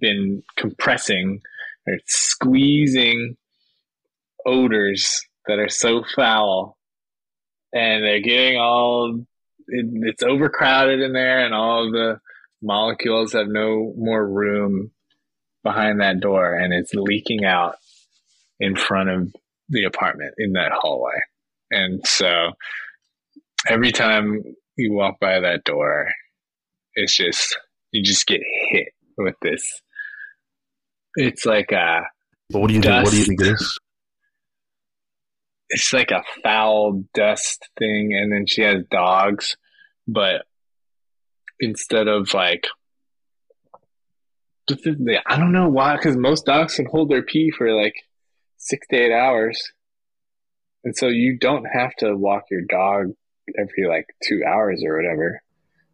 been 0.01 0.43
compressing 0.57 1.41
or 1.87 1.99
squeezing 2.07 3.37
odors 4.47 5.21
that 5.47 5.59
are 5.59 5.69
so 5.69 6.05
foul 6.15 6.79
and 7.73 8.05
they're 8.05 8.21
getting 8.21 8.59
all 8.59 9.21
it, 9.69 9.87
it's 10.09 10.23
overcrowded 10.23 11.01
in 11.01 11.13
there 11.13 11.45
and 11.45 11.55
all 11.55 11.91
the 11.91 12.21
molecules 12.63 13.33
have 13.33 13.49
no 13.49 13.93
more 13.97 14.27
room 14.27 14.91
behind 15.63 16.01
that 16.01 16.21
door 16.21 16.55
and 16.55 16.73
it's 16.73 16.93
leaking 16.95 17.45
out 17.45 17.77
in 18.61 18.75
front 18.75 19.09
of 19.09 19.35
the 19.69 19.85
apartment 19.85 20.35
in 20.39 20.53
that 20.53 20.73
hallway 20.73 21.21
and 21.71 22.07
so 22.07 22.53
every 23.69 23.93
time 23.93 24.43
you 24.77 24.93
walk 24.93 25.21
by 25.21 25.41
that 25.41 25.63
door 25.65 26.09
it's 26.95 27.17
just 27.17 27.57
you 27.93 28.03
just 28.03 28.27
get 28.27 28.41
hit 28.71 28.89
with 29.17 29.37
this. 29.43 29.83
It's 31.17 31.45
like 31.45 31.73
a. 31.73 32.03
But 32.51 32.61
what 32.61 32.69
do 32.69 32.75
you 32.75 32.81
think? 32.81 33.05
What 33.05 33.11
do 33.11 33.19
you 33.19 33.25
think 33.25 33.41
it 33.41 33.49
is? 33.49 33.79
It's 35.71 35.93
like 35.93 36.11
a 36.11 36.23
foul 36.43 37.05
dust 37.15 37.69
thing, 37.79 38.11
and 38.15 38.33
then 38.33 38.47
she 38.47 38.63
has 38.63 38.85
dogs, 38.91 39.57
but 40.07 40.47
instead 41.61 42.09
of 42.09 42.33
like, 42.33 42.67
I 44.71 45.39
don't 45.39 45.53
know 45.53 45.69
why, 45.69 45.97
because 45.97 46.17
most 46.17 46.47
dogs 46.47 46.77
can 46.77 46.87
hold 46.87 47.11
their 47.11 47.23
pee 47.23 47.51
for 47.51 47.73
like 47.73 47.95
six 48.57 48.87
to 48.89 48.97
eight 48.97 49.13
hours, 49.13 49.73
and 50.85 50.97
so 50.97 51.09
you 51.09 51.39
don't 51.39 51.65
have 51.65 51.95
to 51.97 52.17
walk 52.17 52.45
your 52.51 52.63
dog 52.69 53.13
every 53.57 53.89
like 53.89 54.07
two 54.27 54.43
hours 54.47 54.83
or 54.85 54.97
whatever. 54.97 55.43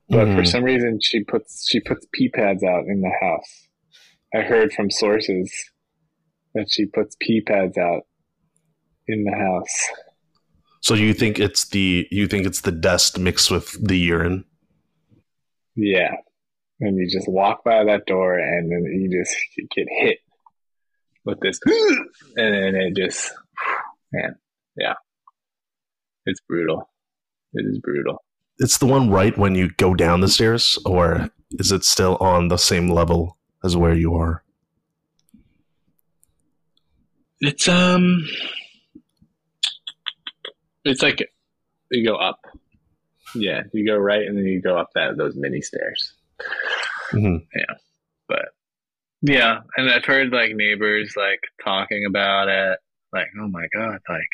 But 0.09 0.27
mm-hmm. 0.27 0.39
for 0.39 0.45
some 0.45 0.65
reason, 0.65 0.99
she 1.01 1.25
puts 1.25 1.67
she 1.69 1.81
puts 1.81 2.07
pee 2.13 2.29
pads 2.29 2.63
out 2.63 2.85
in 2.87 3.01
the 3.01 3.13
house. 3.21 3.69
I 4.35 4.43
heard 4.43 4.73
from 4.73 4.91
sources 4.91 5.53
that 6.55 6.67
she 6.71 6.87
puts 6.87 7.17
pee 7.21 7.41
pads 7.41 7.79
out 7.79 8.03
in 9.09 9.25
the 9.25 9.37
house. 9.37 9.91
So 10.81 10.95
you 10.95 11.15
think 11.15 11.39
it's 11.39 11.69
the 11.69 12.07
you 12.11 12.27
think 12.27 12.47
it's 12.47 12.61
the 12.61 12.73
dust 12.73 13.19
mixed 13.19 13.51
with 13.51 13.73
the 13.83 13.97
urine? 13.97 14.45
Yeah, 15.77 16.13
and 16.81 16.97
you 16.97 17.09
just 17.11 17.29
walk 17.29 17.65
by 17.65 17.85
that 17.85 18.07
door, 18.07 18.39
and 18.39 18.71
then 18.71 18.85
you 18.85 19.23
just 19.23 19.35
get 19.75 19.87
hit 19.89 20.19
with 21.25 21.41
this, 21.41 21.59
and 21.67 22.55
then 22.55 22.75
it 22.75 22.97
just 22.97 23.33
man, 24.13 24.37
yeah, 24.77 24.95
it's 26.27 26.41
brutal. 26.49 26.89
It 27.55 27.65
is 27.67 27.79
brutal 27.79 28.23
it's 28.59 28.79
the 28.79 28.87
one 28.87 29.11
right 29.11 29.37
when 29.37 29.55
you 29.55 29.71
go 29.77 29.95
down 29.95 30.21
the 30.21 30.29
stairs, 30.29 30.79
or 30.85 31.31
is 31.53 31.73
it 31.73 31.85
still 31.85 32.17
on 32.17 32.49
the 32.49 32.57
same 32.57 32.89
level 32.89 33.37
as 33.65 33.77
where 33.77 33.95
you 33.95 34.15
are? 34.15 34.43
It's 37.41 37.69
um, 37.69 38.27
it's 40.85 41.03
like 41.03 41.29
you 41.91 42.07
go 42.07 42.17
up. 42.17 42.41
Yeah, 43.35 43.63
you 43.73 43.87
go 43.87 43.97
right, 43.97 44.27
and 44.27 44.37
then 44.37 44.45
you 44.45 44.61
go 44.61 44.79
up 44.79 44.91
that 44.95 45.17
those 45.17 45.35
mini 45.35 45.61
stairs. 45.61 46.15
Mm-hmm. 47.13 47.45
Yeah, 47.55 47.75
but 48.29 48.49
yeah, 49.23 49.61
and 49.77 49.91
I've 49.91 50.05
heard 50.05 50.31
like 50.31 50.55
neighbors 50.55 51.15
like 51.17 51.41
talking 51.65 52.05
about 52.07 52.49
it, 52.49 52.79
like, 53.13 53.27
oh 53.41 53.49
my 53.49 53.67
god, 53.75 53.99
like 54.09 54.29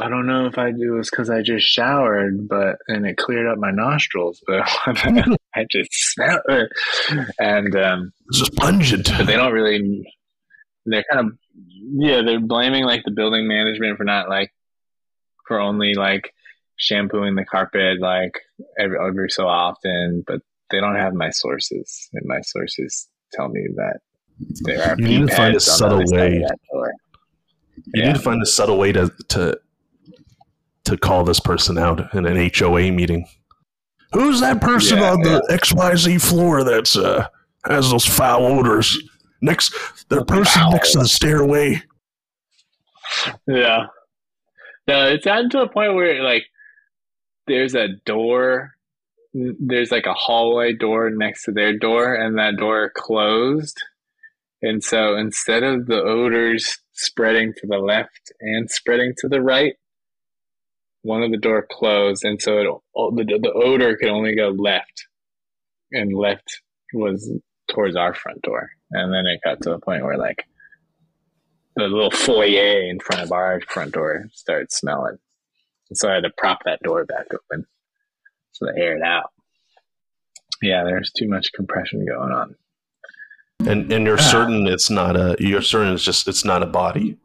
I 0.00 0.08
don't 0.08 0.26
know 0.26 0.46
if 0.46 0.58
I 0.58 0.72
do 0.72 0.92
was 0.92 1.10
because 1.10 1.30
I 1.30 1.42
just 1.42 1.66
showered, 1.66 2.48
but 2.48 2.76
and 2.88 3.06
it 3.06 3.16
cleared 3.16 3.46
up 3.46 3.58
my 3.58 3.70
nostrils, 3.70 4.42
but 4.46 4.62
I 4.86 5.66
just 5.70 5.90
smelled 5.92 6.40
it, 6.48 6.70
and 7.38 7.76
um, 7.76 8.12
it's 8.28 8.38
just 8.40 8.56
pungent. 8.56 9.08
But 9.16 9.26
they 9.26 9.34
don't 9.36 9.52
really. 9.52 10.04
They're 10.86 11.04
kind 11.10 11.26
of 11.26 11.38
yeah. 11.80 12.22
They're 12.22 12.40
blaming 12.40 12.84
like 12.84 13.04
the 13.04 13.10
building 13.10 13.48
management 13.48 13.96
for 13.96 14.04
not 14.04 14.28
like 14.28 14.52
for 15.46 15.60
only 15.60 15.94
like 15.94 16.32
shampooing 16.76 17.34
the 17.34 17.44
carpet 17.44 18.00
like 18.00 18.38
every 18.78 18.98
every 18.98 19.30
so 19.30 19.46
often, 19.46 20.24
but 20.26 20.40
they 20.70 20.80
don't 20.80 20.96
have 20.96 21.14
my 21.14 21.30
sources, 21.30 22.08
and 22.12 22.22
my 22.26 22.40
sources 22.42 23.08
tell 23.32 23.48
me 23.48 23.66
that 23.76 24.00
there 24.62 24.82
are. 24.82 24.96
You 24.98 25.06
need 25.20 25.28
to 25.28 25.34
find 25.34 25.56
a 25.56 25.60
subtle 25.60 26.02
way. 26.06 26.34
You 26.34 26.46
yeah. 27.94 28.06
need 28.06 28.16
to 28.16 28.22
find 28.22 28.42
a 28.42 28.46
subtle 28.46 28.78
way 28.78 28.92
to 28.92 29.12
to 29.28 29.58
to 30.84 30.96
call 30.96 31.24
this 31.24 31.40
person 31.40 31.78
out 31.78 32.14
in 32.14 32.26
an 32.26 32.50
HOA 32.54 32.92
meeting. 32.92 33.26
Who's 34.12 34.40
that 34.40 34.60
person 34.60 34.98
yeah, 34.98 35.12
on 35.12 35.22
the 35.22 35.46
XYZ 35.50 36.22
floor 36.22 36.64
that's 36.64 36.96
uh, 36.96 37.26
has 37.66 37.90
those 37.90 38.06
foul 38.06 38.46
odors? 38.46 38.96
Next, 39.42 39.74
the 40.08 40.24
person 40.24 40.62
wow. 40.62 40.70
next 40.70 40.92
to 40.92 41.00
the 41.00 41.08
stairway. 41.08 41.82
Yeah. 43.46 43.86
No, 44.86 45.08
it's 45.08 45.24
gotten 45.24 45.50
to 45.50 45.62
a 45.62 45.68
point 45.68 45.94
where 45.94 46.22
like 46.22 46.44
there's 47.46 47.74
a 47.74 47.88
door 48.04 48.72
there's 49.34 49.90
like 49.92 50.06
a 50.06 50.14
hallway 50.14 50.72
door 50.72 51.10
next 51.10 51.44
to 51.44 51.52
their 51.52 51.76
door 51.76 52.14
and 52.14 52.38
that 52.38 52.56
door 52.56 52.90
closed. 52.96 53.82
And 54.62 54.82
so 54.82 55.16
instead 55.16 55.62
of 55.62 55.86
the 55.86 56.00
odors 56.00 56.78
spreading 56.92 57.52
to 57.58 57.66
the 57.66 57.78
left 57.78 58.32
and 58.40 58.70
spreading 58.70 59.12
to 59.18 59.28
the 59.28 59.42
right, 59.42 59.74
one 61.02 61.22
of 61.22 61.30
the 61.30 61.36
door 61.36 61.66
closed, 61.70 62.24
and 62.24 62.40
so 62.42 62.58
it, 62.58 62.66
the 62.94 63.38
the 63.40 63.52
odor 63.52 63.96
could 63.96 64.08
only 64.08 64.34
go 64.34 64.48
left, 64.48 65.06
and 65.92 66.12
left 66.12 66.62
was 66.92 67.30
towards 67.70 67.94
our 67.94 68.12
front 68.12 68.42
door, 68.42 68.70
and 68.90 69.12
then 69.12 69.24
it 69.26 69.40
got 69.44 69.62
to 69.62 69.72
a 69.72 69.78
point 69.78 70.02
where 70.02 70.18
like 70.18 70.44
the 71.76 71.84
little 71.84 72.10
foyer 72.10 72.88
in 72.88 72.98
front 73.00 73.22
of 73.22 73.32
our 73.32 73.60
front 73.68 73.92
door 73.92 74.24
started 74.32 74.72
smelling. 74.72 75.18
So 75.92 76.10
I 76.10 76.14
had 76.14 76.24
to 76.24 76.32
prop 76.36 76.64
that 76.64 76.80
door 76.82 77.04
back 77.04 77.26
open 77.32 77.66
so 78.52 78.66
they 78.66 78.80
aired 78.80 79.02
out. 79.02 79.30
Yeah, 80.62 80.84
there's 80.84 81.12
too 81.12 81.28
much 81.28 81.52
compression 81.52 82.06
going 82.06 82.32
on. 82.32 82.56
And 83.60 83.92
and 83.92 84.06
you're 84.06 84.18
ah. 84.18 84.30
certain 84.30 84.66
it's 84.66 84.90
not 84.90 85.16
a 85.16 85.36
you're 85.38 85.62
certain 85.62 85.92
it's 85.92 86.04
just 86.04 86.28
it's 86.28 86.44
not 86.44 86.62
a 86.62 86.66
body. 86.66 87.18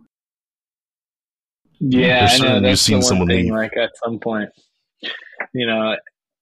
Yeah, 1.80 2.28
I 2.30 2.38
know 2.38 2.62
that's 2.62 2.86
the 2.86 2.95
one 2.95 3.04
thing. 3.04 3.28
Leave. 3.28 3.52
Like 3.54 3.76
at 3.76 3.91
some 4.04 4.20
point, 4.20 4.49
you 5.54 5.66
know, 5.66 5.95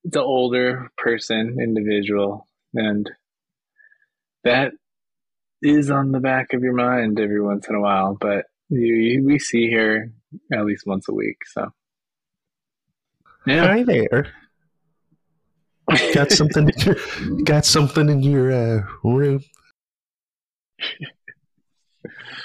the 0.03 0.21
older 0.21 0.89
person, 0.97 1.57
individual, 1.61 2.45
and 2.73 3.09
that 4.43 4.73
is 5.61 5.89
on 5.89 6.11
the 6.11 6.19
back 6.19 6.53
of 6.53 6.63
your 6.63 6.73
mind 6.73 7.19
every 7.19 7.41
once 7.41 7.67
in 7.67 7.75
a 7.75 7.81
while. 7.81 8.17
But 8.19 8.45
you, 8.69 9.23
we 9.25 9.39
see 9.39 9.71
her 9.71 10.11
at 10.51 10.65
least 10.65 10.85
once 10.85 11.07
a 11.09 11.13
week, 11.13 11.37
so 11.45 11.71
yeah. 13.45 13.67
Hi 13.67 13.83
there. 13.83 14.27
got 16.13 16.31
something? 16.31 16.69
got 17.43 17.65
something 17.65 18.09
in 18.09 18.21
your 18.21 18.51
uh, 18.51 18.81
room? 19.03 19.43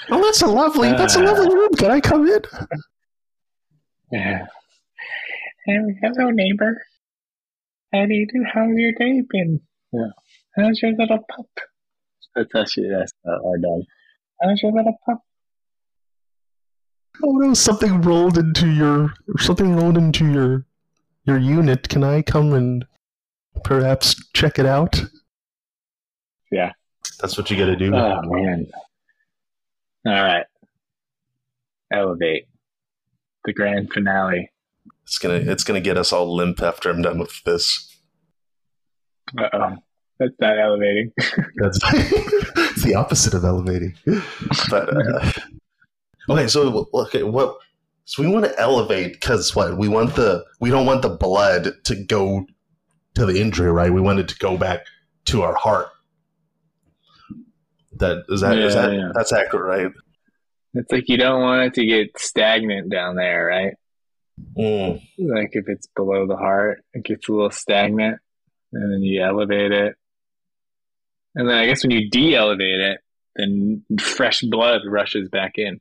Oh, 0.09 0.23
that's 0.23 0.41
a 0.41 0.47
lovely. 0.47 0.89
Uh, 0.89 0.97
that's 0.97 1.15
a 1.15 1.23
lovely 1.23 1.53
room. 1.53 1.73
Can 1.77 1.91
I 1.91 1.99
come 1.99 2.27
in? 2.27 2.41
Yeah. 4.11 4.45
Hello, 5.67 6.29
neighbor. 6.29 6.81
How 7.93 8.05
do 8.05 8.13
you 8.13 8.27
do? 8.27 8.45
How's 8.51 8.69
your 8.75 8.93
day 8.93 9.21
been? 9.27 9.61
Yeah. 9.91 10.09
How's 10.55 10.81
your 10.81 10.91
little 10.93 11.19
pup? 11.29 11.47
That's 12.35 12.49
how 12.53 12.65
she 12.65 12.89
asked 13.01 13.15
uh, 13.25 13.31
our 13.31 13.57
dog. 13.57 13.81
How's 14.41 14.61
your 14.61 14.73
little 14.73 14.97
pup? 15.05 15.19
Oh 17.23 17.31
no! 17.31 17.53
Something 17.53 18.01
rolled 18.01 18.37
into 18.37 18.69
your. 18.69 19.13
Something 19.37 19.75
rolled 19.75 19.97
into 19.97 20.29
your 20.29 20.65
your 21.23 21.37
unit. 21.37 21.87
Can 21.87 22.03
I 22.03 22.21
come 22.21 22.53
and 22.53 22.85
perhaps 23.63 24.15
check 24.33 24.59
it 24.59 24.65
out? 24.65 25.01
Yeah. 26.51 26.71
That's 27.19 27.37
what 27.37 27.49
you 27.49 27.57
got 27.57 27.65
to 27.65 27.75
do. 27.75 27.93
Oh, 27.95 28.21
man. 28.23 28.67
All 30.05 30.13
right. 30.13 30.45
Elevate. 31.91 32.47
The 33.45 33.53
grand 33.53 33.91
finale. 33.93 34.51
It's 35.03 35.19
gonna 35.19 35.35
it's 35.35 35.63
gonna 35.63 35.81
get 35.81 35.97
us 35.97 36.11
all 36.11 36.35
limp 36.35 36.61
after 36.61 36.89
I'm 36.89 37.03
done 37.03 37.19
with 37.19 37.43
this. 37.43 37.95
Uh 39.37 39.49
oh. 39.53 39.75
That's 40.19 40.35
not 40.39 40.57
elevating. 40.57 41.11
That's 41.55 41.79
it's 41.93 42.83
the 42.83 42.95
opposite 42.95 43.33
of 43.33 43.43
elevating. 43.43 43.95
But 44.69 44.95
uh, 44.95 45.31
okay, 46.29 46.47
so 46.47 46.87
okay, 46.93 47.23
what 47.23 47.57
so 48.05 48.23
we 48.23 48.29
want 48.29 48.45
to 48.45 48.59
elevate 48.59 49.13
because 49.13 49.55
what 49.55 49.77
we 49.77 49.87
want 49.87 50.15
the 50.15 50.45
we 50.59 50.69
don't 50.69 50.85
want 50.85 51.01
the 51.01 51.09
blood 51.09 51.73
to 51.85 51.95
go 51.95 52.45
to 53.15 53.25
the 53.25 53.41
injury, 53.41 53.71
right? 53.71 53.91
We 53.91 54.01
want 54.01 54.19
it 54.19 54.27
to 54.29 54.37
go 54.37 54.57
back 54.57 54.85
to 55.25 55.41
our 55.41 55.55
heart. 55.55 55.87
That 57.97 58.23
is 58.29 58.41
that 58.41 58.57
yeah, 58.57 58.65
is 58.65 58.75
that 58.75 58.93
yeah. 58.93 59.11
that's 59.13 59.33
accurate, 59.33 59.65
right? 59.65 59.91
It's 60.75 60.91
like 60.91 61.07
you 61.07 61.17
don't 61.17 61.41
want 61.41 61.63
it 61.63 61.73
to 61.75 61.85
get 61.85 62.19
stagnant 62.19 62.91
down 62.91 63.15
there, 63.15 63.45
right? 63.45 63.73
Mm. 64.57 65.01
Like 65.17 65.49
if 65.53 65.67
it's 65.67 65.87
below 65.95 66.27
the 66.27 66.35
heart, 66.35 66.83
it 66.93 67.03
gets 67.03 67.27
a 67.27 67.31
little 67.31 67.51
stagnant, 67.51 68.19
and 68.73 68.93
then 68.93 69.01
you 69.01 69.23
elevate 69.23 69.71
it, 69.71 69.95
and 71.35 71.49
then 71.49 71.57
I 71.57 71.65
guess 71.65 71.83
when 71.83 71.91
you 71.91 72.09
de-elevate 72.09 72.79
it, 72.79 72.99
then 73.35 73.83
fresh 73.99 74.41
blood 74.41 74.81
rushes 74.87 75.29
back 75.29 75.53
in. 75.55 75.79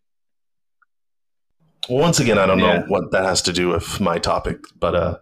Once 1.88 2.18
again, 2.18 2.38
I 2.38 2.46
don't 2.46 2.58
yeah. 2.58 2.78
know 2.78 2.84
what 2.88 3.12
that 3.12 3.24
has 3.24 3.42
to 3.42 3.52
do 3.52 3.68
with 3.68 4.00
my 4.00 4.18
topic, 4.18 4.58
but 4.78 4.94
uh, 4.94 5.18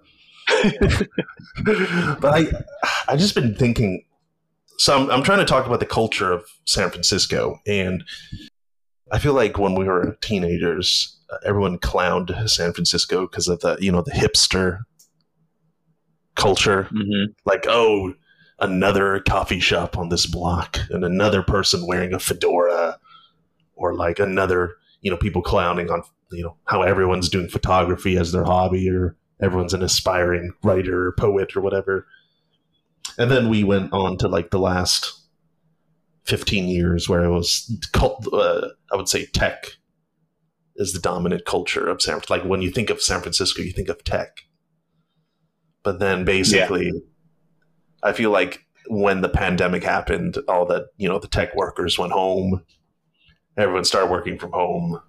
but 1.65 2.25
I 2.25 2.47
I 3.09 3.17
just 3.17 3.35
been 3.35 3.55
thinking. 3.55 4.05
So 4.79 4.97
I'm, 4.97 5.11
I'm 5.11 5.23
trying 5.23 5.41
to 5.41 5.45
talk 5.45 5.67
about 5.67 5.81
the 5.81 5.87
culture 5.87 6.33
of 6.33 6.45
San 6.67 6.91
Francisco, 6.91 7.61
and 7.67 8.05
I 9.11 9.19
feel 9.19 9.35
like 9.35 9.59
when 9.59 9.75
we 9.75 9.85
were 9.85 10.17
teenagers, 10.21 11.21
uh, 11.31 11.39
everyone 11.45 11.79
clowned 11.79 12.49
San 12.49 12.73
Francisco 12.73 13.23
because 13.23 13.49
of 13.49 13.61
the 13.61 13.77
you 13.81 13.91
know 13.91 14.03
the 14.03 14.13
hipster 14.13 14.81
culture. 16.35 16.85
Mm-hmm. 16.85 17.33
Like, 17.45 17.67
oh, 17.69 18.15
another 18.63 19.21
coffee 19.29 19.61
shop 19.61 19.99
on 19.99 20.09
this 20.09 20.25
block, 20.25 20.79
and 20.89 21.05
another 21.05 21.43
person 21.43 21.87
wearing 21.87 22.15
a 22.15 22.19
fedora, 22.19 22.99
or 23.75 23.95
like 23.95 24.19
another 24.19 24.77
you 25.03 25.11
know 25.11 25.17
people 25.17 25.43
clowning 25.43 25.91
on 25.91 26.03
you 26.31 26.43
know 26.43 26.57
how 26.65 26.83
everyone's 26.83 27.29
doing 27.29 27.49
photography 27.49 28.17
as 28.17 28.33
their 28.33 28.45
hobby 28.45 28.89
or 28.89 29.17
everyone's 29.43 29.75
an 29.75 29.83
aspiring 29.83 30.53
writer 30.63 31.09
or 31.09 31.13
poet 31.13 31.55
or 31.55 31.61
whatever 31.61 32.07
and 33.19 33.31
then 33.31 33.49
we 33.49 33.63
went 33.65 33.93
on 33.93 34.17
to 34.17 34.29
like 34.29 34.51
the 34.51 34.59
last 34.59 35.21
15 36.25 36.69
years 36.69 37.09
where 37.09 37.25
it 37.25 37.31
was 37.31 37.71
cult, 37.93 38.27
uh, 38.33 38.69
i 38.93 38.97
would 38.97 39.09
say 39.09 39.27
tech 39.27 39.77
is 40.77 40.93
the 40.93 41.01
dominant 41.01 41.45
culture 41.45 41.89
of 41.89 42.01
san 42.01 42.15
francisco 42.15 42.35
like 42.35 42.45
when 42.45 42.63
you 42.63 42.71
think 42.71 42.89
of 42.89 43.03
san 43.03 43.21
francisco 43.21 43.63
you 43.63 43.73
think 43.73 43.89
of 43.89 44.03
tech 44.05 44.43
but 45.83 45.99
then 45.99 46.25
basically 46.25 46.87
yeah. 46.87 47.01
I 48.03 48.13
feel 48.13 48.31
like 48.31 48.65
when 48.89 49.21
the 49.21 49.29
pandemic 49.29 49.85
happened 49.85 50.39
all 50.49 50.67
that 50.67 50.87
you 50.97 51.09
know 51.09 51.19
the 51.19 51.29
tech 51.29 51.55
workers 51.55 51.99
went 51.99 52.13
home 52.13 52.65
everyone 53.57 53.85
started 53.85 54.11
working 54.11 54.39
from 54.39 54.53
home 54.53 55.01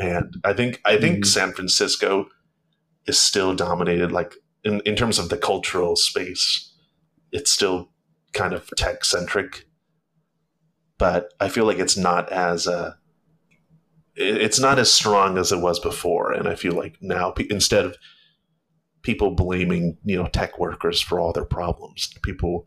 and 0.00 0.40
I 0.44 0.54
think 0.54 0.80
I 0.84 0.96
think 0.96 1.16
mm-hmm. 1.16 1.24
San 1.24 1.52
Francisco 1.52 2.26
is 3.06 3.18
still 3.18 3.54
dominated 3.54 4.10
like 4.10 4.34
in, 4.64 4.80
in 4.80 4.96
terms 4.96 5.18
of 5.18 5.28
the 5.28 5.36
cultural 5.36 5.94
space. 5.94 6.72
It's 7.32 7.52
still 7.52 7.90
kind 8.32 8.54
of 8.54 8.68
tech 8.76 9.04
centric, 9.04 9.66
but 10.98 11.32
I 11.38 11.48
feel 11.48 11.66
like 11.66 11.78
it's 11.78 11.98
not 11.98 12.32
as 12.32 12.66
uh, 12.66 12.94
it's 14.16 14.58
not 14.58 14.78
as 14.78 14.92
strong 14.92 15.36
as 15.36 15.52
it 15.52 15.60
was 15.60 15.78
before, 15.78 16.32
and 16.32 16.48
I 16.48 16.54
feel 16.54 16.72
like 16.72 16.96
now 17.02 17.34
instead 17.50 17.84
of 17.84 17.96
people 19.02 19.30
blaming 19.30 19.96
you 20.04 20.16
know 20.16 20.26
tech 20.28 20.58
workers 20.58 21.00
for 21.00 21.20
all 21.20 21.32
their 21.32 21.44
problems, 21.44 22.12
people 22.22 22.66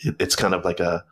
it, 0.00 0.16
it's 0.18 0.36
kind 0.36 0.54
of 0.54 0.64
like 0.64 0.80
a 0.80 1.04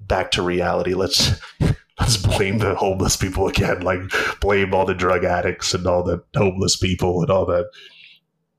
back 0.00 0.30
to 0.32 0.42
reality. 0.42 0.94
Let's 0.94 1.40
let's 2.00 2.16
blame 2.16 2.58
the 2.58 2.74
homeless 2.74 3.16
people 3.16 3.48
again. 3.48 3.82
Like 3.82 4.00
blame 4.40 4.74
all 4.74 4.84
the 4.84 4.94
drug 4.94 5.24
addicts 5.24 5.74
and 5.74 5.86
all 5.86 6.02
the 6.02 6.22
homeless 6.36 6.76
people 6.76 7.22
and 7.22 7.30
all 7.30 7.46
the 7.46 7.70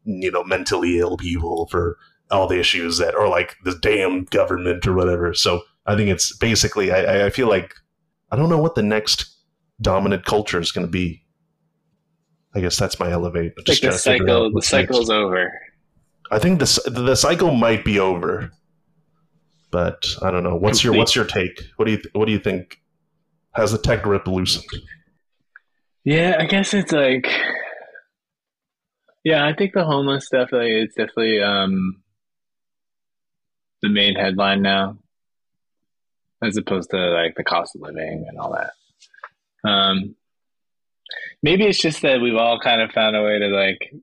you 0.06 0.32
know 0.32 0.44
mentally 0.44 1.00
ill 1.00 1.18
people 1.18 1.68
for 1.68 1.98
all 2.32 2.48
the 2.48 2.60
issues 2.60 2.98
that 2.98 3.16
or 3.16 3.28
like 3.28 3.56
the 3.64 3.76
damn 3.76 4.24
government 4.26 4.86
or 4.88 4.94
whatever. 4.94 5.34
So 5.34 5.62
I 5.86 5.96
think 5.96 6.10
it's 6.10 6.36
basically 6.38 6.92
I, 6.92 7.28
I 7.28 7.30
feel 7.30 7.48
like 7.48 7.74
I 8.32 8.36
don't 8.36 8.50
know 8.50 8.62
what 8.62 8.76
the 8.76 8.84
next 8.84 9.30
dominant 9.82 10.26
culture 10.26 10.60
is 10.60 10.72
going 10.72 10.88
to 10.88 10.92
be. 10.92 11.23
I 12.56 12.62
guess 12.62 12.78
that's 12.78 13.00
my 13.00 13.12
elevate. 13.12 13.54
Like 13.68 13.80
the 13.80 13.92
cycle, 13.92 14.52
the 14.52 14.62
cycle's 14.62 15.10
next. 15.10 15.18
over. 15.18 15.60
I 16.32 16.40
think 16.40 16.60
the 16.60 16.92
the 16.92 17.16
cycle 17.16 17.52
might 17.54 17.84
be 17.84 18.00
over, 18.00 18.52
but 19.72 20.06
I 20.22 20.32
don't 20.32 20.44
know. 20.44 20.56
What's 20.56 20.84
your 20.84 20.94
what's 20.94 21.16
your 21.16 21.26
take? 21.26 21.60
What 21.78 21.86
do 21.86 21.92
you 21.92 22.02
what 22.14 22.26
do 22.26 22.32
you 22.32 22.40
think 22.40 22.80
has 23.54 23.72
the 23.72 23.78
tech 23.78 24.04
grip 24.04 24.28
loosened? 24.28 24.66
Yeah, 26.04 26.36
I 26.40 26.46
guess 26.46 26.74
it's 26.74 26.92
like, 26.92 27.28
yeah, 29.24 29.46
I 29.48 29.54
think 29.54 29.74
the 29.74 29.86
homeless 29.86 30.28
stuff 30.28 30.50
like 30.52 30.68
it's 30.68 30.96
definitely 30.96 31.42
um 31.42 32.02
the 33.82 33.90
main 33.90 34.16
headline 34.16 34.62
now, 34.62 34.98
as 36.44 36.58
opposed 36.58 36.90
to 36.92 36.98
like 36.98 37.36
the 37.36 37.44
cost 37.44 37.76
of 37.76 37.82
living 37.82 38.26
and 38.28 38.38
all 38.38 38.54
that. 38.54 38.74
Um, 39.70 40.16
maybe 41.44 41.66
it's 41.66 41.80
just 41.80 42.02
that 42.02 42.22
we've 42.22 42.36
all 42.36 42.60
kind 42.60 42.82
of 42.82 42.92
found 42.92 43.16
a 43.16 43.22
way 43.22 43.38
to 43.38 43.48
like 43.48 43.94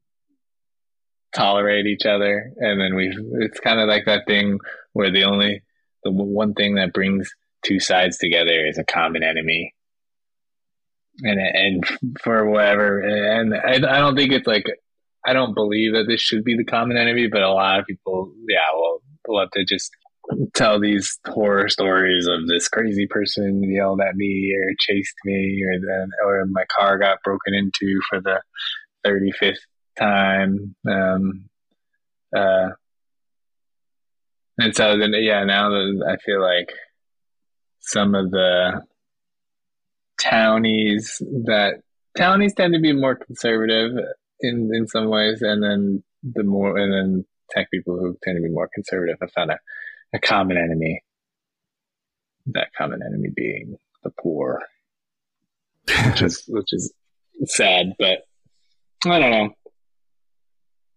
tolerate 1.34 1.86
each 1.86 2.07
other, 2.07 2.53
and 2.57 2.80
then 2.80 2.95
we 2.95 3.16
it's 3.41 3.59
kind 3.59 3.80
of 3.80 3.88
like 3.88 4.05
that 4.05 4.26
thing 4.26 4.59
where 4.93 5.11
the 5.11 5.24
only 5.24 5.62
the 6.05 6.12
one 6.12 6.55
thing 6.55 6.76
that 6.76 6.93
brings 6.93 7.28
two 7.64 7.80
sides 7.80 8.18
together 8.18 8.66
is 8.66 8.78
a 8.78 8.84
common 8.84 9.24
enemy. 9.24 9.74
And 11.22 11.41
and 11.41 12.18
for 12.22 12.49
whatever, 12.49 13.01
and 13.01 13.55
I, 13.55 13.74
I 13.74 13.99
don't 13.99 14.16
think 14.16 14.32
it's 14.32 14.47
like 14.47 14.64
I 15.26 15.32
don't 15.32 15.55
believe 15.55 15.93
that 15.95 16.07
this 16.07 16.20
should 16.20 16.45
be 16.45 16.57
the 16.57 16.64
common 16.64 16.97
enemy, 16.97 17.26
but 17.26 17.43
a 17.43 17.53
lot 17.53 17.80
of 17.80 17.86
people, 17.86 18.32
yeah, 18.49 18.61
well, 18.74 19.03
love 19.28 19.51
to 19.53 19.64
just 19.64 19.91
tell 20.55 20.81
these 20.81 21.18
horror 21.27 21.68
stories 21.68 22.27
of 22.27 22.47
this 22.47 22.68
crazy 22.68 23.07
person 23.07 23.62
yelled 23.62 24.01
at 24.01 24.16
me 24.16 24.53
or 24.57 24.73
chased 24.79 25.14
me 25.25 25.62
or 25.64 25.81
then 25.81 26.09
or 26.25 26.47
my 26.47 26.64
car 26.77 26.99
got 26.99 27.23
broken 27.25 27.55
into 27.55 28.01
for 28.09 28.21
the 28.21 28.41
35th 29.07 29.57
time. 29.99 30.75
Um 30.89 31.45
uh 32.37 32.68
and 34.59 34.75
so 34.77 34.97
then 34.99 35.12
yeah 35.14 35.43
now 35.43 35.68
i 36.09 36.16
feel 36.25 36.41
like 36.41 36.73
some 37.81 38.14
of 38.14 38.31
the 38.31 38.83
townies 40.21 41.16
that 41.47 41.81
townies 42.16 42.55
tend 42.55 42.75
to 42.75 42.81
be 42.81 42.93
more 42.93 43.16
conservative 43.16 43.93
in 44.41 44.71
in 44.73 44.87
some 44.87 45.09
ways, 45.09 45.43
and 45.43 45.62
then 45.62 46.03
the 46.23 46.45
more 46.45 46.77
and 46.77 46.93
then 46.93 47.25
tech 47.51 47.71
people 47.71 47.99
who 47.99 48.16
tend 48.23 48.37
to 48.37 48.43
be 48.43 48.53
more 48.53 48.68
conservative 48.75 49.16
have 49.21 49.33
found 49.33 49.51
a, 49.51 49.59
a 50.12 50.18
common 50.18 50.56
enemy. 50.56 51.02
That 52.46 52.68
common 52.76 53.02
enemy 53.02 53.28
being 53.34 53.76
the 54.02 54.11
poor, 54.11 54.62
which 56.06 56.22
is 56.22 56.44
which 56.48 56.72
is 56.72 56.92
sad, 57.44 57.94
but 57.98 58.24
I 59.06 59.18
don't 59.18 59.30
know. 59.30 59.50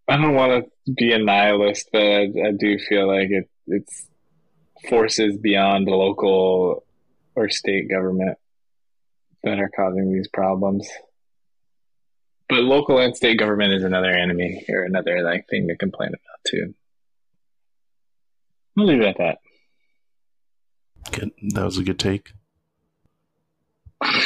I 0.07 0.17
don't 0.17 0.35
want 0.35 0.65
to 0.65 0.93
be 0.93 1.13
a 1.13 1.17
nihilist, 1.17 1.89
but 1.91 2.01
I, 2.01 2.21
I 2.23 2.51
do 2.57 2.77
feel 2.79 3.07
like 3.07 3.29
it 3.29 3.49
it's 3.67 4.07
forces 4.89 5.37
beyond 5.37 5.87
the 5.87 5.91
local 5.91 6.83
or 7.35 7.49
state 7.49 7.89
government 7.89 8.37
that 9.43 9.59
are 9.59 9.71
causing 9.75 10.13
these 10.13 10.27
problems. 10.27 10.87
But 12.49 12.59
local 12.59 12.99
and 12.99 13.15
state 13.15 13.39
government 13.39 13.73
is 13.73 13.83
another 13.83 14.11
enemy 14.11 14.65
or 14.69 14.83
another 14.83 15.23
like 15.23 15.47
thing 15.49 15.67
to 15.67 15.77
complain 15.77 16.09
about 16.09 16.39
too. 16.47 16.73
I'll 18.77 18.85
leave 18.85 19.01
it 19.01 19.07
at 19.07 19.17
that. 19.17 19.37
Good. 21.11 21.31
That 21.53 21.65
was 21.65 21.77
a 21.77 21.83
good 21.83 21.99
take. 21.99 22.31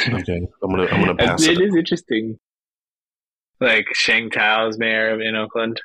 Okay, 0.08 0.40
I'm 0.62 0.70
gonna 0.70 0.86
I'm 0.86 1.00
gonna 1.00 1.14
pass 1.14 1.44
it. 1.44 1.60
it. 1.60 1.68
Is 1.68 1.76
interesting. 1.76 2.38
Like 3.60 3.86
Sheng 3.92 4.30
Thao's 4.30 4.76
mayor 4.76 5.20
in 5.20 5.36
Oakland. 5.36 5.80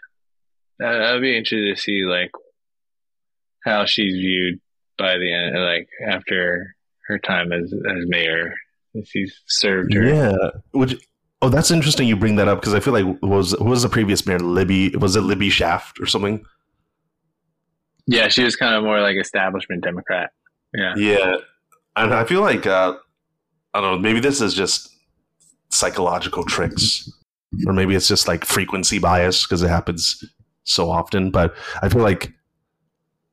Uh, 0.81 0.87
I'd 0.87 1.21
be 1.21 1.37
interested 1.37 1.75
to 1.75 1.79
see 1.79 2.03
like 2.03 2.31
how 3.63 3.85
she's 3.85 4.13
viewed 4.13 4.59
by 4.97 5.17
the 5.17 5.31
end, 5.31 5.55
like 5.63 5.87
after 6.07 6.75
her 7.07 7.19
time 7.19 7.51
as 7.51 7.71
as 7.71 8.07
mayor, 8.07 8.55
if 8.95 9.07
she's 9.07 9.33
served 9.47 9.93
her. 9.93 10.03
Yeah. 10.03 10.35
Which 10.71 10.95
oh, 11.43 11.49
that's 11.49 11.69
interesting. 11.69 12.07
You 12.07 12.15
bring 12.15 12.37
that 12.37 12.47
up 12.47 12.61
because 12.61 12.73
I 12.73 12.79
feel 12.79 12.93
like 12.93 13.21
was 13.21 13.55
was 13.59 13.83
the 13.83 13.89
previous 13.89 14.25
mayor? 14.25 14.39
Libby 14.39 14.89
was 14.95 15.15
it 15.15 15.21
Libby 15.21 15.49
Schaaf 15.49 15.91
or 16.01 16.07
something? 16.07 16.43
Yeah, 18.07 18.27
she 18.27 18.43
was 18.43 18.55
kind 18.55 18.75
of 18.75 18.83
more 18.83 19.01
like 19.01 19.17
establishment 19.17 19.83
Democrat. 19.83 20.31
Yeah. 20.73 20.93
Yeah, 20.97 21.35
and 21.95 22.13
I 22.13 22.25
feel 22.25 22.41
like 22.41 22.65
uh, 22.65 22.95
I 23.73 23.81
don't 23.81 23.95
know. 23.95 23.99
Maybe 23.99 24.19
this 24.19 24.41
is 24.41 24.53
just 24.53 24.89
psychological 25.69 26.43
tricks, 26.43 27.09
or 27.65 27.73
maybe 27.73 27.95
it's 27.95 28.07
just 28.07 28.27
like 28.27 28.45
frequency 28.45 28.99
bias 28.99 29.45
because 29.45 29.61
it 29.61 29.69
happens 29.69 30.23
so 30.63 30.89
often. 30.89 31.31
But 31.31 31.55
I 31.81 31.89
feel 31.89 32.01
like 32.01 32.31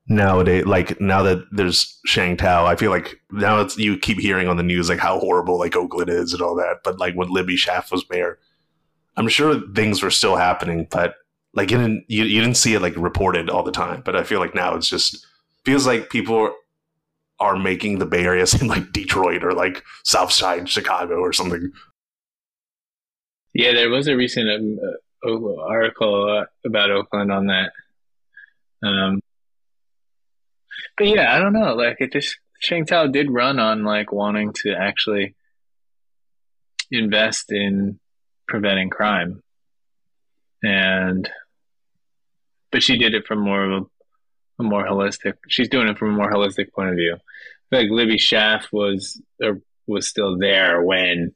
nowadays, 0.08 0.66
like 0.66 1.00
now 1.00 1.22
that 1.22 1.44
there's 1.50 1.98
Sheng 2.04 2.36
Thao, 2.36 2.66
I 2.66 2.76
feel 2.76 2.90
like 2.90 3.20
now 3.30 3.60
it's 3.60 3.78
you 3.78 3.96
keep 3.96 4.18
hearing 4.18 4.48
on 4.48 4.56
the 4.56 4.62
news 4.62 4.88
like 4.88 4.98
how 4.98 5.18
horrible 5.18 5.58
like 5.58 5.76
Oakland 5.76 6.10
is 6.10 6.32
and 6.32 6.42
all 6.42 6.54
that. 6.56 6.78
But 6.84 6.98
like 6.98 7.14
when 7.14 7.30
Libby 7.30 7.56
Schaaf 7.56 7.90
was 7.90 8.04
mayor, 8.10 8.38
I'm 9.16 9.28
sure 9.28 9.60
things 9.74 10.02
were 10.02 10.10
still 10.10 10.36
happening, 10.36 10.86
but 10.90 11.14
like 11.54 11.70
you 11.70 11.78
didn't 11.78 12.04
you, 12.08 12.24
you 12.24 12.40
didn't 12.40 12.56
see 12.56 12.74
it 12.74 12.82
like 12.82 12.94
reported 12.96 13.50
all 13.50 13.62
the 13.62 13.72
time. 13.72 14.02
But 14.04 14.16
I 14.16 14.24
feel 14.24 14.40
like 14.40 14.54
now 14.54 14.74
it's 14.74 14.88
just 14.88 15.26
feels 15.64 15.86
like 15.86 16.10
people 16.10 16.54
are 17.38 17.56
making 17.56 17.98
the 17.98 18.06
Bay 18.06 18.24
Area 18.24 18.46
seem 18.46 18.68
like 18.68 18.92
Detroit 18.92 19.44
or 19.44 19.52
like 19.52 19.82
South 20.04 20.32
Side 20.32 20.68
Chicago 20.68 21.16
or 21.16 21.32
something. 21.32 21.72
Yeah, 23.52 23.72
there 23.72 23.90
was 23.90 24.06
a 24.06 24.16
recent 24.16 24.48
um, 24.48 24.78
uh, 25.24 25.60
article 25.62 26.38
uh, 26.38 26.44
about 26.64 26.90
Oakland 26.90 27.32
on 27.32 27.46
that. 27.46 27.72
Um, 28.82 29.20
but 30.96 31.08
yeah, 31.08 31.34
I 31.34 31.40
don't 31.40 31.52
know. 31.52 31.74
Like 31.74 31.96
it 32.00 32.12
just 32.12 32.38
Sheng 32.60 32.84
Thao 32.84 33.10
did 33.10 33.30
run 33.30 33.58
on 33.58 33.84
like 33.84 34.12
wanting 34.12 34.52
to 34.62 34.74
actually 34.74 35.34
invest 36.90 37.50
in 37.50 37.98
preventing 38.46 38.90
crime, 38.90 39.42
and 40.62 41.28
but 42.70 42.82
she 42.82 42.96
did 42.96 43.14
it 43.14 43.26
from 43.26 43.40
more 43.40 43.64
of 43.64 43.82
a, 43.82 44.62
a 44.62 44.62
more 44.62 44.84
holistic. 44.84 45.34
She's 45.48 45.68
doing 45.68 45.88
it 45.88 45.98
from 45.98 46.14
a 46.14 46.16
more 46.16 46.30
holistic 46.30 46.72
point 46.72 46.90
of 46.90 46.96
view. 46.96 47.16
Like 47.70 47.88
Libby 47.90 48.16
Schaaf 48.16 48.66
was 48.72 49.20
uh, 49.44 49.52
was 49.86 50.08
still 50.08 50.38
there 50.38 50.82
when 50.82 51.34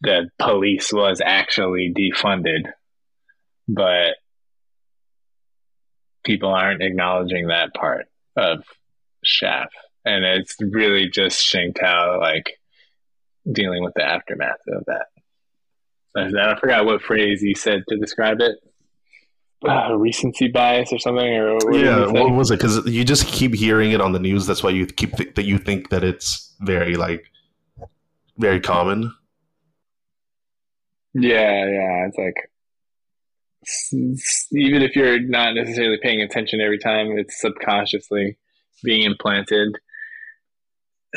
the 0.00 0.28
police 0.38 0.92
was 0.92 1.20
actually 1.24 1.92
defunded, 1.96 2.70
but 3.66 4.14
people 6.24 6.50
aren't 6.50 6.82
acknowledging 6.82 7.48
that 7.48 7.74
part 7.74 8.06
of 8.36 8.64
Schaaf, 9.24 9.68
and 10.04 10.24
it's 10.24 10.56
really 10.60 11.08
just 11.08 11.42
Sheng 11.42 11.72
Thao 11.72 12.20
like 12.20 12.58
dealing 13.50 13.82
with 13.82 13.94
the 13.94 14.04
aftermath 14.04 14.60
of 14.68 14.84
that. 14.86 15.06
I 16.16 16.58
forgot 16.58 16.84
what 16.84 17.02
phrase 17.02 17.42
you 17.42 17.54
said 17.54 17.84
to 17.88 17.96
describe 17.96 18.40
it. 18.40 18.56
Uh, 19.66 19.92
recency 19.96 20.46
bias 20.46 20.92
or 20.92 20.98
something, 20.98 21.26
or 21.34 21.54
what 21.54 21.74
yeah, 21.74 22.06
what 22.06 22.30
was 22.30 22.52
it? 22.52 22.58
Because 22.60 22.86
you 22.86 23.04
just 23.04 23.26
keep 23.26 23.52
hearing 23.54 23.90
it 23.90 24.00
on 24.00 24.12
the 24.12 24.20
news. 24.20 24.46
That's 24.46 24.62
why 24.62 24.70
you 24.70 24.86
keep 24.86 25.16
th- 25.16 25.34
that 25.34 25.46
you 25.46 25.58
think 25.58 25.90
that 25.90 26.04
it's 26.04 26.54
very 26.60 26.94
like 26.94 27.24
very 28.36 28.60
common. 28.60 29.12
Yeah, 31.12 31.66
yeah. 31.66 32.06
It's 32.06 32.16
like 32.18 32.34
even 34.52 34.82
if 34.82 34.94
you're 34.94 35.18
not 35.18 35.54
necessarily 35.54 35.98
paying 36.00 36.22
attention 36.22 36.60
every 36.60 36.78
time, 36.78 37.18
it's 37.18 37.40
subconsciously 37.40 38.38
being 38.84 39.02
implanted 39.02 39.74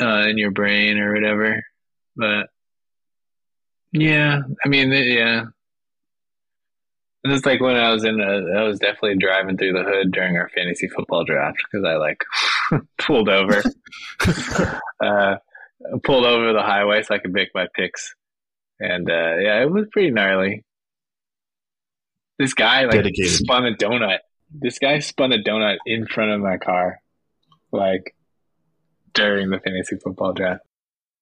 uh, 0.00 0.26
in 0.26 0.36
your 0.36 0.50
brain 0.50 0.98
or 0.98 1.14
whatever. 1.14 1.62
But 2.16 2.48
yeah, 3.92 4.40
I 4.64 4.68
mean, 4.68 4.92
it- 4.92 5.44
yeah. 7.24 7.34
It's 7.34 7.46
like 7.46 7.60
when 7.60 7.76
I 7.76 7.92
was 7.92 8.04
in, 8.04 8.20
a, 8.20 8.58
I 8.58 8.62
was 8.62 8.78
definitely 8.78 9.16
driving 9.18 9.56
through 9.56 9.72
the 9.72 9.84
hood 9.84 10.12
during 10.12 10.36
our 10.36 10.48
fantasy 10.48 10.88
football 10.88 11.24
draft 11.24 11.58
because 11.70 11.84
I 11.84 11.96
like 11.96 12.24
pulled 12.98 13.28
over, 13.28 13.62
uh, 15.04 15.36
pulled 16.02 16.26
over 16.26 16.52
the 16.52 16.62
highway 16.62 17.02
so 17.02 17.14
I 17.14 17.18
could 17.18 17.32
make 17.32 17.48
my 17.54 17.66
picks, 17.74 18.14
and 18.80 19.08
uh, 19.10 19.36
yeah, 19.38 19.62
it 19.62 19.70
was 19.70 19.86
pretty 19.92 20.10
gnarly. 20.10 20.64
This 22.38 22.54
guy 22.54 22.82
like 22.82 22.92
Dedicated. 22.92 23.30
spun 23.30 23.66
a 23.66 23.74
donut. 23.74 24.18
This 24.50 24.78
guy 24.78 24.98
spun 24.98 25.32
a 25.32 25.38
donut 25.38 25.76
in 25.86 26.06
front 26.06 26.32
of 26.32 26.40
my 26.40 26.56
car, 26.56 26.98
like 27.70 28.14
during 29.14 29.50
the 29.50 29.60
fantasy 29.60 29.96
football 29.96 30.32
draft. 30.32 30.62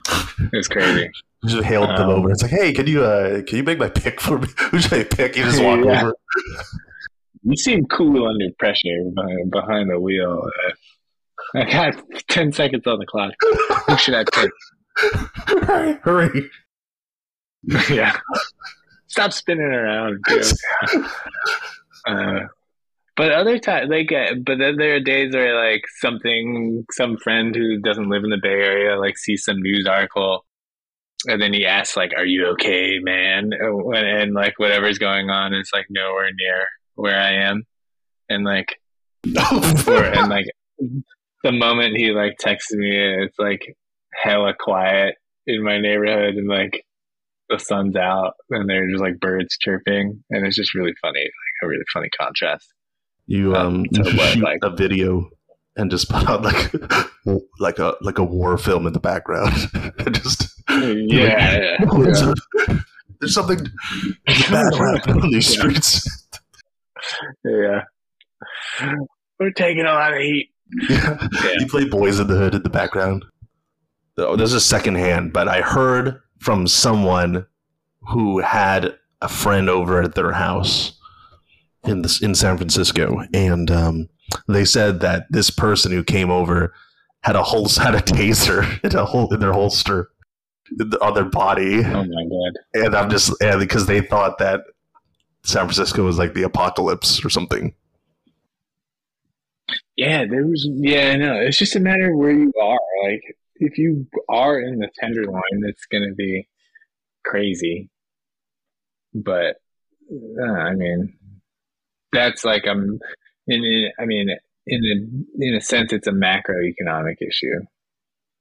It 0.08 0.56
was 0.56 0.68
crazy. 0.68 1.10
Just 1.46 1.64
hailed 1.64 1.88
them 1.90 2.08
Um, 2.08 2.10
over. 2.10 2.30
It's 2.30 2.42
like, 2.42 2.50
hey, 2.50 2.72
can 2.72 2.86
you 2.86 3.02
uh 3.04 3.42
can 3.42 3.56
you 3.58 3.62
make 3.64 3.78
my 3.78 3.88
pick 3.88 4.20
for 4.20 4.38
me? 4.38 4.48
Who 4.70 4.78
should 4.80 4.92
I 4.94 5.04
pick? 5.04 5.36
You 5.36 5.44
just 5.44 5.62
walk 5.62 5.80
Yeah. 5.84 6.02
over. 6.02 6.14
You 7.42 7.56
seem 7.56 7.86
cool 7.86 8.28
under 8.28 8.44
pressure 8.58 8.88
behind, 9.14 9.50
behind 9.50 9.90
the 9.90 9.98
wheel. 9.98 10.42
I 11.54 11.64
got 11.64 11.94
ten 12.28 12.52
seconds 12.52 12.86
on 12.86 12.98
the 12.98 13.06
clock. 13.06 13.32
Who 13.86 13.96
should 13.96 14.14
I 14.14 14.24
pick? 14.32 14.50
hurry, 15.66 15.98
hurry. 16.02 16.50
yeah. 17.90 18.18
Stop 19.08 19.32
spinning 19.32 19.64
around. 19.66 20.18
Dude. 20.28 20.44
Uh, 22.06 22.40
but 23.16 23.32
other 23.32 23.58
times, 23.58 23.90
like, 23.90 24.10
uh, 24.12 24.34
but 24.46 24.58
then 24.58 24.76
there 24.76 24.94
are 24.96 25.00
days 25.00 25.34
where 25.34 25.54
like 25.54 25.82
something, 26.00 26.84
some 26.92 27.16
friend 27.18 27.54
who 27.54 27.78
doesn't 27.80 28.08
live 28.08 28.24
in 28.24 28.30
the 28.30 28.38
Bay 28.42 28.48
Area, 28.48 28.98
like 28.98 29.18
sees 29.18 29.44
some 29.44 29.60
news 29.60 29.86
article, 29.88 30.44
and 31.26 31.40
then 31.40 31.52
he 31.52 31.66
asks, 31.66 31.96
like, 31.96 32.12
"Are 32.16 32.24
you 32.26 32.46
okay, 32.52 32.98
man?" 33.00 33.50
And, 33.52 33.94
and 33.96 34.34
like 34.34 34.58
whatever's 34.58 34.98
going 34.98 35.30
on 35.30 35.54
is 35.54 35.70
like 35.72 35.86
nowhere 35.90 36.30
near 36.36 36.66
where 36.94 37.18
I 37.18 37.32
am, 37.48 37.64
and 38.28 38.44
like, 38.44 38.78
or, 39.86 40.04
and 40.04 40.28
like 40.36 40.46
the 41.42 41.52
moment 41.52 41.96
he 41.96 42.10
like 42.12 42.36
texts 42.38 42.72
me, 42.72 42.96
it's 43.24 43.38
like 43.38 43.76
hella 44.22 44.52
quiet 44.58 45.14
in 45.46 45.62
my 45.62 45.78
neighborhood, 45.80 46.34
and 46.34 46.48
like 46.48 46.84
the 47.48 47.58
sun's 47.58 47.96
out, 47.96 48.34
and 48.50 48.68
they're 48.68 48.88
just 48.90 49.02
like 49.02 49.18
birds 49.20 49.56
chirping, 49.60 50.22
and 50.30 50.46
it's 50.46 50.56
just 50.56 50.74
really 50.74 50.94
funny, 51.02 51.20
like 51.20 51.64
a 51.64 51.68
really 51.68 51.84
funny 51.92 52.08
contrast. 52.20 52.72
you 53.26 53.54
um 53.54 53.66
Um, 53.80 53.86
you 53.90 54.02
what, 54.16 54.32
shoot 54.34 54.42
like- 54.42 54.60
a 54.62 54.70
video 54.70 55.28
and 55.80 55.90
just 55.90 56.08
put 56.10 56.28
on 56.28 56.42
like 56.42 56.72
like 57.58 57.78
a 57.78 57.94
like 58.00 58.18
a 58.18 58.24
war 58.24 58.56
film 58.58 58.86
in 58.86 58.92
the 58.92 59.00
background. 59.00 59.52
just 60.12 60.48
Yeah, 60.68 60.96
yeah, 61.08 61.76
"Oh, 61.90 62.02
there's, 62.02 62.20
yeah. 62.22 62.34
a- 62.68 62.78
there's 63.20 63.34
something 63.34 63.58
there's 64.26 64.48
a 64.48 64.50
battle 64.52 64.78
happening 64.78 65.22
on 65.22 65.30
these 65.30 65.54
Yeah. 65.54 65.60
streets. 65.60 66.26
yeah. 67.44 67.82
We're 69.38 69.50
taking 69.52 69.82
a 69.86 69.92
lot 69.92 70.12
of 70.14 70.20
heat. 70.20 70.50
Yeah. 70.88 71.26
You 71.58 71.66
play 71.66 71.84
Boys 71.88 72.20
in 72.20 72.26
the 72.28 72.36
Hood 72.36 72.54
in 72.54 72.62
the 72.62 72.70
background. 72.70 73.24
Oh, 74.18 74.36
this 74.36 74.52
is 74.52 74.64
secondhand, 74.64 75.32
but 75.32 75.48
I 75.48 75.62
heard 75.62 76.20
from 76.38 76.66
someone 76.66 77.46
who 78.08 78.38
had 78.40 78.94
a 79.22 79.28
friend 79.28 79.68
over 79.70 80.02
at 80.02 80.14
their 80.14 80.32
house 80.32 80.92
in 81.84 82.02
this 82.02 82.22
in 82.22 82.34
San 82.34 82.56
Francisco, 82.58 83.22
and 83.32 83.70
um, 83.70 84.08
they 84.48 84.64
said 84.64 85.00
that 85.00 85.26
this 85.30 85.50
person 85.50 85.92
who 85.92 86.02
came 86.04 86.30
over 86.30 86.72
had 87.22 87.36
a 87.36 87.42
whole 87.42 87.68
had 87.68 87.94
a 87.94 88.00
taser 88.00 88.62
in 88.84 88.96
a 88.96 89.04
hol- 89.04 89.32
in 89.32 89.40
their 89.40 89.52
holster, 89.52 90.10
on 91.00 91.14
their 91.14 91.24
body, 91.24 91.78
Oh 91.84 92.04
my 92.04 92.24
god. 92.24 92.84
and 92.84 92.94
I'm 92.96 93.10
just 93.10 93.32
and 93.42 93.60
because 93.60 93.86
they 93.86 94.00
thought 94.00 94.38
that 94.38 94.60
San 95.42 95.62
Francisco 95.64 96.04
was 96.04 96.18
like 96.18 96.34
the 96.34 96.42
apocalypse 96.44 97.24
or 97.24 97.30
something. 97.30 97.74
Yeah, 99.96 100.24
there 100.28 100.46
was. 100.46 100.66
Yeah, 100.72 101.16
no, 101.16 101.34
it's 101.40 101.58
just 101.58 101.76
a 101.76 101.80
matter 101.80 102.10
of 102.12 102.18
where 102.18 102.30
you 102.32 102.52
are. 102.60 102.78
Like, 103.04 103.22
if 103.56 103.76
you 103.78 104.06
are 104.28 104.58
in 104.60 104.78
the 104.78 104.88
tenderloin, 104.98 105.42
it's 105.64 105.84
going 105.86 106.08
to 106.08 106.14
be 106.14 106.48
crazy. 107.24 107.90
But 109.12 109.56
uh, 110.40 110.52
I 110.52 110.74
mean, 110.74 111.14
that's 112.12 112.44
like 112.44 112.66
um, 112.66 112.98
in, 113.52 113.90
I 113.98 114.04
mean, 114.06 114.28
in 114.66 114.80
a 114.84 115.44
in 115.44 115.54
a 115.54 115.60
sense, 115.60 115.92
it's 115.92 116.06
a 116.06 116.12
macroeconomic 116.12 117.16
issue. 117.20 117.60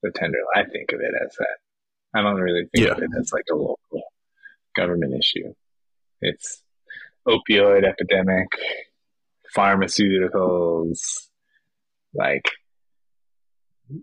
The 0.04 0.12
tenderloin, 0.16 0.46
I 0.56 0.64
think 0.64 0.92
of 0.94 1.00
it 1.02 1.12
as 1.26 1.36
that. 1.40 1.58
I 2.16 2.22
don't 2.22 2.40
really 2.40 2.66
think 2.74 2.86
Yeah. 2.88 2.94
of 2.94 3.00
it 3.00 3.10
as 3.20 3.32
like 3.34 3.44
a 3.52 3.56
local 3.56 3.78
government 4.76 5.14
issue. 5.22 5.54
It's 6.22 6.62
opioid 7.28 7.84
epidemic, 7.86 8.48
pharmaceuticals, 9.56 11.00
like 12.14 12.46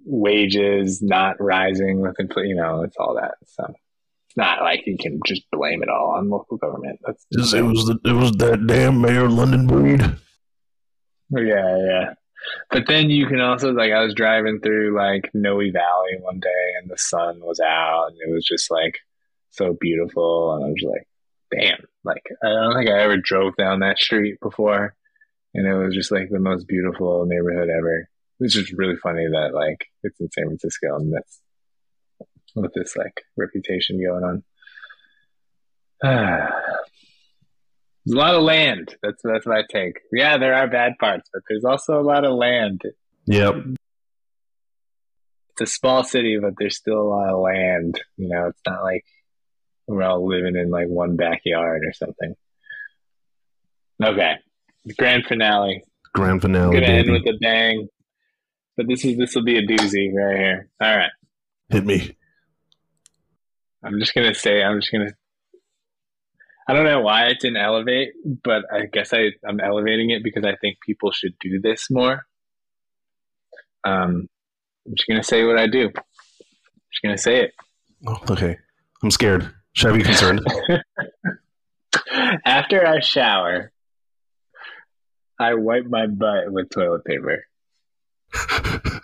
wages 0.05 1.03
not 1.03 1.41
rising 1.41 2.01
with 2.01 2.19
inflation. 2.19 2.51
You 2.51 2.57
know, 2.57 2.83
it's 2.83 2.97
all 2.99 3.15
that. 3.17 3.35
So 3.47 3.65
it's 3.69 4.37
not 4.37 4.63
like 4.63 4.87
you 4.87 4.97
can 4.99 5.21
just 5.27 5.43
blame 5.51 5.83
it 5.83 5.89
all 5.89 6.15
on 6.17 6.29
local 6.29 6.57
government. 6.57 6.99
That's 7.05 7.25
It 7.31 7.39
was, 7.39 7.55
it 7.55 7.63
was 7.63 7.87
the 7.87 7.99
it 8.05 8.13
was 8.13 8.33
that 8.33 8.67
damn 8.67 9.01
Mayor 9.01 9.29
London 9.29 9.67
Breed. 9.67 10.03
Yeah, 11.31 11.79
yeah. 11.79 12.15
But 12.71 12.87
then 12.87 13.11
you 13.11 13.27
can 13.27 13.41
also 13.41 13.73
like 13.73 13.93
I 13.93 14.03
was 14.03 14.15
driving 14.15 14.61
through 14.61 14.97
like 14.97 15.31
Noe 15.35 15.59
Valley 15.59 16.19
one 16.21 16.41
day 16.41 16.73
and 16.81 16.91
the 16.91 16.99
sun 16.99 17.41
was 17.41 17.61
out 17.61 18.09
and 18.09 18.17
it 18.21 18.33
was 18.33 18.45
just 18.45 18.71
like 18.71 18.99
so 19.51 19.77
beautiful 19.81 20.55
and 20.55 20.65
I 20.65 20.69
was 20.69 20.85
like, 20.85 21.09
damn, 21.51 21.85
like 22.05 22.23
I 22.45 22.49
don't 22.49 22.77
think 22.77 22.91
I 22.91 23.03
ever 23.03 23.17
drove 23.17 23.57
down 23.57 23.81
that 23.81 23.99
street 23.99 24.39
before 24.41 24.95
and 25.55 25.67
it 25.67 25.75
was 25.75 25.95
just 25.95 26.13
like 26.13 26.29
the 26.31 26.39
most 26.39 26.69
beautiful 26.69 27.25
neighborhood 27.27 27.69
ever. 27.69 28.09
It's 28.41 28.55
just 28.55 28.73
really 28.73 28.97
funny 29.03 29.27
that 29.27 29.55
like 29.55 29.87
it's 30.03 30.21
in 30.21 30.31
San 30.31 30.47
Francisco 30.47 30.97
and 30.97 31.13
that's 31.13 31.41
with 32.55 32.73
this 32.75 32.97
like 32.97 33.23
reputation 33.37 34.01
going 34.03 34.43
on. 36.03 36.49
There's 38.07 38.15
a 38.15 38.19
lot 38.19 38.37
of 38.37 38.43
land. 38.43 38.95
That's 39.03 39.21
that's 39.25 39.47
my 39.47 39.63
take. 39.69 39.99
Yeah, 40.13 40.39
there 40.39 40.55
are 40.55 40.69
bad 40.69 40.93
parts, 41.01 41.29
but 41.33 41.43
there's 41.49 41.65
also 41.65 42.01
a 42.01 42.03
lot 42.03 42.25
of 42.25 42.35
land. 42.35 42.83
Yep. 43.27 43.55
It's 45.51 45.61
a 45.63 45.67
small 45.67 46.05
city, 46.05 46.39
but 46.41 46.55
there's 46.57 46.77
still 46.77 47.01
a 47.01 47.03
lot 47.03 47.31
of 47.31 47.41
land. 47.41 48.01
You 48.17 48.29
know, 48.29 48.47
it's 48.47 48.61
not 48.65 48.85
like 48.85 49.05
we're 49.89 50.05
all 50.05 50.25
living 50.25 50.55
in 50.55 50.71
like 50.71 50.87
one 50.87 51.17
backyard 51.17 51.83
or 51.85 51.93
something. 51.93 52.35
Okay, 54.01 54.35
grand 54.97 55.25
finale. 55.27 55.83
Grand 56.15 56.43
finale. 56.43 56.75
Gonna 56.75 56.93
end 56.93 57.11
with 57.11 57.27
a 57.27 57.37
bang. 57.41 57.89
But 58.77 58.87
this 58.87 59.05
is 59.05 59.17
this 59.17 59.35
will 59.35 59.45
be 59.45 59.59
a 59.59 59.67
doozy 59.67 60.13
right 60.15 60.37
here. 60.37 60.69
All 60.81 60.97
right, 60.97 61.11
Hit 61.71 61.85
me. 61.85 62.17
I'm 63.83 63.99
just 63.99 64.15
gonna 64.15 64.35
say 64.35 64.63
I'm 64.63 64.81
just 64.81 64.93
gonna. 64.93 65.13
I 66.69 66.73
don't 66.73 66.85
know 66.85 67.01
why 67.01 67.27
I 67.27 67.35
didn't 67.35 67.59
elevate, 67.59 68.15
but 68.43 68.65
I 68.73 68.87
guess 68.93 69.13
I 69.13 69.31
I'm 69.47 69.61
elevating 69.61 70.11
it 70.11 70.25
because 70.25 70.45
I 70.45 70.57
think 70.57 70.79
people 70.85 71.13
should 71.13 71.39
do 71.41 71.61
this 71.61 71.89
more. 71.91 72.27
Um, 73.85 74.29
I'm 74.87 74.95
just 74.97 75.09
gonna 75.09 75.23
say 75.23 75.45
what 75.45 75.59
I 75.59 75.69
do. 75.69 75.87
I'm 75.87 75.93
just 76.93 77.03
gonna 77.03 77.19
say 77.19 77.45
it. 77.45 77.53
Oh, 78.07 78.19
okay. 78.31 78.59
I'm 79.03 79.11
scared. 79.11 79.53
Should 79.75 79.93
I 79.93 79.97
be 79.97 80.03
concerned? 80.03 80.41
After 82.45 82.87
I 82.87 83.01
shower, 83.01 83.73
I 85.39 85.55
wipe 85.55 85.85
my 85.85 86.07
butt 86.07 86.51
with 86.51 86.71
toilet 86.71 87.05
paper. 87.05 87.45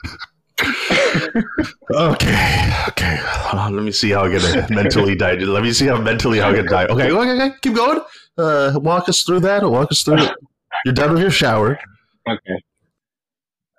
okay. 1.91 2.73
Okay. 2.89 3.19
On, 3.53 3.75
let 3.75 3.85
me 3.85 3.93
see 3.93 4.11
how 4.11 4.25
I 4.25 4.31
get 4.31 4.71
mentally 4.71 5.15
digest. 5.15 5.49
Let 5.49 5.63
me 5.63 5.73
see 5.73 5.87
how 5.87 6.01
mentally 6.01 6.41
I 6.41 6.53
get 6.53 6.69
die. 6.69 6.87
Okay. 6.87 7.11
Okay. 7.11 7.31
Okay. 7.33 7.57
Keep 7.63 7.75
going. 7.75 8.01
Uh, 8.37 8.73
walk 8.77 9.09
us 9.09 9.23
through 9.23 9.41
that. 9.41 9.69
Walk 9.69 9.93
us 9.93 10.03
through 10.03 10.23
it. 10.23 10.33
You're 10.85 10.95
done 10.95 11.13
with 11.13 11.23
your 11.23 11.31
shower. 11.31 11.79
Okay. 12.29 12.63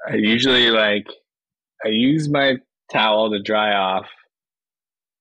I 0.07 0.15
usually 0.15 0.69
like 0.69 1.07
I 1.83 1.89
use 1.89 2.29
my 2.29 2.57
towel 2.91 3.31
to 3.31 3.41
dry 3.41 3.73
off, 3.73 4.07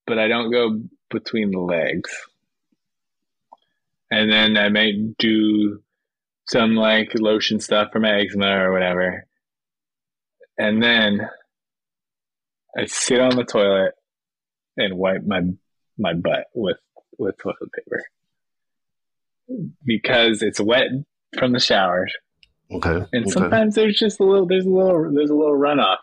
but 0.06 0.18
I 0.18 0.28
don't 0.28 0.50
go 0.50 0.80
between 1.10 1.50
the 1.50 1.60
legs. 1.60 2.10
And 4.10 4.30
then 4.30 4.56
I 4.56 4.68
might 4.68 5.16
do 5.18 5.82
some 6.46 6.74
like 6.74 7.12
lotion 7.14 7.60
stuff 7.60 7.92
for 7.92 8.00
my 8.00 8.20
eczema 8.20 8.58
or 8.58 8.72
whatever. 8.72 9.26
And 10.58 10.82
then 10.82 11.28
I 12.76 12.86
sit 12.86 13.20
on 13.20 13.36
the 13.36 13.44
toilet 13.44 13.92
and 14.76 14.96
wipe 14.96 15.24
my 15.26 15.40
my 15.98 16.14
butt 16.14 16.46
with 16.54 16.78
with 17.18 17.36
toilet 17.38 17.72
paper. 17.74 18.02
Because 19.84 20.42
it's 20.42 20.60
wet 20.60 20.86
from 21.38 21.52
the 21.52 21.60
shower 21.60 22.06
Okay. 22.70 23.04
and 23.12 23.24
okay. 23.24 23.30
sometimes 23.30 23.74
there's 23.74 23.98
just 23.98 24.18
a 24.20 24.24
little 24.24 24.46
there's 24.46 24.64
a 24.64 24.70
little 24.70 25.12
there's 25.12 25.28
a 25.30 25.34
little 25.34 25.58
runoff 25.58 25.98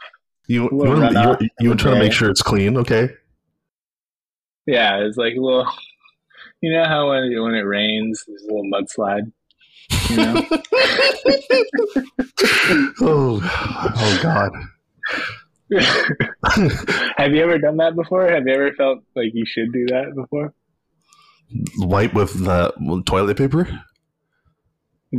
you 0.47 0.63
you, 0.63 0.69
little 0.71 0.99
want 0.99 1.15
runoff 1.15 1.41
you, 1.41 1.49
you 1.59 1.75
trying 1.75 1.95
to 1.95 1.99
make 1.99 2.13
sure 2.13 2.29
it's 2.29 2.43
clean. 2.43 2.77
Okay. 2.77 3.09
yeah 4.67 4.97
it's 4.99 5.17
like 5.17 5.33
a 5.35 5.39
little 5.39 5.67
you 6.61 6.71
know 6.71 6.85
how 6.85 7.09
when, 7.09 7.41
when 7.41 7.55
it 7.55 7.61
rains 7.61 8.23
there's 8.27 8.43
a 8.43 8.53
little 8.53 8.69
mudslide 8.69 9.31
you 10.09 10.17
know 10.17 10.45
oh. 13.01 13.41
Oh 13.41 14.19
God. 14.21 14.51
have 17.17 17.31
you 17.31 17.41
ever 17.41 17.57
done 17.59 17.77
that 17.77 17.95
before 17.95 18.27
have 18.29 18.45
you 18.47 18.53
ever 18.53 18.73
felt 18.73 19.03
like 19.15 19.31
you 19.33 19.45
should 19.45 19.71
do 19.71 19.85
that 19.87 20.13
before 20.15 20.53
Wipe 21.77 22.13
with 22.13 22.45
the 22.45 22.73
with 22.79 23.05
toilet 23.05 23.37
paper. 23.37 23.67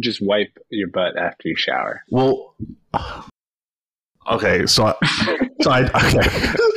just 0.01 0.21
wipe 0.23 0.57
your 0.71 0.89
butt 0.89 1.17
after 1.17 1.49
you 1.49 1.57
shower 1.57 2.03
Well. 2.11 2.55
Okay. 4.31 4.67
So. 4.67 4.87
I, 4.87 4.95
so 5.61 5.71
I. 5.71 5.83
Okay. 5.83 6.29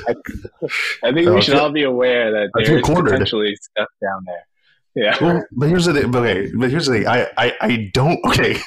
i 1.04 1.12
think 1.14 1.28
Oh, 1.28 1.34
we 1.34 1.38
I 1.38 1.40
should 1.40 1.56
all 1.56 1.72
be 1.72 1.84
aware 1.84 2.32
that 2.32 2.50
I 2.58 2.64
there's 2.64 2.82
potentially 2.82 3.56
stuff 3.56 3.90
down 4.02 4.24
there 4.26 4.46
yeah 4.96 5.18
Well, 5.22 5.44
but 5.52 5.70
here's 5.70 5.86
the 5.86 5.94
thing. 5.94 6.16
Okay, 6.16 6.52
but 6.58 6.70
here's 6.70 6.88
the 6.88 6.94
thing. 6.94 7.08
I, 7.08 7.28
I, 7.38 7.54
I 7.62 7.92
don't. 7.94 8.20
Okay, 8.26 8.58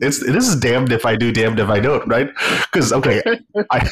it's 0.00 0.20
this 0.20 0.48
is 0.48 0.56
damned 0.56 0.92
if 0.92 1.04
I 1.06 1.16
do, 1.16 1.32
damned 1.32 1.60
if 1.60 1.68
I 1.68 1.80
don't. 1.80 2.06
Right? 2.08 2.30
Because 2.70 2.92
okay, 2.92 3.22
I, 3.70 3.88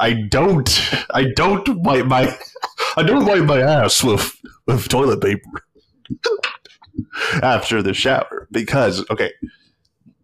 I 0.00 0.12
don't, 0.28 0.68
I 1.10 1.26
don't 1.34 1.68
wipe 1.82 2.06
my, 2.06 2.36
I 2.96 3.02
don't 3.02 3.24
wipe 3.26 3.44
my 3.44 3.60
ass 3.60 4.02
with 4.02 4.36
with 4.66 4.88
toilet 4.88 5.20
paper 5.20 5.62
after 7.42 7.82
the 7.82 7.94
shower 7.94 8.48
because 8.50 9.04
okay, 9.10 9.32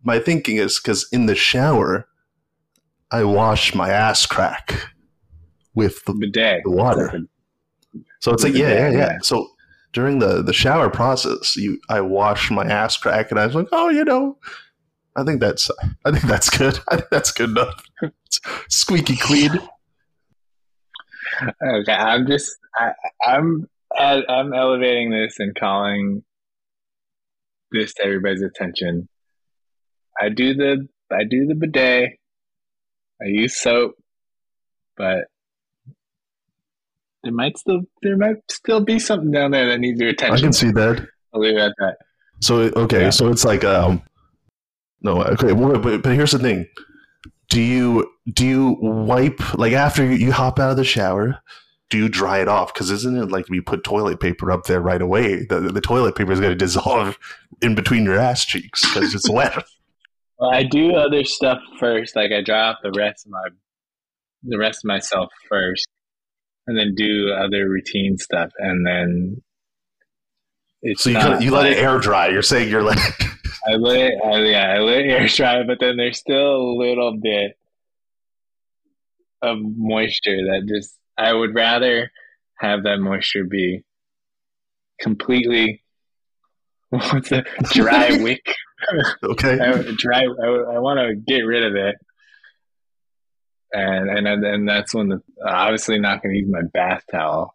my 0.03 0.19
thinking 0.19 0.57
is 0.57 0.81
because 0.81 1.07
in 1.13 1.27
the 1.27 1.35
shower, 1.35 2.07
I 3.11 3.25
wash 3.25 3.75
my 3.75 3.91
ass 3.91 4.27
crack 4.27 4.89
with 5.75 6.05
the 6.05 6.15
bidet 6.15 6.63
the 6.65 6.71
water. 6.71 7.21
So 8.21 8.33
it's 8.33 8.45
like, 8.45 8.55
yeah, 8.55 8.69
yeah, 8.69 8.91
yeah. 8.91 8.99
Yeah. 8.99 9.19
So 9.23 9.49
during 9.93 10.19
the 10.19 10.43
the 10.43 10.53
shower 10.53 10.91
process, 10.91 11.57
you 11.57 11.81
I 11.89 12.01
wash 12.01 12.51
my 12.51 12.65
ass 12.65 12.97
crack, 12.97 13.31
and 13.31 13.39
I 13.39 13.47
was 13.47 13.55
like, 13.55 13.69
oh, 13.73 13.89
you 13.89 14.05
know, 14.05 14.39
I 15.17 15.25
think 15.25 15.41
that's 15.41 15.71
I 16.05 16.11
think 16.11 16.25
that's 16.25 16.51
good. 16.51 16.79
I 16.89 16.97
think 16.97 17.11
that's 17.11 17.33
good 17.33 17.51
enough. 17.51 17.83
It's 18.03 18.41
squeaky 18.69 19.17
clean. 19.17 19.51
Okay, 21.43 21.93
I'm 21.93 22.27
just 22.27 22.57
I, 22.77 22.93
I'm 23.27 23.69
I'm 23.99 24.53
elevating 24.55 25.11
this 25.11 25.39
and 25.39 25.55
calling 25.55 26.25
this 27.71 27.95
to 27.95 28.05
everybody's 28.05 28.43
attention. 28.43 29.09
I 30.21 30.29
do 30.29 30.55
the 30.55 30.89
I 31.11 31.25
do 31.25 31.47
the 31.47 31.55
bidet. 31.55 32.19
I 33.21 33.27
use 33.27 33.61
soap, 33.61 33.95
but 34.97 35.27
there 37.25 37.33
might 37.33 37.57
still 37.59 37.81
there 38.03 38.17
might 38.17 38.37
still 38.51 38.81
be 38.81 38.99
something 38.99 39.31
down 39.31 39.51
there 39.53 39.67
that 39.69 39.79
needs 39.81 40.01
your 40.01 40.11
attention. 40.11 40.37
I 40.37 40.41
can 40.41 40.53
see 40.53 40.71
that. 40.73 41.07
I'll 41.35 41.41
leave 41.41 41.57
it 41.57 41.61
at 41.61 41.73
that. 41.79 41.97
So 42.41 42.57
okay, 42.77 43.03
Yeah. 43.03 43.11
so 43.11 43.29
it's 43.29 43.45
like 43.45 43.65
um, 43.65 44.03
no, 45.01 45.23
okay, 45.23 45.53
well, 45.53 45.79
but 45.79 46.03
but 46.03 46.13
here's 46.15 46.33
the 46.33 46.39
thing. 46.39 46.67
Do 47.51 47.61
you 47.61 48.11
do 48.33 48.47
you 48.47 48.77
wipe 48.81 49.57
like 49.59 49.73
after 49.73 50.05
you, 50.05 50.13
you 50.13 50.33
hop 50.33 50.59
out 50.59 50.71
of 50.71 50.77
the 50.77 50.85
shower? 50.85 51.39
Do 51.91 51.99
you 51.99 52.09
dry 52.09 52.39
it 52.41 52.49
off? 52.49 52.73
Because 52.73 52.91
isn't 52.91 53.17
it 53.17 53.31
like 53.31 53.45
if 53.45 53.51
you 53.51 53.63
put 53.63 53.85
toilet 53.85 54.19
paper 54.19 54.51
up 54.51 54.65
there 54.65 54.81
right 54.81 55.03
away, 55.03 55.45
the, 55.45 55.61
the 55.61 55.81
toilet 55.83 56.17
paper 56.17 56.33
is 56.33 56.41
going 56.41 56.53
to 56.53 56.57
dissolve 56.57 57.19
in 57.61 57.75
between 57.75 58.05
your 58.05 58.17
ass 58.19 58.47
cheeks 58.47 58.81
because 58.83 59.15
it's 59.15 59.29
wet. 59.31 59.63
Well, 60.39 60.51
I 60.53 60.65
do 60.65 60.95
other 60.97 61.23
stuff 61.23 61.59
first. 61.79 62.17
Like 62.17 62.33
I 62.33 62.41
dry 62.43 62.71
off 62.71 62.79
the 62.83 62.91
rest 62.91 63.27
of 63.27 63.31
my 63.31 63.43
the 64.43 64.59
rest 64.59 64.81
of 64.85 64.89
myself 64.89 65.29
first, 65.49 65.87
and 66.73 66.79
then 66.79 66.95
do 66.95 67.33
other 67.33 67.69
routine 67.69 68.17
stuff, 68.17 68.51
and 68.59 68.87
then 68.87 69.43
it's 70.81 71.05
so 71.05 71.11
you, 71.11 71.41
you 71.41 71.51
let 71.51 71.67
it 71.67 71.79
air 71.79 71.99
dry. 71.99 72.29
You're 72.29 72.43
saying 72.43 72.71
you're 72.71 72.83
like 72.83 72.99
I 73.67 73.75
let 73.75 74.01
it, 74.01 74.15
I, 74.25 74.39
yeah, 74.41 74.75
I 74.75 74.79
let 74.79 75.01
it 75.01 75.11
air 75.11 75.29
dry, 75.29 75.63
but 75.65 75.79
then 75.81 75.97
there's 75.97 76.19
still 76.19 76.57
a 76.57 76.77
little 76.77 77.19
bit 77.23 77.59
of 79.43 79.59
moisture 79.61 80.37
that 80.37 80.67
just 80.67 80.99
I 81.19 81.33
would 81.33 81.55
rather 81.55 82.11
have 82.59 82.85
that 82.85 82.99
moisture 82.99 83.45
be 83.45 83.85
completely 85.01 85.83
what's 86.89 87.33
a 87.33 87.45
dry 87.73 88.17
wick. 88.23 88.47
okay. 89.23 89.59
I, 89.61 89.83
dry. 89.97 90.23
I, 90.23 90.47
I 90.47 90.79
want 90.79 90.99
to 90.99 91.15
get 91.15 91.43
rid 91.43 91.65
of 91.65 91.77
it, 91.77 91.97
and 93.73 94.27
and 94.27 94.45
and 94.45 94.69
that's 94.69 94.95
when 94.95 95.09
the 95.09 95.21
obviously 95.45 95.99
not 95.99 96.23
going 96.23 96.35
to 96.35 96.41
use 96.41 96.51
my 96.51 96.63
bath 96.73 97.03
towel. 97.11 97.55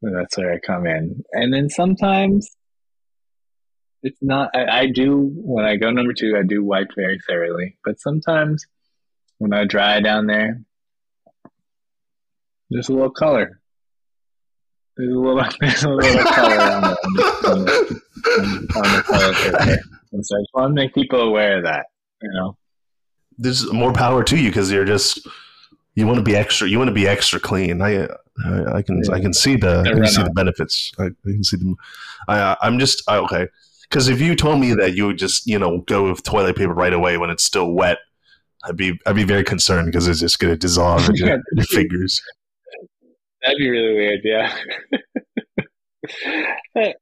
That's 0.00 0.36
where 0.36 0.52
I 0.52 0.58
come 0.58 0.86
in, 0.86 1.24
and 1.32 1.52
then 1.52 1.68
sometimes 1.70 2.48
it's 4.02 4.18
not. 4.22 4.50
I, 4.54 4.80
I 4.80 4.86
do 4.86 5.30
when 5.34 5.64
I 5.64 5.76
go 5.76 5.90
number 5.90 6.12
two. 6.12 6.36
I 6.38 6.46
do 6.46 6.64
wipe 6.64 6.90
very 6.94 7.18
thoroughly, 7.26 7.76
but 7.84 8.00
sometimes 8.00 8.64
when 9.38 9.52
I 9.52 9.64
dry 9.64 10.00
down 10.00 10.26
there, 10.26 10.60
there's 12.70 12.88
a 12.88 12.92
little 12.92 13.10
color. 13.10 13.60
There's 14.96 15.12
a 15.12 15.18
little, 15.18 15.44
there's 15.60 15.82
a 15.84 15.90
little 15.90 16.24
color 16.24 16.60
on 16.60 16.82
the, 16.82 16.96
on 17.46 17.64
the, 17.64 18.02
on 18.76 18.96
the 18.96 19.02
color 19.02 19.78
And 20.12 20.26
so 20.26 20.36
I 20.36 20.40
just 20.40 20.54
want 20.54 20.70
to 20.70 20.74
make 20.74 20.94
people 20.94 21.20
aware 21.20 21.58
of 21.58 21.64
that, 21.64 21.86
you 22.20 22.30
know. 22.32 22.56
There's 23.38 23.72
more 23.72 23.92
power 23.92 24.24
to 24.24 24.36
you 24.36 24.50
because 24.50 24.70
you're 24.70 24.84
just 24.84 25.26
you 25.94 26.06
want 26.06 26.18
to 26.18 26.24
be 26.24 26.36
extra. 26.36 26.68
You 26.68 26.78
want 26.78 26.88
to 26.88 26.94
be 26.94 27.06
extra 27.06 27.40
clean. 27.40 27.80
I 27.80 28.08
I, 28.44 28.76
I 28.76 28.82
can 28.82 29.02
yeah. 29.04 29.14
I 29.14 29.20
can 29.20 29.32
see 29.32 29.56
the 29.56 29.80
I 29.80 29.94
can 29.94 30.06
see 30.06 30.22
the 30.22 30.30
benefits. 30.30 30.92
I, 30.98 31.04
I, 31.04 31.10
can 31.24 31.44
see 31.44 31.56
them. 31.56 31.76
I 32.28 32.56
I'm 32.60 32.78
just 32.78 33.02
I, 33.08 33.16
okay 33.18 33.48
because 33.88 34.08
if 34.08 34.20
you 34.20 34.34
told 34.34 34.60
me 34.60 34.74
that 34.74 34.94
you 34.94 35.06
would 35.06 35.18
just 35.18 35.46
you 35.46 35.58
know 35.58 35.78
go 35.82 36.08
with 36.08 36.22
toilet 36.22 36.56
paper 36.56 36.74
right 36.74 36.92
away 36.92 37.16
when 37.18 37.30
it's 37.30 37.44
still 37.44 37.72
wet, 37.72 37.98
I'd 38.64 38.76
be 38.76 38.98
I'd 39.06 39.16
be 39.16 39.24
very 39.24 39.44
concerned 39.44 39.86
because 39.86 40.06
it's 40.08 40.20
just 40.20 40.38
going 40.38 40.52
to 40.52 40.58
dissolve 40.58 41.08
in 41.08 41.16
your, 41.16 41.40
your 41.52 41.64
fingers. 41.66 42.20
That'd 43.42 43.58
be 43.58 43.68
really 43.68 43.94
weird. 43.94 44.20
Yeah. 44.24 44.56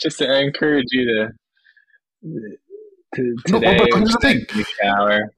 just 0.00 0.22
I 0.22 0.38
encourage 0.38 0.86
you 0.90 1.04
to, 1.04 1.28
to 3.14 3.36
today. 3.46 3.76
No, 3.76 3.84
but 3.84 3.88
here's 3.94 4.12
the 4.12 4.18
thing. 4.20 4.64
Shower. 4.80 5.32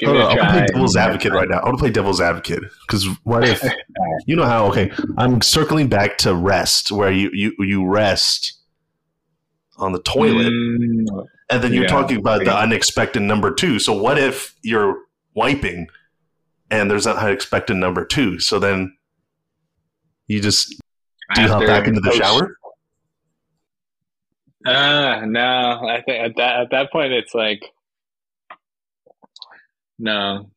Give 0.00 0.08
I'm 0.08 0.36
gonna 0.36 0.50
play 0.50 0.66
devil's 0.66 0.96
advocate 0.96 1.32
right 1.32 1.48
now. 1.48 1.58
I 1.58 1.64
want 1.66 1.76
to 1.76 1.82
play 1.82 1.90
devil's 1.90 2.20
advocate 2.22 2.62
because 2.86 3.06
what 3.24 3.46
if 3.46 3.62
you 4.26 4.34
know 4.34 4.46
how? 4.46 4.66
Okay, 4.68 4.90
I'm 5.18 5.42
circling 5.42 5.88
back 5.88 6.16
to 6.18 6.34
rest, 6.34 6.90
where 6.90 7.12
you 7.12 7.30
you 7.34 7.52
you 7.58 7.86
rest 7.86 8.54
on 9.76 9.92
the 9.92 10.00
toilet, 10.00 10.46
mm, 10.46 11.26
and 11.50 11.62
then 11.62 11.74
you're 11.74 11.84
yeah, 11.84 11.88
talking 11.90 12.16
about 12.16 12.44
the 12.44 12.56
unexpected 12.56 13.20
number 13.20 13.52
two. 13.52 13.78
So 13.78 13.92
what 13.92 14.18
if 14.18 14.54
you're 14.62 14.96
wiping, 15.34 15.88
and 16.70 16.90
there's 16.90 17.06
an 17.06 17.18
unexpected 17.18 17.76
number 17.76 18.06
two? 18.06 18.40
So 18.40 18.58
then 18.58 18.96
you 20.28 20.40
just 20.40 20.70
do 21.34 21.42
you 21.42 21.48
hop 21.48 21.66
back 21.66 21.86
into 21.86 22.00
the 22.00 22.12
shower? 22.12 22.56
Uh 24.64 25.26
no. 25.26 25.42
I 25.88 26.02
think 26.06 26.24
at 26.24 26.36
that 26.36 26.60
at 26.60 26.70
that 26.70 26.92
point 26.92 27.12
it's 27.12 27.34
like 27.34 27.62
no. 30.00 30.50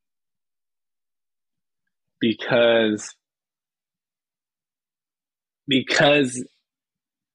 Because 2.22 3.14
because 5.68 6.46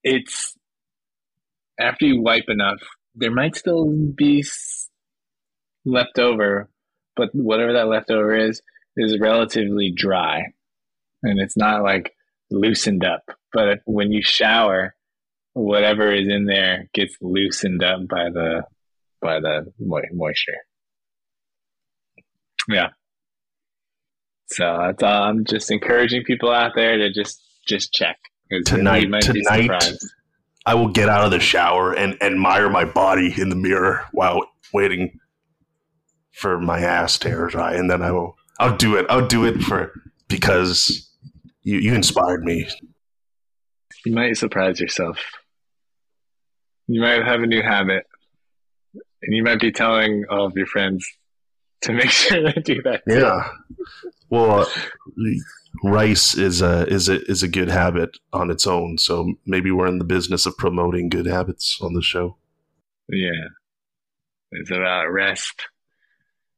it's 0.02 0.56
after 1.78 2.06
you 2.06 2.22
wipe 2.22 2.48
enough, 2.48 2.80
there 3.14 3.30
might 3.30 3.56
still 3.56 3.86
be 4.16 4.42
left 5.84 6.18
over, 6.18 6.70
but 7.14 7.28
whatever 7.34 7.74
that 7.74 7.88
leftover 7.88 8.34
is 8.34 8.62
is 8.96 9.20
relatively 9.20 9.92
dry, 9.94 10.44
and 11.22 11.38
it's 11.38 11.56
not 11.56 11.82
like 11.82 12.14
loosened 12.50 13.04
up. 13.04 13.22
But 13.52 13.80
when 13.84 14.12
you 14.12 14.22
shower, 14.22 14.94
whatever 15.52 16.12
is 16.12 16.28
in 16.28 16.46
there 16.46 16.88
gets 16.94 17.16
loosened 17.20 17.82
up 17.82 18.08
by 18.08 18.30
the 18.30 18.62
by 19.20 19.40
the 19.40 19.70
moisture. 20.12 20.52
Yeah. 22.68 22.88
So 24.46 24.78
that's 24.80 25.02
all. 25.02 25.22
Uh, 25.22 25.28
I'm 25.28 25.44
just 25.44 25.70
encouraging 25.70 26.24
people 26.24 26.50
out 26.50 26.72
there 26.74 26.96
to 26.98 27.12
just 27.12 27.42
just 27.66 27.92
check 27.92 28.18
tonight. 28.64 29.10
Tonight, 29.22 29.70
I 30.64 30.74
will 30.74 30.88
get 30.88 31.08
out 31.08 31.24
of 31.24 31.30
the 31.30 31.40
shower 31.40 31.94
and 31.94 32.22
admire 32.22 32.70
my 32.70 32.84
body 32.84 33.34
in 33.40 33.48
the 33.48 33.56
mirror 33.56 34.06
while 34.12 34.42
waiting 34.72 35.18
for 36.32 36.58
my 36.58 36.80
ass 36.80 37.18
to 37.18 37.28
air 37.28 37.46
dry, 37.48 37.74
and 37.74 37.90
then 37.90 38.02
I 38.02 38.10
will. 38.12 38.36
I'll 38.60 38.76
do 38.76 38.96
it. 38.96 39.06
I'll 39.08 39.26
do 39.26 39.44
it 39.44 39.60
for 39.62 39.92
because 40.28 41.10
you 41.62 41.78
you 41.78 41.94
inspired 41.94 42.44
me. 42.44 42.68
You 44.04 44.12
might 44.12 44.36
surprise 44.36 44.80
yourself. 44.80 45.18
You 46.86 47.02
might 47.02 47.24
have 47.24 47.40
a 47.40 47.46
new 47.46 47.62
habit, 47.62 48.04
and 48.94 49.36
you 49.36 49.42
might 49.42 49.60
be 49.60 49.72
telling 49.72 50.24
all 50.30 50.46
of 50.46 50.56
your 50.56 50.66
friends 50.66 51.06
to 51.82 51.92
make 51.92 52.10
sure 52.10 52.42
they 52.42 52.60
do 52.60 52.82
that. 52.82 53.02
Too. 53.08 53.20
Yeah. 53.20 53.48
Well, 54.30 54.60
uh, 54.60 54.66
rice 55.82 56.36
is 56.36 56.60
a 56.60 56.86
is 56.86 57.08
a 57.08 57.22
is 57.30 57.42
a 57.42 57.48
good 57.48 57.68
habit 57.68 58.18
on 58.32 58.50
its 58.50 58.66
own. 58.66 58.98
So 58.98 59.34
maybe 59.46 59.70
we're 59.70 59.86
in 59.86 59.98
the 59.98 60.04
business 60.04 60.46
of 60.46 60.56
promoting 60.56 61.08
good 61.08 61.26
habits 61.26 61.78
on 61.80 61.94
the 61.94 62.02
show. 62.02 62.36
Yeah, 63.08 63.48
it's 64.52 64.70
about 64.70 65.06
rest, 65.06 65.68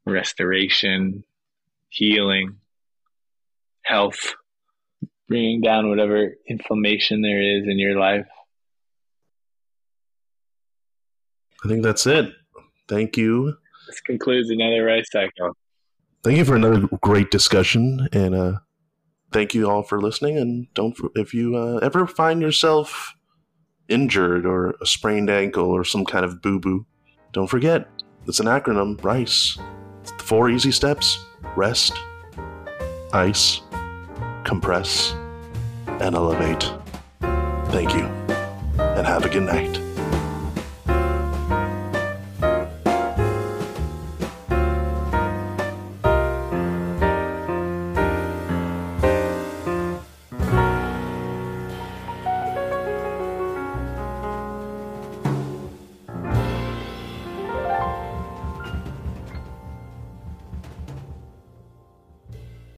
restoration, 0.05 1.23
healing, 1.91 2.57
health 3.83 4.35
bringing 5.31 5.61
down 5.61 5.89
whatever 5.89 6.35
inflammation 6.49 7.23
there 7.23 7.41
is 7.41 7.63
in 7.69 7.79
your 7.79 7.99
life. 7.99 8.27
I 11.65 11.69
think 11.69 11.85
that's 11.85 12.05
it. 12.07 12.33
Thank 12.89 13.17
you. 13.17 13.57
This 13.91 14.01
concludes 14.03 14.51
another 14.51 14.85
rice 14.85 15.11
cycle. 15.11 15.57
Thank 16.23 16.39
you 16.39 16.45
for 16.45 16.55
another 16.55 16.87
great 17.03 17.33
discussion, 17.33 18.09
and 18.13 18.35
uh, 18.37 18.53
thank 19.33 19.53
you 19.53 19.69
all 19.69 19.83
for 19.83 20.01
listening. 20.01 20.39
And 20.39 20.73
don't 20.75 20.97
if 21.17 21.35
you 21.35 21.57
uh, 21.57 21.79
ever 21.79 22.07
find 22.07 22.41
yourself 22.41 23.15
injured 23.89 24.47
or 24.47 24.77
a 24.81 24.87
sprained 24.87 25.29
ankle 25.29 25.71
or 25.71 25.83
some 25.83 26.05
kind 26.05 26.25
of 26.25 26.41
boo 26.41 26.61
boo, 26.61 26.87
don't 27.33 27.49
forget 27.49 27.89
it's 28.29 28.39
an 28.39 28.47
acronym. 28.47 29.03
RICE. 29.03 29.59
It's 30.03 30.13
the 30.13 30.23
four 30.23 30.51
easy 30.51 30.71
steps: 30.71 31.25
rest, 31.57 31.95
ice, 33.13 33.61
compress, 34.45 35.15
and 35.87 36.15
elevate. 36.15 36.71
Thank 37.73 37.93
you, 37.95 38.05
and 38.79 39.05
have 39.05 39.25
a 39.25 39.29
good 39.29 39.43
night. 39.43 39.80